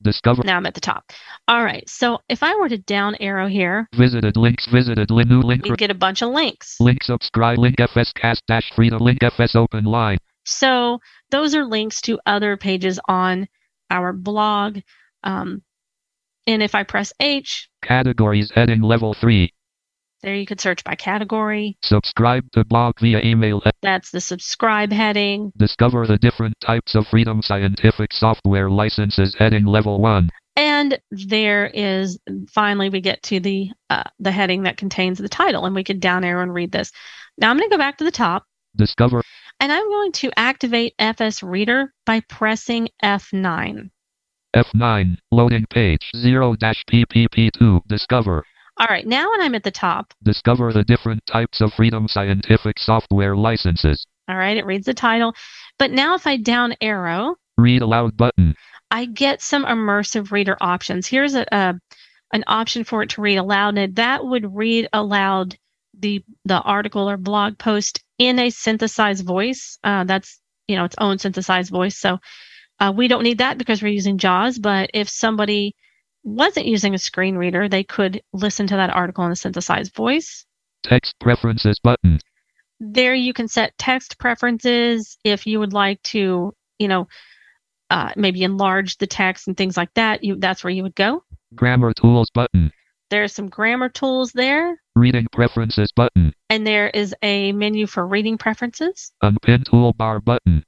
Discover. 0.02 0.43
Now 0.45 0.58
I'm 0.58 0.66
at 0.66 0.76
the 0.76 0.82
top. 0.82 1.12
All 1.47 1.64
right. 1.64 1.88
So 1.89 2.20
if 2.30 2.41
I 2.41 2.56
were 2.56 2.70
to 2.70 2.78
down 2.78 3.16
arrow 3.20 3.47
here, 3.47 3.88
Visited 3.95 4.38
links. 4.38 4.66
Visited 4.68 5.12
link. 5.12 5.30
New 5.30 5.41
link. 5.41 5.64
we 5.64 5.76
get 5.76 5.91
a 5.91 5.95
bunch 5.95 6.22
of 6.22 6.30
links. 6.30 6.80
Link 6.80 7.04
subscribe. 7.04 7.58
Link 7.58 7.80
FS 7.80 8.14
cast 8.14 8.43
dash 8.47 8.72
freedom. 8.76 9.00
Link 9.00 9.22
FS 9.22 9.56
open 9.56 9.84
line. 9.84 10.18
So 10.45 11.00
those 11.32 11.54
are 11.54 11.66
links 11.66 12.02
to 12.02 12.20
other 12.26 12.56
pages 12.58 13.00
on 13.08 13.47
our 13.89 14.14
blog. 14.14 14.80
Um, 15.24 15.64
and 16.47 16.64
if 16.64 16.76
I 16.76 16.84
press 16.84 17.12
H, 17.20 17.70
Categories 17.84 18.52
heading 18.56 18.82
level 18.82 19.14
3. 19.14 19.54
There 20.22 20.36
you 20.36 20.45
could 20.45 20.59
search 20.59 20.84
by 20.84 20.95
category. 20.95 21.78
Subscribe 21.84 22.51
to 22.51 22.65
blog 22.65 22.99
via 22.99 23.22
email. 23.24 23.61
That's 23.82 24.11
the 24.11 24.22
subscribe 24.22 24.91
heading. 24.91 25.51
Discover 25.57 26.07
the 26.07 26.17
different 26.17 26.55
types 26.59 26.95
of 26.95 27.07
Freedom 27.07 27.41
Scientific 27.41 28.13
software 28.13 28.70
licenses 28.70 29.36
heading 29.38 29.65
level 29.65 29.99
1. 30.01 30.30
And 30.55 30.99
there 31.11 31.67
is 31.67 32.20
finally 32.51 32.89
we 32.89 32.99
get 32.99 33.24
to 33.24 33.39
the 33.39 33.70
uh, 33.89 34.03
the 34.20 34.32
heading 34.32 34.63
that 34.63 34.76
contains 34.76 35.17
the 35.17 35.30
title, 35.30 35.65
and 35.65 35.74
we 35.74 35.86
could 35.86 36.01
down 36.01 36.26
arrow 36.26 36.43
and 36.43 36.53
read 36.53 36.72
this. 36.72 36.91
Now 37.38 37.49
I'm 37.49 37.57
going 37.57 37.70
to 37.70 37.74
go 37.74 37.78
back 37.78 37.97
to 37.99 38.03
the 38.03 38.11
top, 38.11 38.45
Discover 38.76 39.24
and 39.59 39.72
I'm 39.72 39.88
going 39.89 40.11
to 40.13 40.32
activate 40.38 40.95
FS 40.99 41.43
Reader 41.43 41.93
by 42.05 42.22
pressing 42.22 42.89
F9. 43.03 43.89
F9 44.55 45.17
loading 45.32 45.65
page 45.70 46.09
0-PPP2 46.15 47.82
Discover 47.88 48.43
All 48.80 48.88
right, 48.89 49.05
now 49.05 49.30
when 49.30 49.41
I'm 49.41 49.55
at 49.55 49.63
the 49.63 49.71
top, 49.71 50.13
Discover 50.23 50.71
the 50.71 50.86
different 50.86 51.25
types 51.25 51.59
of 51.59 51.73
Freedom 51.73 52.07
Scientific 52.07 52.80
software 52.80 53.36
licenses. 53.36 54.05
all 54.30 54.38
right, 54.38 54.55
it 54.55 54.65
reads 54.65 54.86
the 54.86 54.93
title. 54.93 55.34
But 55.77 55.91
now 55.91 56.15
if 56.15 56.25
I 56.25 56.38
down 56.38 56.75
arrow, 56.82 57.36
Read 57.57 57.82
aloud 57.82 58.15
button. 58.15 58.55
I 58.89 59.05
get 59.05 59.41
some 59.41 59.65
immersive 59.65 60.32
reader 60.32 60.55
options. 60.61 61.07
Here's 61.07 61.36
a, 61.36 61.45
a 61.51 61.75
an 62.32 62.43
option 62.47 62.84
for 62.86 63.03
it 63.03 63.09
to 63.11 63.21
read 63.21 63.38
aloud, 63.38 63.77
and 63.77 63.95
that 63.97 64.25
would 64.25 64.55
read 64.55 64.88
aloud 64.93 65.57
the 65.99 66.23
the 66.45 66.61
article 66.61 67.09
or 67.09 67.17
blog 67.17 67.57
post 67.57 68.01
in 68.17 68.39
a 68.39 68.49
synthesized 68.49 69.25
voice. 69.25 69.77
Uh, 69.84 70.05
that's 70.05 70.39
you 70.69 70.77
know 70.77 70.86
its 70.86 70.95
own 70.99 71.17
synthesized 71.17 71.69
voice. 71.69 71.97
So 71.97 72.19
uh, 72.80 72.93
we 72.95 73.09
don't 73.09 73.23
need 73.23 73.39
that 73.39 73.57
because 73.57 73.82
we're 73.82 73.91
using 73.91 74.17
JAWS. 74.17 74.57
But 74.59 74.91
if 74.93 75.09
somebody 75.09 75.75
wasn't 76.30 76.65
using 76.67 76.93
a 76.93 76.97
screen 76.99 77.36
reader, 77.36 77.67
they 77.67 77.84
could 77.84 78.21
listen 78.34 78.67
to 78.67 78.75
that 78.75 78.89
article 78.89 79.25
in 79.25 79.32
a 79.32 79.36
synthesized 79.36 79.93
voice. 79.93 80.45
Text 80.84 81.15
preferences 81.19 81.80
button. 81.84 82.19
There 82.80 83.13
you 83.13 83.34
can 83.34 83.47
set 83.47 83.77
text 83.77 84.17
preferences 84.19 85.17
if 85.23 85.45
you 85.45 85.59
would 85.59 85.73
like 85.73 86.01
to, 86.03 86.53
you 86.77 86.88
know, 86.88 87.07
uh, 87.89 88.11
maybe 88.15 88.43
enlarge 88.43 88.97
the 88.97 89.07
text 89.07 89.47
and 89.47 89.57
things 89.57 89.75
like 89.75 89.93
that. 89.95 90.23
You 90.23 90.36
that's 90.38 90.63
where 90.63 90.71
you 90.71 90.84
would 90.84 90.95
go. 90.95 91.23
Grammar 91.55 91.93
tools 91.93 92.30
button. 92.34 92.71
There's 93.09 93.34
some 93.34 93.49
grammar 93.49 93.89
tools 93.89 94.32
there, 94.34 94.80
Reading 94.95 95.25
preferences 95.34 95.91
button. 95.95 96.32
and 96.51 96.65
there 96.67 96.88
is 96.89 97.15
a 97.23 97.51
menu 97.53 97.88
for 97.88 98.05
reading 98.05 98.38
preferences. 98.38 99.11
Unpin 99.23 99.63
toolbar 99.63 100.23
button. 100.23 100.63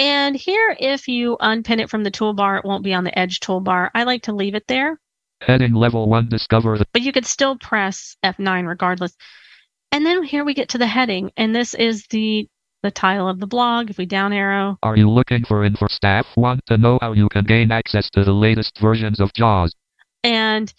And 0.00 0.34
here, 0.34 0.74
if 0.80 1.08
you 1.08 1.36
unpin 1.40 1.78
it 1.78 1.90
from 1.90 2.04
the 2.04 2.10
toolbar, 2.10 2.58
it 2.58 2.64
won't 2.64 2.82
be 2.82 2.94
on 2.94 3.04
the 3.04 3.16
edge 3.18 3.38
toolbar. 3.40 3.90
I 3.94 4.04
like 4.04 4.22
to 4.22 4.32
leave 4.32 4.54
it 4.54 4.66
there, 4.66 4.98
Heading 5.42 5.74
level 5.74 6.08
1 6.08 6.28
Discover 6.30 6.78
the 6.78 6.86
but 6.92 7.02
you 7.02 7.12
could 7.12 7.26
still 7.26 7.56
press 7.58 8.16
F9 8.24 8.66
regardless. 8.66 9.14
And 9.92 10.06
then 10.06 10.22
here 10.22 10.44
we 10.44 10.54
get 10.54 10.70
to 10.70 10.78
the 10.78 10.86
heading, 10.86 11.30
and 11.36 11.54
this 11.54 11.74
is 11.74 12.06
the 12.08 12.48
the 12.82 12.90
title 12.90 13.28
of 13.28 13.40
the 13.40 13.46
blog. 13.46 13.90
If 13.90 13.98
we 13.98 14.06
down 14.06 14.32
arrow, 14.32 14.78
Are 14.82 14.96
you 14.96 15.10
looking 15.10 15.44
for 15.44 15.64
info? 15.64 15.86
Staff 15.88 16.26
want 16.34 16.64
to 16.66 16.78
know 16.78 16.98
how 17.02 17.12
you 17.12 17.28
can 17.28 17.44
gain 17.44 17.70
access 17.70 18.08
to 18.10 18.24
the 18.24 18.32
latest 18.32 18.78
versions 18.78 19.20
of 19.20 19.32
JAWS. 19.34 19.74
and 20.24 20.72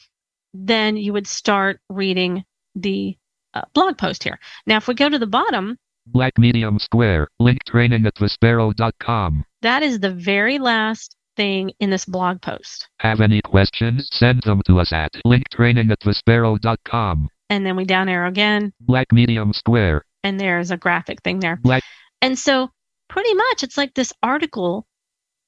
then 0.53 0.97
you 0.97 1.13
would 1.13 1.27
start 1.27 1.79
reading 1.89 2.43
the 2.75 3.15
uh, 3.53 3.61
blog 3.73 3.97
post 3.97 4.23
here. 4.23 4.39
Now, 4.65 4.77
if 4.77 4.87
we 4.87 4.95
go 4.95 5.07
to 5.09 5.19
the 5.19 5.27
bottom, 5.27 5.77
Black 6.07 6.37
Medium 6.37 6.79
Square. 6.79 7.27
Link 7.39 7.63
training 7.65 8.05
at 8.05 8.15
Vispero.com. 8.15 9.45
that 9.61 9.83
is 9.83 9.99
the 9.99 10.11
very 10.11 10.59
last 10.59 11.15
thing 11.37 11.71
in 11.79 11.89
this 11.89 12.05
blog 12.05 12.41
post. 12.41 12.89
Have 12.99 13.21
any 13.21 13.41
questions? 13.41 14.09
Send 14.11 14.41
them 14.43 14.61
to 14.67 14.79
us 14.79 14.91
at 14.91 15.11
link 15.25 15.43
training 15.49 15.91
at 15.91 15.99
Vispero.com. 16.01 17.29
And 17.49 17.65
then 17.65 17.75
we 17.75 17.85
down 17.85 18.09
arrow 18.09 18.27
again, 18.29 18.73
Black 18.81 19.11
Medium 19.11 19.53
Square. 19.53 20.03
and 20.23 20.39
there's 20.39 20.71
a 20.71 20.77
graphic 20.77 21.21
thing 21.23 21.39
there. 21.39 21.57
Black 21.57 21.83
And 22.21 22.37
so, 22.37 22.69
pretty 23.09 23.33
much, 23.33 23.63
it's 23.63 23.77
like 23.77 23.93
this 23.93 24.13
article 24.23 24.85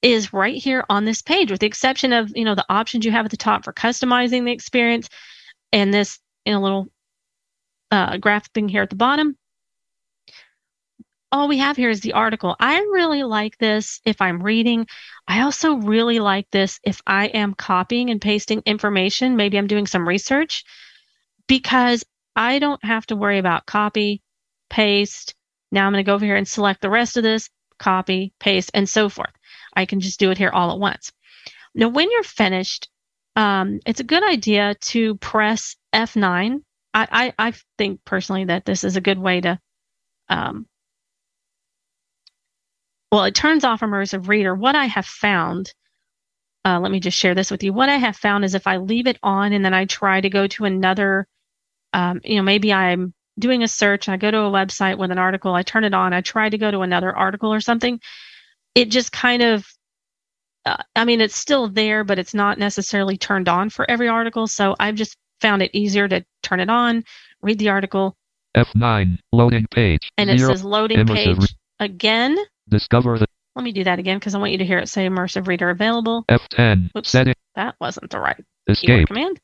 is 0.02 0.32
right 0.34 0.56
here 0.56 0.84
on 0.90 1.04
this 1.06 1.22
page, 1.22 1.50
with 1.50 1.60
the 1.60 1.66
exception 1.66 2.12
of 2.12 2.30
you 2.34 2.44
know 2.44 2.54
the 2.54 2.66
options 2.68 3.04
you 3.04 3.10
have 3.12 3.24
at 3.24 3.30
the 3.30 3.36
top 3.36 3.64
for 3.64 3.72
customizing 3.72 4.44
the 4.44 4.52
experience, 4.52 5.08
and 5.72 5.92
this 5.94 6.18
you 6.44 6.52
know 6.52 6.60
little 6.60 6.88
uh, 7.90 8.16
graphic 8.18 8.52
thing 8.52 8.68
here 8.68 8.82
at 8.82 8.90
the 8.90 8.96
bottom. 8.96 9.36
All 11.34 11.48
we 11.48 11.58
have 11.58 11.76
here 11.76 11.90
is 11.90 12.00
the 12.00 12.12
article. 12.12 12.54
I 12.60 12.78
really 12.78 13.24
like 13.24 13.58
this 13.58 14.00
if 14.04 14.22
I'm 14.22 14.40
reading. 14.40 14.86
I 15.26 15.40
also 15.40 15.74
really 15.74 16.20
like 16.20 16.48
this 16.52 16.78
if 16.84 17.02
I 17.08 17.26
am 17.26 17.54
copying 17.54 18.08
and 18.10 18.20
pasting 18.20 18.62
information. 18.66 19.34
Maybe 19.34 19.58
I'm 19.58 19.66
doing 19.66 19.88
some 19.88 20.06
research 20.06 20.64
because 21.48 22.04
I 22.36 22.60
don't 22.60 22.84
have 22.84 23.04
to 23.06 23.16
worry 23.16 23.38
about 23.38 23.66
copy, 23.66 24.22
paste. 24.70 25.34
Now 25.72 25.86
I'm 25.86 25.92
going 25.92 26.04
to 26.04 26.06
go 26.06 26.14
over 26.14 26.24
here 26.24 26.36
and 26.36 26.46
select 26.46 26.80
the 26.80 26.88
rest 26.88 27.16
of 27.16 27.24
this, 27.24 27.50
copy, 27.80 28.32
paste, 28.38 28.70
and 28.72 28.88
so 28.88 29.08
forth. 29.08 29.34
I 29.74 29.86
can 29.86 29.98
just 29.98 30.20
do 30.20 30.30
it 30.30 30.38
here 30.38 30.50
all 30.50 30.70
at 30.70 30.78
once. 30.78 31.10
Now, 31.74 31.88
when 31.88 32.12
you're 32.12 32.22
finished, 32.22 32.88
um, 33.34 33.80
it's 33.86 33.98
a 33.98 34.04
good 34.04 34.22
idea 34.22 34.76
to 34.82 35.16
press 35.16 35.74
F9. 35.92 36.62
I, 36.94 37.08
I, 37.10 37.48
I 37.48 37.54
think 37.76 38.04
personally 38.04 38.44
that 38.44 38.64
this 38.64 38.84
is 38.84 38.96
a 38.96 39.00
good 39.00 39.18
way 39.18 39.40
to, 39.40 39.58
um, 40.28 40.68
well, 43.14 43.24
it 43.24 43.34
turns 43.36 43.62
off 43.62 43.80
immersive 43.80 44.26
reader. 44.26 44.56
What 44.56 44.74
I 44.74 44.86
have 44.86 45.06
found, 45.06 45.72
uh, 46.64 46.80
let 46.80 46.90
me 46.90 46.98
just 46.98 47.16
share 47.16 47.36
this 47.36 47.48
with 47.48 47.62
you. 47.62 47.72
What 47.72 47.88
I 47.88 47.94
have 47.94 48.16
found 48.16 48.44
is 48.44 48.56
if 48.56 48.66
I 48.66 48.78
leave 48.78 49.06
it 49.06 49.20
on 49.22 49.52
and 49.52 49.64
then 49.64 49.72
I 49.72 49.84
try 49.84 50.20
to 50.20 50.28
go 50.28 50.48
to 50.48 50.64
another, 50.64 51.28
um, 51.92 52.20
you 52.24 52.34
know, 52.34 52.42
maybe 52.42 52.72
I'm 52.72 53.14
doing 53.38 53.62
a 53.62 53.68
search, 53.68 54.08
I 54.08 54.16
go 54.16 54.32
to 54.32 54.38
a 54.38 54.50
website 54.50 54.98
with 54.98 55.12
an 55.12 55.18
article, 55.18 55.54
I 55.54 55.62
turn 55.62 55.84
it 55.84 55.94
on, 55.94 56.12
I 56.12 56.22
try 56.22 56.48
to 56.48 56.58
go 56.58 56.72
to 56.72 56.80
another 56.80 57.16
article 57.16 57.54
or 57.54 57.60
something, 57.60 58.00
it 58.74 58.86
just 58.86 59.12
kind 59.12 59.42
of, 59.42 59.64
uh, 60.66 60.78
I 60.96 61.04
mean, 61.04 61.20
it's 61.20 61.36
still 61.36 61.68
there, 61.68 62.02
but 62.02 62.18
it's 62.18 62.34
not 62.34 62.58
necessarily 62.58 63.16
turned 63.16 63.48
on 63.48 63.70
for 63.70 63.88
every 63.88 64.08
article. 64.08 64.48
So 64.48 64.74
I've 64.80 64.96
just 64.96 65.16
found 65.40 65.62
it 65.62 65.70
easier 65.72 66.08
to 66.08 66.24
turn 66.42 66.58
it 66.58 66.68
on, 66.68 67.04
read 67.42 67.60
the 67.60 67.68
article, 67.68 68.16
F9 68.56 69.18
loading 69.32 69.66
page. 69.70 70.10
and 70.18 70.30
it 70.30 70.38
Zero. 70.38 70.50
says 70.50 70.64
loading 70.64 71.06
page 71.06 71.54
again. 71.78 72.36
Discover 72.68 73.18
the 73.18 73.26
Let 73.56 73.64
me 73.64 73.72
do 73.72 73.84
that 73.84 73.98
again 73.98 74.18
because 74.18 74.34
I 74.34 74.38
want 74.38 74.52
you 74.52 74.58
to 74.58 74.64
hear 74.64 74.78
it 74.78 74.88
say 74.88 75.06
immersive 75.08 75.46
reader 75.46 75.70
available. 75.70 76.24
F10 76.30 76.90
Whoops. 76.94 77.10
setting 77.10 77.34
That 77.54 77.74
wasn't 77.80 78.10
the 78.10 78.18
right 78.20 78.42
escape 78.68 79.08
command. 79.08 79.38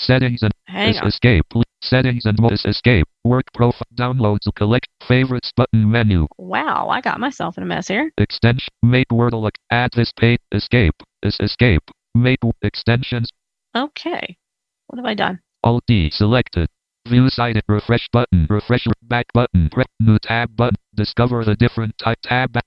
settings 0.00 0.42
and 0.42 0.52
Hang 0.66 0.96
on. 0.96 1.06
escape 1.06 1.44
settings 1.82 2.24
and 2.24 2.38
modus 2.40 2.64
escape 2.64 3.06
work 3.24 3.44
profile 3.52 3.86
downloads 3.94 4.48
collect 4.56 4.88
favorites 5.06 5.52
button 5.54 5.88
menu 5.90 6.26
Wow, 6.38 6.88
I 6.88 7.00
got 7.02 7.20
myself 7.20 7.56
in 7.58 7.62
a 7.62 7.66
mess 7.66 7.88
here. 7.88 8.10
extension 8.18 8.68
make 8.82 9.08
Wordle 9.12 9.44
ac- 9.46 9.52
add 9.70 9.90
this 9.94 10.10
page 10.18 10.40
escape 10.52 10.94
es- 11.22 11.38
escape 11.40 11.82
make 12.14 12.38
extensions 12.62 13.28
Okay. 13.76 14.36
What 14.86 14.98
have 14.98 15.06
I 15.06 15.14
done? 15.14 15.40
Alt 15.62 15.84
D 15.86 16.08
selected 16.10 16.68
view 17.06 17.28
site 17.28 17.56
refresh 17.68 18.08
button 18.12 18.46
refresh 18.48 18.86
back 19.02 19.26
button 19.34 19.68
press 19.70 19.86
new 20.00 20.18
tab 20.18 20.56
button 20.56 20.76
discover 20.94 21.44
the 21.44 21.54
different 21.56 21.96
type 21.98 22.18
tab 22.22 22.58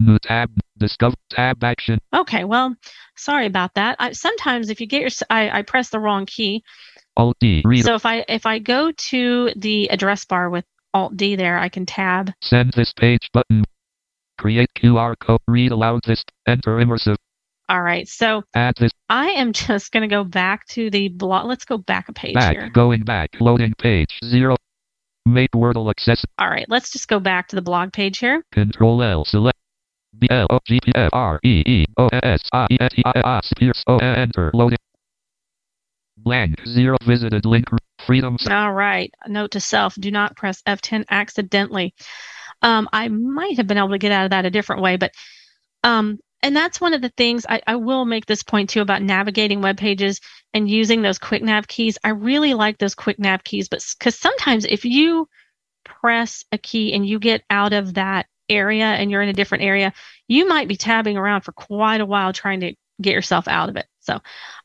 new 0.00 0.18
tab 0.18 0.50
discover 0.78 1.14
tab 1.30 1.62
action 1.62 1.98
Okay, 2.14 2.44
well, 2.44 2.74
sorry 3.16 3.46
about 3.46 3.74
that. 3.74 3.96
I, 3.98 4.12
sometimes 4.12 4.70
if 4.70 4.80
you 4.80 4.86
get 4.86 5.02
your, 5.02 5.10
I, 5.30 5.58
I 5.58 5.62
press 5.62 5.90
the 5.90 6.00
wrong 6.00 6.26
key. 6.26 6.64
Alt 7.16 7.36
D 7.40 7.62
read 7.64 7.84
So 7.84 7.94
if 7.94 8.06
I 8.06 8.24
if 8.28 8.46
I 8.46 8.58
go 8.58 8.92
to 9.10 9.50
the 9.56 9.90
address 9.90 10.24
bar 10.24 10.50
with 10.50 10.64
Alt 10.94 11.16
D 11.16 11.36
there, 11.36 11.58
I 11.58 11.68
can 11.68 11.86
tab. 11.86 12.32
Send 12.42 12.72
this 12.72 12.92
page 12.92 13.28
button. 13.32 13.64
Create 14.38 14.70
QR 14.76 15.14
code. 15.18 15.40
Read 15.46 15.72
aloud 15.72 16.00
this. 16.06 16.24
Enter 16.46 16.76
immersive. 16.78 17.16
All 17.68 17.82
right, 17.82 18.08
so. 18.08 18.42
I 18.54 19.28
am 19.30 19.52
just 19.52 19.92
going 19.92 20.08
to 20.08 20.14
go 20.14 20.24
back 20.24 20.66
to 20.68 20.90
the 20.90 21.08
blog. 21.08 21.46
Let's 21.46 21.64
go 21.64 21.78
back 21.78 22.08
a 22.08 22.12
page 22.12 22.34
Back. 22.34 22.52
here. 22.52 22.70
Going 22.70 23.02
back. 23.02 23.30
Loading 23.40 23.74
page. 23.78 24.18
Zero. 24.24 24.56
Make 25.26 25.50
Wordle 25.52 25.90
access. 25.90 26.24
All 26.38 26.48
right, 26.48 26.66
let's 26.68 26.90
just 26.90 27.08
go 27.08 27.20
back 27.20 27.48
to 27.48 27.56
the 27.56 27.62
blog 27.62 27.92
page 27.92 28.18
here. 28.18 28.42
Control 28.52 29.02
L. 29.02 29.24
Select. 29.24 29.56
B 30.18 30.26
L 30.30 30.46
O 30.50 30.58
G 30.66 30.80
P 30.82 30.92
F 30.94 31.10
R 31.12 31.38
E 31.44 31.62
E 31.66 31.84
O 31.96 32.08
S 32.08 32.40
I 32.52 32.66
E 32.70 32.78
N 32.80 32.88
T 32.90 33.02
I 33.04 33.22
I 33.24 33.40
Pierce 33.58 33.84
O 33.86 33.98
Enter. 33.98 34.50
Loading. 34.54 34.78
Blank. 36.16 36.56
Zero. 36.66 36.96
Visited 37.04 37.44
link. 37.44 37.66
Freedom. 38.06 38.36
All 38.50 38.72
right, 38.72 39.12
note 39.26 39.50
to 39.52 39.60
self: 39.60 39.94
do 39.96 40.10
not 40.10 40.36
press 40.36 40.62
F10 40.62 41.04
accidentally. 41.10 41.94
Um, 42.62 42.88
I 42.92 43.08
might 43.08 43.58
have 43.58 43.66
been 43.66 43.78
able 43.78 43.90
to 43.90 43.98
get 43.98 44.12
out 44.12 44.24
of 44.24 44.30
that 44.30 44.46
a 44.46 44.50
different 44.50 44.82
way, 44.82 44.96
but 44.96 45.12
um, 45.84 46.18
and 46.42 46.56
that's 46.56 46.80
one 46.80 46.94
of 46.94 47.02
the 47.02 47.12
things 47.16 47.46
I, 47.48 47.60
I 47.66 47.76
will 47.76 48.04
make 48.04 48.26
this 48.26 48.42
point 48.42 48.70
too 48.70 48.80
about 48.80 49.02
navigating 49.02 49.60
web 49.60 49.76
pages 49.76 50.20
and 50.54 50.68
using 50.68 51.02
those 51.02 51.18
quick 51.18 51.42
nav 51.42 51.66
keys. 51.66 51.98
I 52.04 52.10
really 52.10 52.54
like 52.54 52.78
those 52.78 52.94
quick 52.94 53.18
nav 53.18 53.44
keys, 53.44 53.68
but 53.68 53.84
because 53.98 54.16
sometimes 54.16 54.64
if 54.64 54.84
you 54.84 55.28
press 55.84 56.44
a 56.52 56.58
key 56.58 56.92
and 56.92 57.06
you 57.06 57.18
get 57.18 57.42
out 57.50 57.72
of 57.72 57.94
that 57.94 58.26
area 58.48 58.84
and 58.84 59.10
you're 59.10 59.22
in 59.22 59.28
a 59.28 59.34
different 59.34 59.64
area, 59.64 59.92
you 60.26 60.46
might 60.46 60.68
be 60.68 60.76
tabbing 60.76 61.16
around 61.16 61.42
for 61.42 61.52
quite 61.52 62.00
a 62.00 62.06
while 62.06 62.32
trying 62.32 62.60
to 62.60 62.74
get 63.00 63.14
yourself 63.14 63.48
out 63.48 63.68
of 63.68 63.76
it. 63.76 63.86
So, 64.00 64.20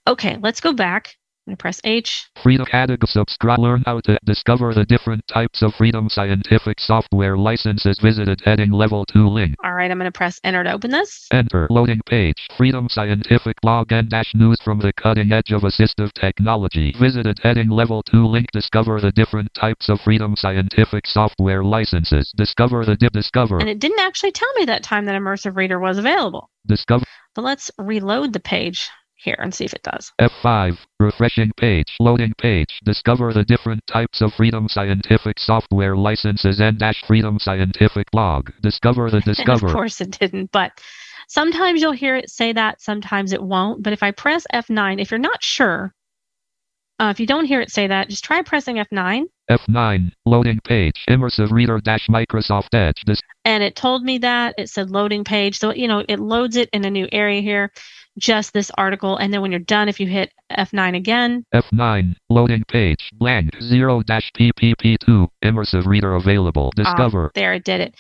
okay, 0.07 0.37
let's 0.41 0.61
go 0.61 0.73
back 0.73 1.15
To 1.49 1.57
press 1.57 1.81
H. 1.83 2.29
Freedom 2.41 2.65
Category 2.65 3.05
Subscribe. 3.05 3.59
Learn 3.59 3.83
how 3.85 3.99
to 4.05 4.17
discover 4.23 4.73
the 4.73 4.85
different 4.85 5.27
types 5.27 5.61
of 5.61 5.75
Freedom 5.75 6.07
Scientific 6.07 6.79
software 6.79 7.37
licenses. 7.37 7.99
Visited 8.01 8.39
heading 8.45 8.71
level 8.71 9.05
2 9.05 9.27
link. 9.27 9.55
All 9.61 9.73
right, 9.73 9.91
I'm 9.91 9.97
going 9.97 10.09
to 10.09 10.17
press 10.17 10.39
Enter 10.45 10.63
to 10.63 10.71
open 10.71 10.91
this. 10.91 11.27
Enter. 11.33 11.67
Loading 11.69 11.99
page. 12.05 12.47
Freedom 12.55 12.87
Scientific 12.87 13.59
blog 13.61 13.91
and 13.91 14.09
dash 14.09 14.33
news 14.33 14.57
from 14.63 14.79
the 14.79 14.93
cutting 14.93 15.33
edge 15.33 15.51
of 15.51 15.63
assistive 15.63 16.13
technology. 16.13 16.95
Visited 16.97 17.39
heading 17.43 17.69
level 17.69 18.03
2 18.03 18.25
link. 18.25 18.47
Discover 18.53 19.01
the 19.01 19.11
different 19.11 19.53
types 19.53 19.89
of 19.89 19.99
Freedom 19.99 20.37
Scientific 20.37 21.05
software 21.05 21.61
licenses. 21.61 22.31
Discover 22.37 22.85
the 22.85 22.95
dip 22.95 23.11
discover. 23.11 23.59
And 23.59 23.67
it 23.67 23.79
didn't 23.79 23.99
actually 23.99 24.31
tell 24.31 24.53
me 24.53 24.63
that 24.65 24.81
time 24.81 25.03
that 25.05 25.21
Immersive 25.21 25.57
Reader 25.57 25.77
was 25.77 25.97
available. 25.97 26.49
Discover. 26.67 27.03
But 27.35 27.43
let's 27.43 27.69
reload 27.77 28.31
the 28.31 28.39
page 28.39 28.89
here 29.23 29.37
and 29.39 29.53
see 29.53 29.65
if 29.65 29.73
it 29.73 29.83
does. 29.83 30.11
F5, 30.19 30.77
refreshing 30.99 31.51
page, 31.57 31.95
loading 31.99 32.33
page. 32.37 32.79
Discover 32.83 33.33
the 33.33 33.43
different 33.43 33.85
types 33.87 34.21
of 34.21 34.33
Freedom 34.33 34.67
Scientific 34.67 35.39
software 35.39 35.95
licenses 35.95 36.59
and 36.59 36.77
dash 36.77 37.03
Freedom 37.07 37.39
Scientific 37.39 38.09
blog. 38.11 38.49
Discover 38.61 39.09
the 39.11 39.21
discover. 39.25 39.67
of 39.67 39.73
course 39.73 40.01
it 40.01 40.17
didn't, 40.19 40.51
but 40.51 40.71
sometimes 41.27 41.81
you'll 41.81 41.91
hear 41.91 42.15
it 42.15 42.29
say 42.29 42.53
that, 42.53 42.81
sometimes 42.81 43.33
it 43.33 43.41
won't. 43.41 43.83
But 43.83 43.93
if 43.93 44.03
I 44.03 44.11
press 44.11 44.45
F9, 44.53 45.01
if 45.01 45.11
you're 45.11 45.19
not 45.19 45.41
sure, 45.41 45.93
uh, 46.99 47.09
if 47.09 47.19
you 47.19 47.25
don't 47.25 47.45
hear 47.45 47.59
it 47.59 47.71
say 47.71 47.87
that, 47.87 48.09
just 48.09 48.23
try 48.23 48.41
pressing 48.41 48.75
F9. 48.77 49.23
F9, 49.49 50.11
loading 50.25 50.59
page, 50.63 51.03
immersive 51.09 51.51
reader 51.51 51.79
dash 51.79 52.07
Microsoft 52.07 52.73
Edge. 52.73 53.03
This 53.05 53.21
and 53.43 53.61
it 53.61 53.75
told 53.75 54.03
me 54.03 54.19
that 54.19 54.55
it 54.57 54.69
said 54.69 54.89
loading 54.89 55.23
page. 55.23 55.57
So, 55.57 55.73
you 55.73 55.87
know, 55.87 56.03
it 56.07 56.19
loads 56.19 56.55
it 56.55 56.69
in 56.71 56.85
a 56.85 56.89
new 56.89 57.07
area 57.11 57.41
here 57.41 57.71
just 58.17 58.53
this 58.53 58.71
article. 58.77 59.17
And 59.17 59.33
then 59.33 59.41
when 59.41 59.51
you're 59.51 59.59
done, 59.59 59.89
if 59.89 59.99
you 59.99 60.07
hit 60.07 60.31
F9 60.51 60.95
again. 60.95 61.45
F9, 61.53 62.15
loading 62.29 62.63
page, 62.67 63.09
blank, 63.13 63.51
0-PPP2, 63.55 65.27
immersive 65.43 65.85
reader 65.85 66.15
available, 66.15 66.71
ah, 66.77 66.83
discover. 66.83 67.31
there, 67.35 67.53
it 67.53 67.63
did 67.63 67.81
it. 67.81 67.95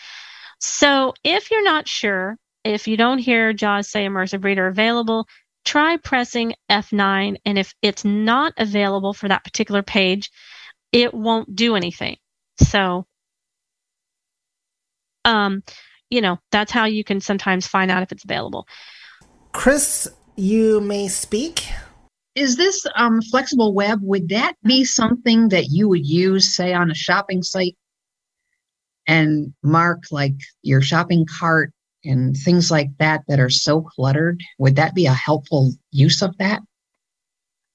So 0.59 1.13
if 1.23 1.51
you're 1.51 1.63
not 1.63 1.87
sure, 1.87 2.37
if 2.63 2.87
you 2.87 2.95
don't 2.95 3.17
hear 3.17 3.53
JAWS 3.53 3.89
say 3.89 4.05
immersive 4.05 4.43
reader 4.43 4.67
available, 4.67 5.27
try 5.65 5.97
pressing 5.97 6.53
F9. 6.69 7.37
And 7.45 7.57
if 7.57 7.73
it's 7.81 8.05
not 8.05 8.53
available 8.57 9.13
for 9.13 9.27
that 9.27 9.43
particular 9.43 9.83
page, 9.83 10.31
it 10.91 11.13
won't 11.13 11.55
do 11.55 11.75
anything. 11.75 12.17
So, 12.59 13.05
um, 15.25 15.63
you 16.09 16.21
know, 16.21 16.37
that's 16.51 16.71
how 16.71 16.85
you 16.85 17.03
can 17.03 17.19
sometimes 17.19 17.67
find 17.67 17.89
out 17.89 18.03
if 18.03 18.11
it's 18.11 18.23
available. 18.23 18.67
Chris, 19.53 20.09
you 20.35 20.81
may 20.81 21.07
speak. 21.07 21.65
Is 22.35 22.57
this 22.57 22.85
um, 22.95 23.21
flexible 23.21 23.73
web? 23.73 23.99
Would 24.01 24.29
that 24.29 24.55
be 24.63 24.83
something 24.83 25.49
that 25.49 25.67
you 25.69 25.87
would 25.87 26.05
use, 26.05 26.55
say, 26.55 26.73
on 26.73 26.89
a 26.89 26.95
shopping 26.95 27.43
site 27.43 27.77
and 29.07 29.53
mark 29.61 30.03
like 30.11 30.33
your 30.63 30.81
shopping 30.81 31.25
cart 31.25 31.71
and 32.03 32.35
things 32.35 32.71
like 32.71 32.89
that 32.97 33.21
that 33.27 33.39
are 33.39 33.51
so 33.51 33.81
cluttered? 33.81 34.41
Would 34.57 34.75
that 34.77 34.95
be 34.95 35.05
a 35.05 35.13
helpful 35.13 35.71
use 35.91 36.23
of 36.23 36.35
that? 36.39 36.61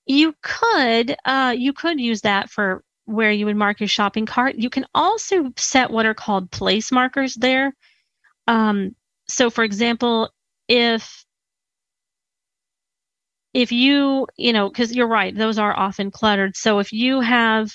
You 0.04 0.34
could, 0.42 1.16
uh, 1.24 1.54
you 1.56 1.72
could 1.72 2.00
use 2.00 2.22
that 2.22 2.50
for 2.50 2.82
where 3.04 3.30
you 3.30 3.46
would 3.46 3.56
mark 3.56 3.80
your 3.80 3.88
shopping 3.88 4.26
cart. 4.26 4.56
You 4.56 4.68
can 4.68 4.86
also 4.94 5.52
set 5.56 5.90
what 5.90 6.06
are 6.06 6.14
called 6.14 6.50
place 6.50 6.90
markers 6.90 7.34
there. 7.34 7.72
Um, 8.48 8.96
so, 9.28 9.48
for 9.48 9.62
example, 9.62 10.30
if 10.66 11.24
if 13.58 13.72
you, 13.72 14.28
you 14.36 14.52
know, 14.52 14.68
because 14.68 14.94
you're 14.94 15.08
right, 15.08 15.34
those 15.34 15.58
are 15.58 15.76
often 15.76 16.12
cluttered. 16.12 16.56
So 16.56 16.78
if 16.78 16.92
you 16.92 17.20
have, 17.20 17.72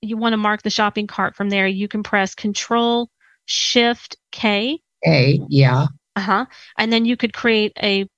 you 0.00 0.16
want 0.16 0.32
to 0.32 0.38
mark 0.38 0.62
the 0.62 0.70
shopping 0.70 1.06
cart 1.06 1.36
from 1.36 1.50
there, 1.50 1.66
you 1.66 1.86
can 1.86 2.02
press 2.02 2.34
Control 2.34 3.10
Shift 3.44 4.16
K. 4.32 4.80
A, 5.06 5.38
yeah. 5.50 5.88
Uh 6.16 6.20
huh. 6.20 6.46
And 6.78 6.90
then 6.90 7.04
you 7.04 7.18
could 7.18 7.34
create 7.34 7.72
a 7.78 8.08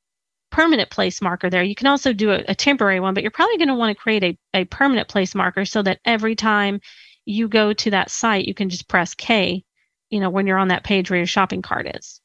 permanent 0.53 0.89
place 0.91 1.21
marker 1.21 1.51
there. 1.51 1.65
You 1.65 1.75
can 1.75 1.89
also 1.89 2.13
do 2.13 2.31
a, 2.31 2.45
a 2.47 2.55
temporary 2.55 3.01
one, 3.01 3.13
but 3.15 3.25
you're 3.25 3.33
probably 3.33 3.57
going 3.57 3.67
to 3.67 3.75
want 3.75 3.97
to 3.97 4.01
create 4.01 4.23
a, 4.23 4.39
a 4.55 4.65
permanent 4.67 5.09
place 5.09 5.35
marker 5.35 5.65
so 5.65 5.83
that 5.83 5.99
every 6.05 6.37
time 6.37 6.81
you 7.25 7.49
go 7.49 7.73
to 7.73 7.91
that 7.91 8.13
site, 8.13 8.45
you 8.45 8.55
can 8.55 8.69
just 8.69 8.87
press 8.87 9.15
K, 9.15 9.65
you 10.11 10.21
know, 10.21 10.31
when 10.31 10.47
you're 10.47 10.59
on 10.59 10.69
that 10.69 10.85
page 10.85 11.11
where 11.11 11.19
your 11.19 11.27
shopping 11.27 11.61
cart 11.61 11.91
is. 11.93 12.21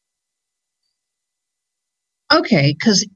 Okay, 2.32 2.76
because 2.78 3.08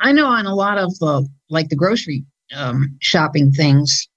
I 0.00 0.12
know 0.12 0.26
on 0.26 0.46
a 0.46 0.54
lot 0.54 0.78
of 0.78 0.98
the 0.98 1.26
like 1.48 1.68
the 1.68 1.76
grocery 1.76 2.24
um, 2.54 2.96
shopping 3.00 3.52
things, 3.52 4.08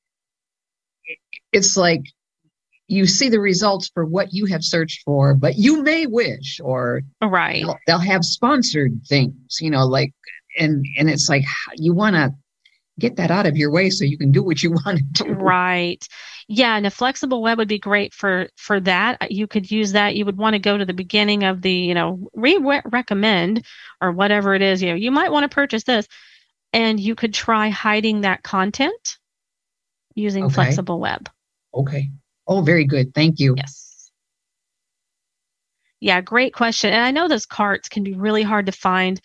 it's 1.52 1.78
like 1.78 2.04
you 2.88 3.06
see 3.06 3.30
the 3.30 3.40
results 3.40 3.90
for 3.94 4.04
what 4.04 4.34
you 4.34 4.46
have 4.48 4.64
searched 4.64 5.04
for, 5.06 5.36
but 5.36 5.58
you 5.58 5.84
may 5.84 6.08
wish, 6.08 6.60
or 6.64 7.02
right, 7.22 7.64
they'll, 7.64 7.78
they'll 7.86 8.00
have 8.00 8.26
sponsored 8.26 9.00
things, 9.08 9.60
you 9.62 9.70
know, 9.70 9.86
like 9.86 10.14
and 10.58 10.86
and 10.98 11.10
it's 11.10 11.30
like 11.30 11.44
you 11.76 11.94
want 11.94 12.16
to 12.16 12.34
get 13.00 13.16
that 13.18 13.32
out 13.32 13.46
of 13.46 13.58
your 13.58 13.72
way 13.72 13.90
so 13.90 14.04
you 14.06 14.18
can 14.18 14.32
do 14.32 14.44
what 14.44 14.62
you 14.62 14.72
want 14.86 15.00
to 15.16 15.24
do. 15.24 15.32
Right. 15.32 16.06
Yeah, 16.48 16.76
and 16.76 16.86
a 16.86 16.92
flexible 16.92 17.42
web 17.42 17.58
would 17.58 17.68
be 17.68 17.80
great 17.80 18.14
for 18.14 18.50
for 18.56 18.80
that. 18.82 19.18
Uh, 19.22 19.28
you 19.30 19.48
could 19.48 19.70
use 19.70 19.92
that. 19.94 20.16
You 20.16 20.26
would 20.26 20.38
want 20.38 20.56
to 20.56 20.60
go 20.60 20.78
to 20.78 20.86
the 20.86 20.94
beginning 20.94 21.44
of 21.44 21.62
the, 21.62 21.72
you 21.72 21.94
know, 21.94 22.30
re 22.34 22.58
recommend 22.86 23.66
or 24.02 24.12
whatever 24.12 24.54
it 24.54 24.62
is. 24.62 24.82
You 24.82 24.90
know, 24.90 24.96
you 24.96 25.12
might 25.12 25.32
want 25.32 25.50
to 25.50 25.54
purchase 25.54 25.84
this, 25.84 26.08
and 26.74 27.00
you 27.00 27.16
could 27.16 27.34
try 27.34 27.70
hiding 27.70 28.22
that 28.22 28.44
content 28.44 29.18
using 30.16 30.46
okay. 30.46 30.56
flexible 30.56 31.00
web. 31.00 31.30
Okay. 31.74 32.10
Oh, 32.48 32.62
very 32.62 32.86
good. 32.86 33.14
Thank 33.14 33.40
you. 33.40 33.54
Yes. 33.56 34.12
Yeah, 36.00 36.22
great 36.22 36.54
question. 36.54 36.94
And 36.94 37.04
I 37.04 37.12
know 37.12 37.28
those 37.28 37.46
carts 37.46 37.90
can 37.90 38.04
be 38.04 38.14
really 38.14 38.44
hard 38.44 38.68
to 38.68 38.72
find 38.72 39.20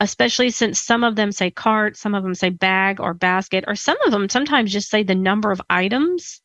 especially 0.00 0.50
since 0.50 0.80
some 0.82 1.04
of 1.04 1.14
them 1.14 1.30
say 1.30 1.50
cart, 1.50 1.96
some 1.96 2.14
of 2.14 2.22
them 2.22 2.34
say 2.34 2.48
bag 2.48 3.00
or 3.00 3.12
basket, 3.12 3.64
or 3.68 3.76
some 3.76 3.98
of 4.04 4.10
them 4.10 4.28
sometimes 4.28 4.72
just 4.72 4.88
say 4.88 5.02
the 5.02 5.14
number 5.14 5.52
of 5.52 5.60
items 5.68 6.40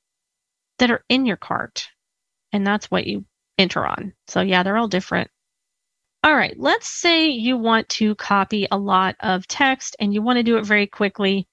that 0.78 0.92
are 0.92 1.04
in 1.08 1.26
your 1.26 1.38
cart. 1.38 1.88
And 2.52 2.68
that's 2.68 2.92
what 2.92 3.08
you 3.08 3.26
enter 3.58 3.86
on. 3.86 4.14
So, 4.28 4.42
yeah, 4.42 4.64
they're 4.64 4.78
all 4.78 4.90
different. 4.90 5.32
All 6.24 6.36
right, 6.36 6.56
let's 6.58 6.88
say 6.88 7.28
you 7.30 7.56
want 7.56 7.88
to 7.90 8.16
copy 8.16 8.68
a 8.72 8.78
lot 8.78 9.16
of 9.20 9.48
text 9.48 9.96
and 10.00 10.14
you 10.14 10.22
want 10.22 10.38
to 10.38 10.44
do 10.44 10.58
it 10.58 10.66
very 10.66 10.88
quickly. 10.88 11.48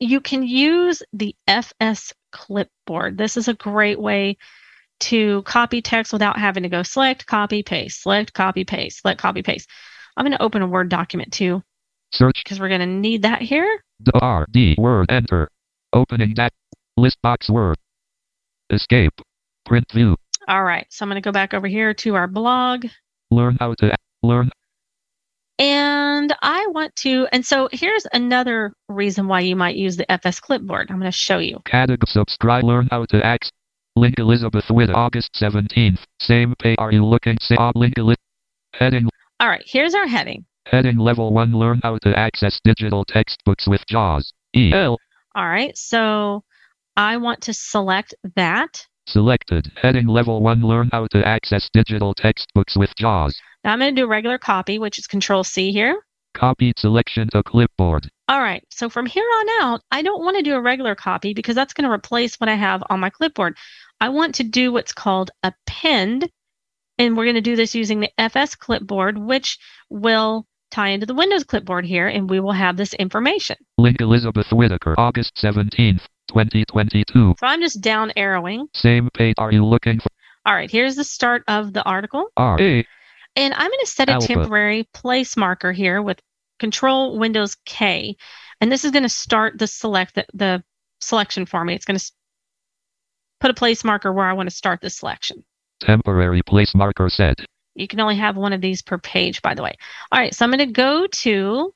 You 0.00 0.20
can 0.20 0.42
use 0.42 1.02
the 1.12 1.36
FS 1.46 2.12
clipboard. 2.32 3.16
This 3.16 3.36
is 3.36 3.48
a 3.48 3.54
great 3.54 4.00
way 4.00 4.38
to 5.00 5.42
copy 5.42 5.82
text 5.82 6.12
without 6.12 6.38
having 6.38 6.62
to 6.62 6.68
go 6.68 6.82
select, 6.82 7.26
copy, 7.26 7.62
paste, 7.62 8.02
select, 8.02 8.32
copy, 8.32 8.64
paste, 8.64 9.02
select, 9.02 9.20
copy, 9.20 9.42
paste. 9.42 9.68
I'm 10.16 10.24
going 10.24 10.36
to 10.36 10.42
open 10.42 10.62
a 10.62 10.66
Word 10.66 10.88
document 10.88 11.32
too. 11.32 11.62
Search. 12.12 12.42
Because 12.44 12.60
we're 12.60 12.68
going 12.68 12.80
to 12.80 12.86
need 12.86 13.22
that 13.22 13.42
here. 13.42 13.82
The 14.00 14.18
R 14.20 14.46
D 14.50 14.74
Word 14.78 15.10
Enter. 15.10 15.48
Opening 15.92 16.34
that 16.36 16.52
list 16.96 17.18
box 17.22 17.48
Word. 17.48 17.76
Escape. 18.70 19.14
Print 19.64 19.86
view. 19.92 20.16
All 20.48 20.64
right. 20.64 20.86
So 20.90 21.04
I'm 21.04 21.08
going 21.08 21.22
to 21.22 21.26
go 21.26 21.32
back 21.32 21.54
over 21.54 21.66
here 21.66 21.94
to 21.94 22.14
our 22.14 22.26
blog. 22.26 22.86
Learn 23.30 23.56
how 23.58 23.74
to 23.74 23.94
learn. 24.22 24.50
And 25.58 26.34
I 26.42 26.66
want 26.68 26.96
to, 26.96 27.28
and 27.30 27.44
so 27.44 27.68
here's 27.70 28.06
another 28.12 28.72
reason 28.88 29.28
why 29.28 29.40
you 29.40 29.54
might 29.54 29.76
use 29.76 29.96
the 29.96 30.10
FS 30.10 30.40
clipboard. 30.40 30.90
I'm 30.90 30.98
going 30.98 31.10
to 31.10 31.16
show 31.16 31.38
you. 31.38 31.60
Category 31.66 31.98
subscribe. 32.06 32.64
Learn 32.64 32.88
how 32.90 33.04
to 33.06 33.24
access. 33.24 33.52
Link 33.94 34.18
Elizabeth 34.18 34.64
with 34.70 34.90
August 34.90 35.30
17th. 35.34 35.98
Same 36.18 36.54
pay. 36.58 36.74
Are 36.78 36.90
you 36.90 37.04
looking? 37.04 37.36
Say 37.40 37.56
link 37.74 37.94
Elizabeth. 37.98 38.18
Heading 38.72 39.08
all 39.42 39.48
right, 39.48 39.62
here's 39.66 39.92
our 39.92 40.06
heading. 40.06 40.44
Heading 40.66 40.98
level 40.98 41.32
one, 41.32 41.52
learn 41.52 41.80
how 41.82 41.98
to 41.98 42.16
access 42.16 42.60
digital 42.62 43.04
textbooks 43.04 43.66
with 43.66 43.84
JAWS. 43.88 44.32
EL. 44.54 44.96
All 45.34 45.48
right, 45.48 45.76
so 45.76 46.44
I 46.96 47.16
want 47.16 47.40
to 47.42 47.52
select 47.52 48.14
that. 48.36 48.86
Selected. 49.08 49.72
Heading 49.74 50.06
level 50.06 50.40
one, 50.40 50.62
learn 50.62 50.90
how 50.92 51.08
to 51.08 51.26
access 51.26 51.68
digital 51.72 52.14
textbooks 52.14 52.76
with 52.76 52.94
JAWS. 52.94 53.34
Now 53.64 53.72
I'm 53.72 53.80
going 53.80 53.92
to 53.92 54.00
do 54.00 54.06
regular 54.06 54.38
copy, 54.38 54.78
which 54.78 54.96
is 55.00 55.08
control 55.08 55.42
C 55.42 55.72
here. 55.72 56.00
Copy 56.34 56.72
selection 56.76 57.28
to 57.32 57.42
clipboard. 57.42 58.08
All 58.28 58.40
right, 58.40 58.62
so 58.70 58.88
from 58.88 59.06
here 59.06 59.26
on 59.26 59.46
out, 59.60 59.80
I 59.90 60.02
don't 60.02 60.22
want 60.22 60.36
to 60.36 60.44
do 60.44 60.54
a 60.54 60.60
regular 60.60 60.94
copy 60.94 61.34
because 61.34 61.56
that's 61.56 61.74
going 61.74 61.88
to 61.88 61.92
replace 61.92 62.36
what 62.36 62.48
I 62.48 62.54
have 62.54 62.84
on 62.90 63.00
my 63.00 63.10
clipboard. 63.10 63.56
I 64.00 64.10
want 64.10 64.36
to 64.36 64.44
do 64.44 64.70
what's 64.70 64.92
called 64.92 65.32
append 65.42 66.30
And 67.02 67.16
we're 67.16 67.24
going 67.24 67.34
to 67.34 67.40
do 67.40 67.56
this 67.56 67.74
using 67.74 67.98
the 67.98 68.10
FS 68.16 68.54
clipboard, 68.54 69.18
which 69.18 69.58
will 69.90 70.46
tie 70.70 70.90
into 70.90 71.04
the 71.04 71.14
Windows 71.14 71.42
clipboard 71.42 71.84
here, 71.84 72.06
and 72.06 72.30
we 72.30 72.38
will 72.38 72.52
have 72.52 72.76
this 72.76 72.94
information. 72.94 73.56
Link 73.76 74.00
Elizabeth 74.00 74.52
Whitaker, 74.52 74.94
August 74.96 75.34
17th, 75.34 76.06
2022. 76.28 77.34
So 77.40 77.46
I'm 77.46 77.60
just 77.60 77.80
down 77.80 78.12
arrowing. 78.16 78.68
Same 78.72 79.08
page. 79.14 79.34
Are 79.38 79.50
you 79.50 79.64
looking 79.64 79.98
for 79.98 80.10
All 80.46 80.54
right, 80.54 80.70
here's 80.70 80.94
the 80.94 81.02
start 81.02 81.42
of 81.48 81.72
the 81.72 81.82
article. 81.82 82.28
R 82.36 82.60
A? 82.60 82.86
And 83.34 83.52
I'm 83.52 83.68
going 83.68 83.80
to 83.80 83.86
set 83.86 84.08
a 84.08 84.12
Alpha. 84.12 84.28
temporary 84.28 84.88
place 84.94 85.36
marker 85.36 85.72
here 85.72 86.00
with 86.00 86.20
Control 86.60 87.18
Windows 87.18 87.56
K. 87.64 88.16
And 88.60 88.70
this 88.70 88.84
is 88.84 88.92
going 88.92 89.02
to 89.02 89.08
start 89.08 89.58
the 89.58 89.66
select 89.66 90.14
the, 90.14 90.24
the 90.34 90.62
selection 91.00 91.46
for 91.46 91.64
me. 91.64 91.74
It's 91.74 91.84
going 91.84 91.98
to 91.98 92.12
put 93.40 93.50
a 93.50 93.54
place 93.54 93.82
marker 93.82 94.12
where 94.12 94.26
I 94.26 94.34
want 94.34 94.48
to 94.48 94.54
start 94.54 94.80
the 94.80 94.90
selection. 94.90 95.42
Temporary 95.82 96.42
place 96.42 96.74
marker 96.74 97.08
set. 97.08 97.38
You 97.74 97.88
can 97.88 98.00
only 98.00 98.16
have 98.16 98.36
one 98.36 98.52
of 98.52 98.60
these 98.60 98.82
per 98.82 98.98
page, 98.98 99.42
by 99.42 99.54
the 99.54 99.62
way. 99.62 99.74
All 100.10 100.20
right, 100.20 100.34
so 100.34 100.44
I'm 100.44 100.50
going 100.50 100.66
to 100.66 100.72
go 100.72 101.06
to 101.06 101.72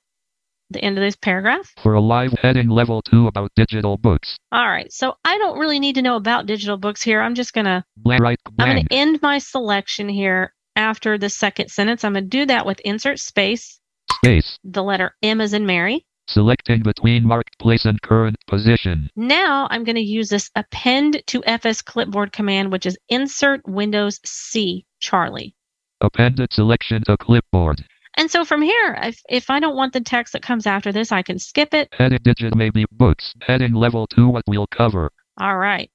the 0.71 0.81
end 0.83 0.99
of 0.99 1.03
this 1.03 1.17
paragraph. 1.17 1.73
For 1.83 1.95
a 1.95 2.01
live 2.01 2.33
heading 2.33 2.69
level 2.69 3.03
2 3.03 3.27
about 3.27 3.51
digital 3.57 3.97
books. 3.97 4.37
All 4.53 4.69
right, 4.69 4.93
so 4.93 5.15
I 5.25 5.39
don't 5.39 5.59
really 5.59 5.79
need 5.79 5.95
to 5.95 6.03
know 6.03 6.17
about 6.17 6.47
digital 6.47 6.77
books 6.77 7.03
here. 7.03 7.21
I'm 7.21 7.35
just 7.35 7.53
going 7.53 7.65
to. 7.65 7.85
Right. 8.05 8.39
I'm 8.59 8.67
going 8.75 8.87
to 8.87 8.95
end 8.95 9.21
my 9.23 9.39
selection 9.39 10.09
here 10.09 10.55
after 10.77 11.19
the 11.19 11.31
second 11.31 11.71
sentence. 11.71 12.05
I'm 12.05 12.13
going 12.13 12.25
to 12.25 12.29
do 12.29 12.47
that 12.47 12.67
with 12.67 12.81
insert 12.81 13.19
space, 13.19 13.81
Space. 14.13 14.59
the 14.63 14.83
letter 14.83 15.15
M 15.23 15.41
is 15.41 15.53
in 15.53 15.67
Mary. 15.67 16.05
Selecting 16.29 16.83
between 16.83 17.25
marked 17.27 17.59
place 17.59 17.85
and 17.85 18.01
current 18.03 18.37
position. 18.47 19.09
Now 19.17 19.69
I'm 19.71 19.85
going 19.85 19.97
to 19.97 20.03
use 20.03 20.29
this 20.29 20.51
append 20.57 21.23
to 21.29 21.45
FS 21.45 21.83
clipboard 21.83 22.33
command, 22.33 22.73
which 22.73 22.87
is 22.87 22.99
insert 23.09 23.67
Windows 23.67 24.21
C 24.25 24.85
Charlie. 25.01 25.55
Appended 26.01 26.53
selection 26.53 27.03
to 27.05 27.17
clipboard. 27.17 27.85
And 28.17 28.31
so 28.31 28.45
from 28.45 28.63
here, 28.63 28.99
if, 29.03 29.21
if 29.29 29.51
I 29.51 29.61
don't 29.61 29.77
want 29.77 29.93
the 29.93 30.01
text 30.01 30.33
that 30.33 30.43
comes 30.43 30.67
after 30.67 30.91
this, 30.91 31.13
I 31.13 31.23
can 31.23 31.39
skip 31.39 31.75
it. 31.75 31.89
Heading 31.93 32.19
digit 32.23 32.57
may 32.57 32.71
be 32.71 32.87
books. 32.91 33.35
Heading 33.43 33.75
level 33.75 34.07
2 34.07 34.29
what 34.29 34.43
we'll 34.47 34.67
cover. 34.67 35.11
All 35.39 35.57
right. 35.57 35.91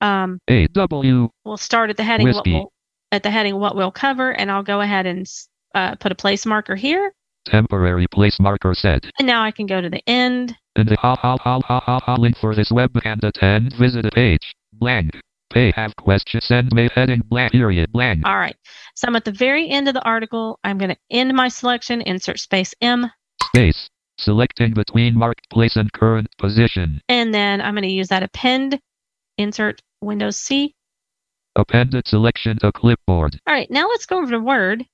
Um, 0.00 0.38
A 0.48 0.66
W. 0.68 1.28
we'll 1.44 1.56
start 1.56 1.90
at 1.90 1.96
the 1.96 2.04
heading 2.04 2.32
what 2.32 2.46
we'll, 2.46 2.72
at 3.10 3.22
the 3.22 3.30
heading 3.30 3.58
what 3.58 3.74
we'll 3.74 3.90
cover, 3.90 4.30
and 4.30 4.50
I'll 4.50 4.62
go 4.62 4.80
ahead 4.80 5.06
and 5.06 5.26
uh, 5.74 5.96
put 5.96 6.12
a 6.12 6.14
place 6.14 6.46
marker 6.46 6.76
here. 6.76 7.12
Temporary 7.46 8.06
place 8.08 8.38
marker 8.40 8.74
set. 8.74 9.04
And 9.18 9.26
now 9.26 9.42
I 9.42 9.50
can 9.50 9.66
go 9.66 9.80
to 9.80 9.90
the 9.90 10.02
end. 10.08 10.56
And 10.76 10.88
the 10.88 10.96
ha 10.96 11.14
ha 11.16 11.36
ha 11.36 11.60
ha 11.60 11.80
ha 11.80 12.00
ha 12.00 12.14
link 12.16 12.36
for 12.38 12.54
this 12.54 12.70
web 12.70 12.90
and 13.04 13.22
attend 13.22 13.74
visit 13.78 14.06
a 14.06 14.10
page. 14.10 14.54
Blank. 14.72 15.12
Pay 15.52 15.70
have 15.76 15.94
question 15.96 16.40
send 16.40 16.72
me 16.72 16.88
heading 16.94 17.20
blank 17.28 17.52
period 17.52 17.92
blank. 17.92 18.22
All 18.26 18.36
right. 18.38 18.56
So 18.96 19.06
I'm 19.06 19.14
at 19.14 19.24
the 19.24 19.30
very 19.30 19.68
end 19.70 19.86
of 19.86 19.94
the 19.94 20.02
article. 20.02 20.58
I'm 20.64 20.78
going 20.78 20.90
to 20.90 20.96
end 21.10 21.32
my 21.34 21.48
selection, 21.48 22.00
insert 22.00 22.40
space 22.40 22.74
M, 22.80 23.10
Space. 23.42 23.88
Selecting 24.18 24.74
between 24.74 25.16
marked 25.16 25.48
place 25.50 25.76
and 25.76 25.92
current 25.92 26.28
position. 26.38 27.00
and 27.08 27.34
then 27.34 27.60
I'm 27.60 27.74
going 27.74 27.82
to 27.82 27.88
use 27.88 28.08
that 28.08 28.22
append, 28.22 28.80
insert 29.38 29.80
Windows 30.00 30.36
C. 30.36 30.74
Appended 31.56 32.06
selection 32.08 32.58
to 32.60 32.72
clipboard. 32.72 33.38
All 33.46 33.54
right. 33.54 33.70
Now 33.70 33.88
let's 33.88 34.06
go 34.06 34.18
over 34.18 34.30
to 34.32 34.40
Word, 34.40 34.84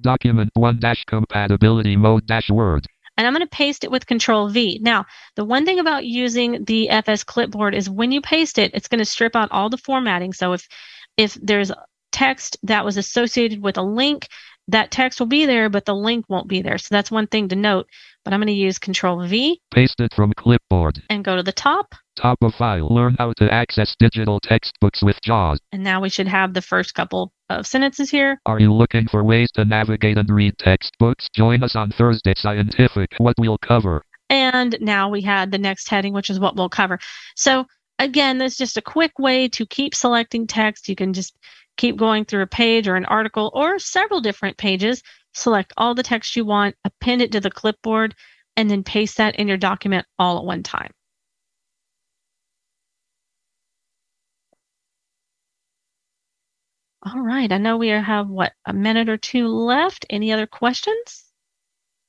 Document 0.00 0.50
1 0.54 0.80
dash 0.80 1.04
compatibility 1.04 1.96
mode 1.96 2.26
dash 2.26 2.50
word. 2.50 2.86
and 3.16 3.26
I'm 3.26 3.32
going 3.32 3.46
to 3.46 3.56
paste 3.56 3.84
it 3.84 3.90
with 3.90 4.06
Control 4.06 4.48
V. 4.48 4.80
Now, 4.82 5.06
the 5.36 5.44
one 5.44 5.64
thing 5.64 5.78
about 5.78 6.04
using 6.04 6.64
the 6.64 6.90
FS 6.90 7.22
clipboard 7.24 7.74
is 7.74 7.88
when 7.88 8.10
you 8.10 8.20
paste 8.20 8.58
it, 8.58 8.72
it's 8.74 8.88
going 8.88 8.98
to 8.98 9.04
strip 9.04 9.36
out 9.36 9.52
all 9.52 9.70
the 9.70 9.78
formatting. 9.78 10.32
So 10.32 10.52
if 10.52 10.66
if 11.16 11.34
there's 11.34 11.70
text 12.10 12.56
that 12.64 12.84
was 12.84 12.96
associated 12.96 13.62
with 13.62 13.76
a 13.76 13.82
link, 13.82 14.28
that 14.68 14.90
text 14.90 15.20
will 15.20 15.26
be 15.28 15.46
there, 15.46 15.68
but 15.68 15.84
the 15.84 15.94
link 15.94 16.24
won't 16.28 16.48
be 16.48 16.62
there. 16.62 16.78
So 16.78 16.88
that's 16.90 17.10
one 17.10 17.26
thing 17.28 17.48
to 17.48 17.56
note. 17.56 17.86
But 18.24 18.32
I'm 18.32 18.40
going 18.40 18.46
to 18.48 18.52
use 18.54 18.78
Control 18.78 19.26
V 19.26 19.60
Paste 19.72 20.00
it 20.00 20.14
from 20.14 20.32
clipboard. 20.32 21.02
and 21.10 21.24
go 21.24 21.36
to 21.36 21.42
the 21.42 21.52
top. 21.52 21.94
Top 22.16 22.38
of 22.42 22.54
file. 22.54 22.88
Learn 22.88 23.16
how 23.18 23.32
to 23.34 23.52
access 23.52 23.96
digital 23.98 24.40
textbooks 24.40 25.02
with 25.02 25.20
JAWS. 25.22 25.58
And 25.72 25.82
now 25.82 26.00
we 26.00 26.08
should 26.08 26.28
have 26.28 26.54
the 26.54 26.62
first 26.62 26.94
couple 26.94 27.32
of 27.50 27.66
sentences 27.66 28.10
here. 28.10 28.40
Are 28.46 28.60
you 28.60 28.72
looking 28.72 29.08
for 29.08 29.24
ways 29.24 29.50
to 29.52 29.64
navigate 29.64 30.16
and 30.16 30.28
read 30.30 30.56
textbooks? 30.58 31.28
Join 31.34 31.62
us 31.62 31.74
on 31.76 31.90
Thursday 31.90 32.34
Scientific. 32.36 33.10
What 33.18 33.34
we'll 33.38 33.58
cover. 33.58 34.02
And 34.30 34.76
now 34.80 35.08
we 35.08 35.20
had 35.20 35.50
the 35.50 35.58
next 35.58 35.88
heading, 35.88 36.12
which 36.12 36.30
is 36.30 36.40
what 36.40 36.56
we'll 36.56 36.68
cover. 36.68 36.98
So 37.36 37.66
again, 37.98 38.38
that's 38.38 38.56
just 38.56 38.76
a 38.76 38.82
quick 38.82 39.18
way 39.18 39.48
to 39.48 39.66
keep 39.66 39.94
selecting 39.94 40.46
text. 40.46 40.88
You 40.88 40.96
can 40.96 41.12
just 41.12 41.36
keep 41.76 41.96
going 41.96 42.24
through 42.24 42.42
a 42.42 42.46
page 42.46 42.88
or 42.88 42.96
an 42.96 43.04
article 43.06 43.50
or 43.54 43.78
several 43.78 44.20
different 44.20 44.56
pages, 44.56 45.02
select 45.32 45.72
all 45.76 45.94
the 45.94 46.02
text 46.02 46.36
you 46.36 46.44
want, 46.44 46.76
append 46.84 47.22
it 47.22 47.32
to 47.32 47.40
the 47.40 47.50
clipboard, 47.50 48.14
and 48.56 48.70
then 48.70 48.84
paste 48.84 49.16
that 49.16 49.36
in 49.36 49.48
your 49.48 49.56
document 49.56 50.06
all 50.18 50.38
at 50.38 50.44
one 50.44 50.62
time. 50.62 50.90
All 57.04 57.20
right. 57.20 57.50
I 57.52 57.58
know 57.58 57.76
we 57.76 57.88
have 57.88 58.28
what 58.28 58.52
a 58.64 58.72
minute 58.72 59.08
or 59.08 59.16
two 59.16 59.48
left. 59.48 60.06
Any 60.08 60.32
other 60.32 60.46
questions? 60.46 61.24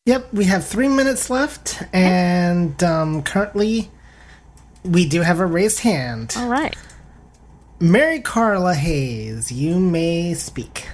Yep, 0.05 0.33
we 0.33 0.45
have 0.45 0.63
three 0.63 0.87
minutes 0.87 1.31
left, 1.31 1.81
and 1.91 2.81
um, 2.83 3.23
currently 3.23 3.89
we 4.83 5.07
do 5.09 5.21
have 5.21 5.39
a 5.39 5.47
raised 5.47 5.79
hand. 5.79 6.35
All 6.37 6.47
right. 6.47 6.75
Mary 7.79 8.21
Carla 8.21 8.75
Hayes, 8.75 9.51
you 9.51 9.79
may 9.79 10.35
speak. 10.35 10.87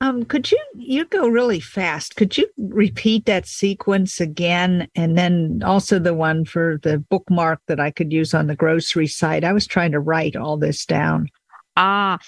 Um, 0.00 0.24
could 0.24 0.50
you 0.50 0.58
you 0.74 1.04
go 1.04 1.28
really 1.28 1.60
fast? 1.60 2.16
Could 2.16 2.38
you 2.38 2.48
repeat 2.56 3.26
that 3.26 3.46
sequence 3.46 4.18
again, 4.18 4.88
and 4.94 5.18
then 5.18 5.62
also 5.62 5.98
the 5.98 6.14
one 6.14 6.44
for 6.44 6.78
the 6.82 6.98
bookmark 6.98 7.60
that 7.66 7.78
I 7.78 7.90
could 7.90 8.12
use 8.12 8.32
on 8.32 8.46
the 8.46 8.56
grocery 8.56 9.08
site? 9.08 9.44
I 9.44 9.52
was 9.52 9.66
trying 9.66 9.92
to 9.92 10.00
write 10.00 10.36
all 10.36 10.56
this 10.56 10.86
down. 10.86 11.28
Ah, 11.76 12.18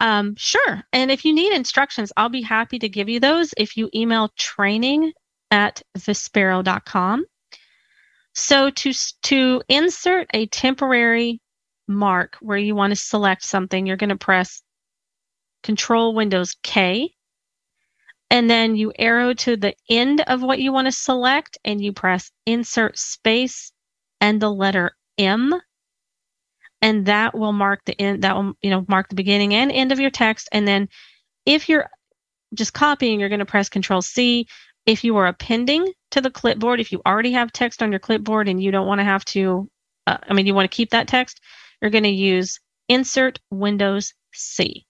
um, 0.00 0.34
sure. 0.36 0.82
And 0.92 1.10
if 1.10 1.24
you 1.24 1.34
need 1.34 1.52
instructions, 1.52 2.12
I'll 2.16 2.30
be 2.30 2.42
happy 2.42 2.78
to 2.78 2.88
give 2.88 3.08
you 3.08 3.20
those 3.20 3.52
if 3.56 3.76
you 3.76 3.90
email 3.94 4.30
training 4.36 5.12
at 5.50 5.82
vispero.com. 5.98 7.26
So 8.32 8.70
to 8.70 8.92
to 9.22 9.62
insert 9.68 10.28
a 10.32 10.46
temporary 10.46 11.40
mark 11.86 12.36
where 12.40 12.58
you 12.58 12.74
want 12.74 12.92
to 12.92 12.96
select 12.96 13.44
something, 13.44 13.86
you're 13.86 13.96
going 13.96 14.10
to 14.10 14.16
press 14.16 14.62
Control 15.62 16.14
Windows 16.14 16.56
K, 16.62 17.12
and 18.30 18.48
then 18.48 18.76
you 18.76 18.92
arrow 18.98 19.34
to 19.34 19.56
the 19.56 19.74
end 19.90 20.22
of 20.22 20.42
what 20.42 20.60
you 20.60 20.72
want 20.72 20.86
to 20.86 20.92
select, 20.92 21.58
and 21.64 21.82
you 21.82 21.92
press 21.92 22.30
Insert 22.46 22.98
Space 22.98 23.72
and 24.20 24.40
the 24.40 24.50
letter 24.50 24.92
M 25.18 25.60
and 26.82 27.06
that 27.06 27.36
will 27.36 27.52
mark 27.52 27.84
the 27.84 28.00
end 28.00 28.22
that 28.22 28.34
will 28.34 28.54
you 28.62 28.70
know 28.70 28.84
mark 28.88 29.08
the 29.08 29.14
beginning 29.14 29.54
and 29.54 29.70
end 29.72 29.92
of 29.92 30.00
your 30.00 30.10
text. 30.10 30.48
And 30.52 30.66
then 30.66 30.88
if 31.46 31.68
you're 31.68 31.88
just 32.54 32.72
copying 32.72 33.20
you're 33.20 33.28
going 33.28 33.40
to 33.40 33.46
press 33.46 33.68
control 33.68 34.02
c. 34.02 34.46
If 34.86 35.04
you 35.04 35.16
are 35.18 35.26
appending 35.26 35.92
to 36.10 36.20
the 36.20 36.30
clipboard 36.30 36.80
if 36.80 36.90
you 36.90 37.02
already 37.06 37.32
have 37.32 37.52
text 37.52 37.82
on 37.82 37.92
your 37.92 38.00
clipboard 38.00 38.48
and 38.48 38.62
you 38.62 38.70
don't 38.70 38.86
want 38.86 38.98
to 38.98 39.04
have 39.04 39.24
to 39.26 39.68
uh, 40.06 40.16
i 40.28 40.32
mean 40.32 40.46
you 40.46 40.54
want 40.54 40.68
to 40.68 40.74
keep 40.74 40.90
that 40.90 41.06
text 41.06 41.40
you're 41.80 41.90
going 41.90 42.04
to 42.04 42.10
use 42.10 42.58
insert 42.88 43.38
windows 43.50 44.14
c. 44.32 44.86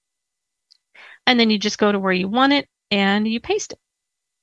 And 1.26 1.38
then 1.38 1.50
you 1.50 1.58
just 1.58 1.78
go 1.78 1.92
to 1.92 1.98
where 1.98 2.12
you 2.12 2.28
want 2.28 2.52
it 2.52 2.66
and 2.90 3.28
you 3.28 3.40
paste 3.40 3.72
it. 3.72 3.78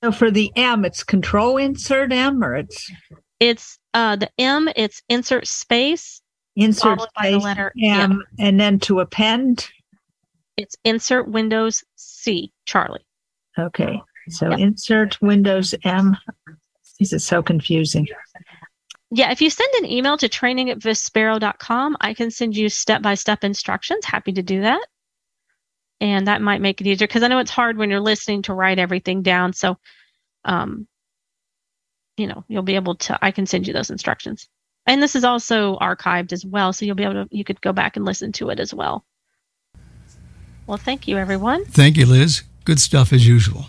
So 0.03 0.11
for 0.11 0.29
the 0.29 0.51
M, 0.55 0.85
it's 0.85 1.03
Control 1.03 1.57
Insert 1.57 2.13
M, 2.13 2.43
or 2.43 2.55
it's 2.55 2.91
it's 3.39 3.77
uh 3.93 4.15
the 4.15 4.29
m 4.37 4.67
it's 4.75 5.01
insert 5.09 5.47
space 5.47 6.21
Insert 6.57 6.99
by 7.15 7.31
the 7.31 7.37
letter 7.37 7.71
M, 7.81 8.23
and 8.39 8.59
then 8.59 8.79
to 8.79 8.99
append. 8.99 9.69
it's 10.57 10.75
insert 10.83 11.27
windows 11.29 11.83
c 11.95 12.51
charlie 12.65 13.05
Okay, 13.59 14.01
so 14.29 14.49
Yep. 14.49 14.59
insert 14.59 15.21
Windows 15.21 15.73
M. 15.83 16.15
This 16.99 17.13
is 17.13 17.25
so 17.25 17.41
confusing. 17.41 18.07
Yeah, 19.09 19.31
if 19.31 19.41
you 19.41 19.49
send 19.49 19.73
an 19.75 19.85
email 19.85 20.17
to 20.17 20.27
training 20.29 20.69
at 20.69 20.79
vispero.com, 20.79 21.97
I 22.01 22.13
can 22.13 22.29
send 22.29 22.55
you 22.55 22.69
step 22.69 23.01
by 23.01 23.15
step 23.15 23.43
instructions. 23.43 24.05
Happy 24.05 24.33
to 24.33 24.43
do 24.43 24.61
that. 24.61 24.85
And 26.01 26.27
that 26.27 26.41
might 26.41 26.61
make 26.61 26.81
it 26.81 26.87
easier 26.87 27.07
because 27.07 27.23
I 27.23 27.27
know 27.29 27.39
it's 27.39 27.49
hard 27.49 27.77
when 27.77 27.89
you're 27.89 27.99
listening 27.99 28.43
to 28.43 28.53
write 28.53 28.77
everything 28.77 29.23
down. 29.23 29.53
So, 29.53 29.77
um, 30.45 30.87
you 32.17 32.27
know, 32.27 32.43
you'll 32.47 32.61
be 32.63 32.75
able 32.75 32.95
to, 32.95 33.17
I 33.21 33.31
can 33.31 33.45
send 33.47 33.65
you 33.65 33.73
those 33.73 33.89
instructions. 33.89 34.47
And 34.87 35.03
this 35.03 35.15
is 35.15 35.23
also 35.23 35.77
archived 35.77 36.31
as 36.31 36.45
well. 36.45 36.73
So 36.73 36.85
you'll 36.85 36.95
be 36.95 37.03
able 37.03 37.25
to, 37.25 37.27
you 37.29 37.43
could 37.43 37.61
go 37.61 37.73
back 37.73 37.97
and 37.97 38.05
listen 38.05 38.31
to 38.33 38.49
it 38.49 38.59
as 38.59 38.73
well. 38.73 39.05
Well, 40.65 40.77
thank 40.77 41.07
you, 41.07 41.17
everyone. 41.17 41.65
Thank 41.65 41.97
you, 41.97 42.05
Liz. 42.05 42.43
Good 42.65 42.79
stuff 42.79 43.13
as 43.13 43.27
usual. 43.27 43.67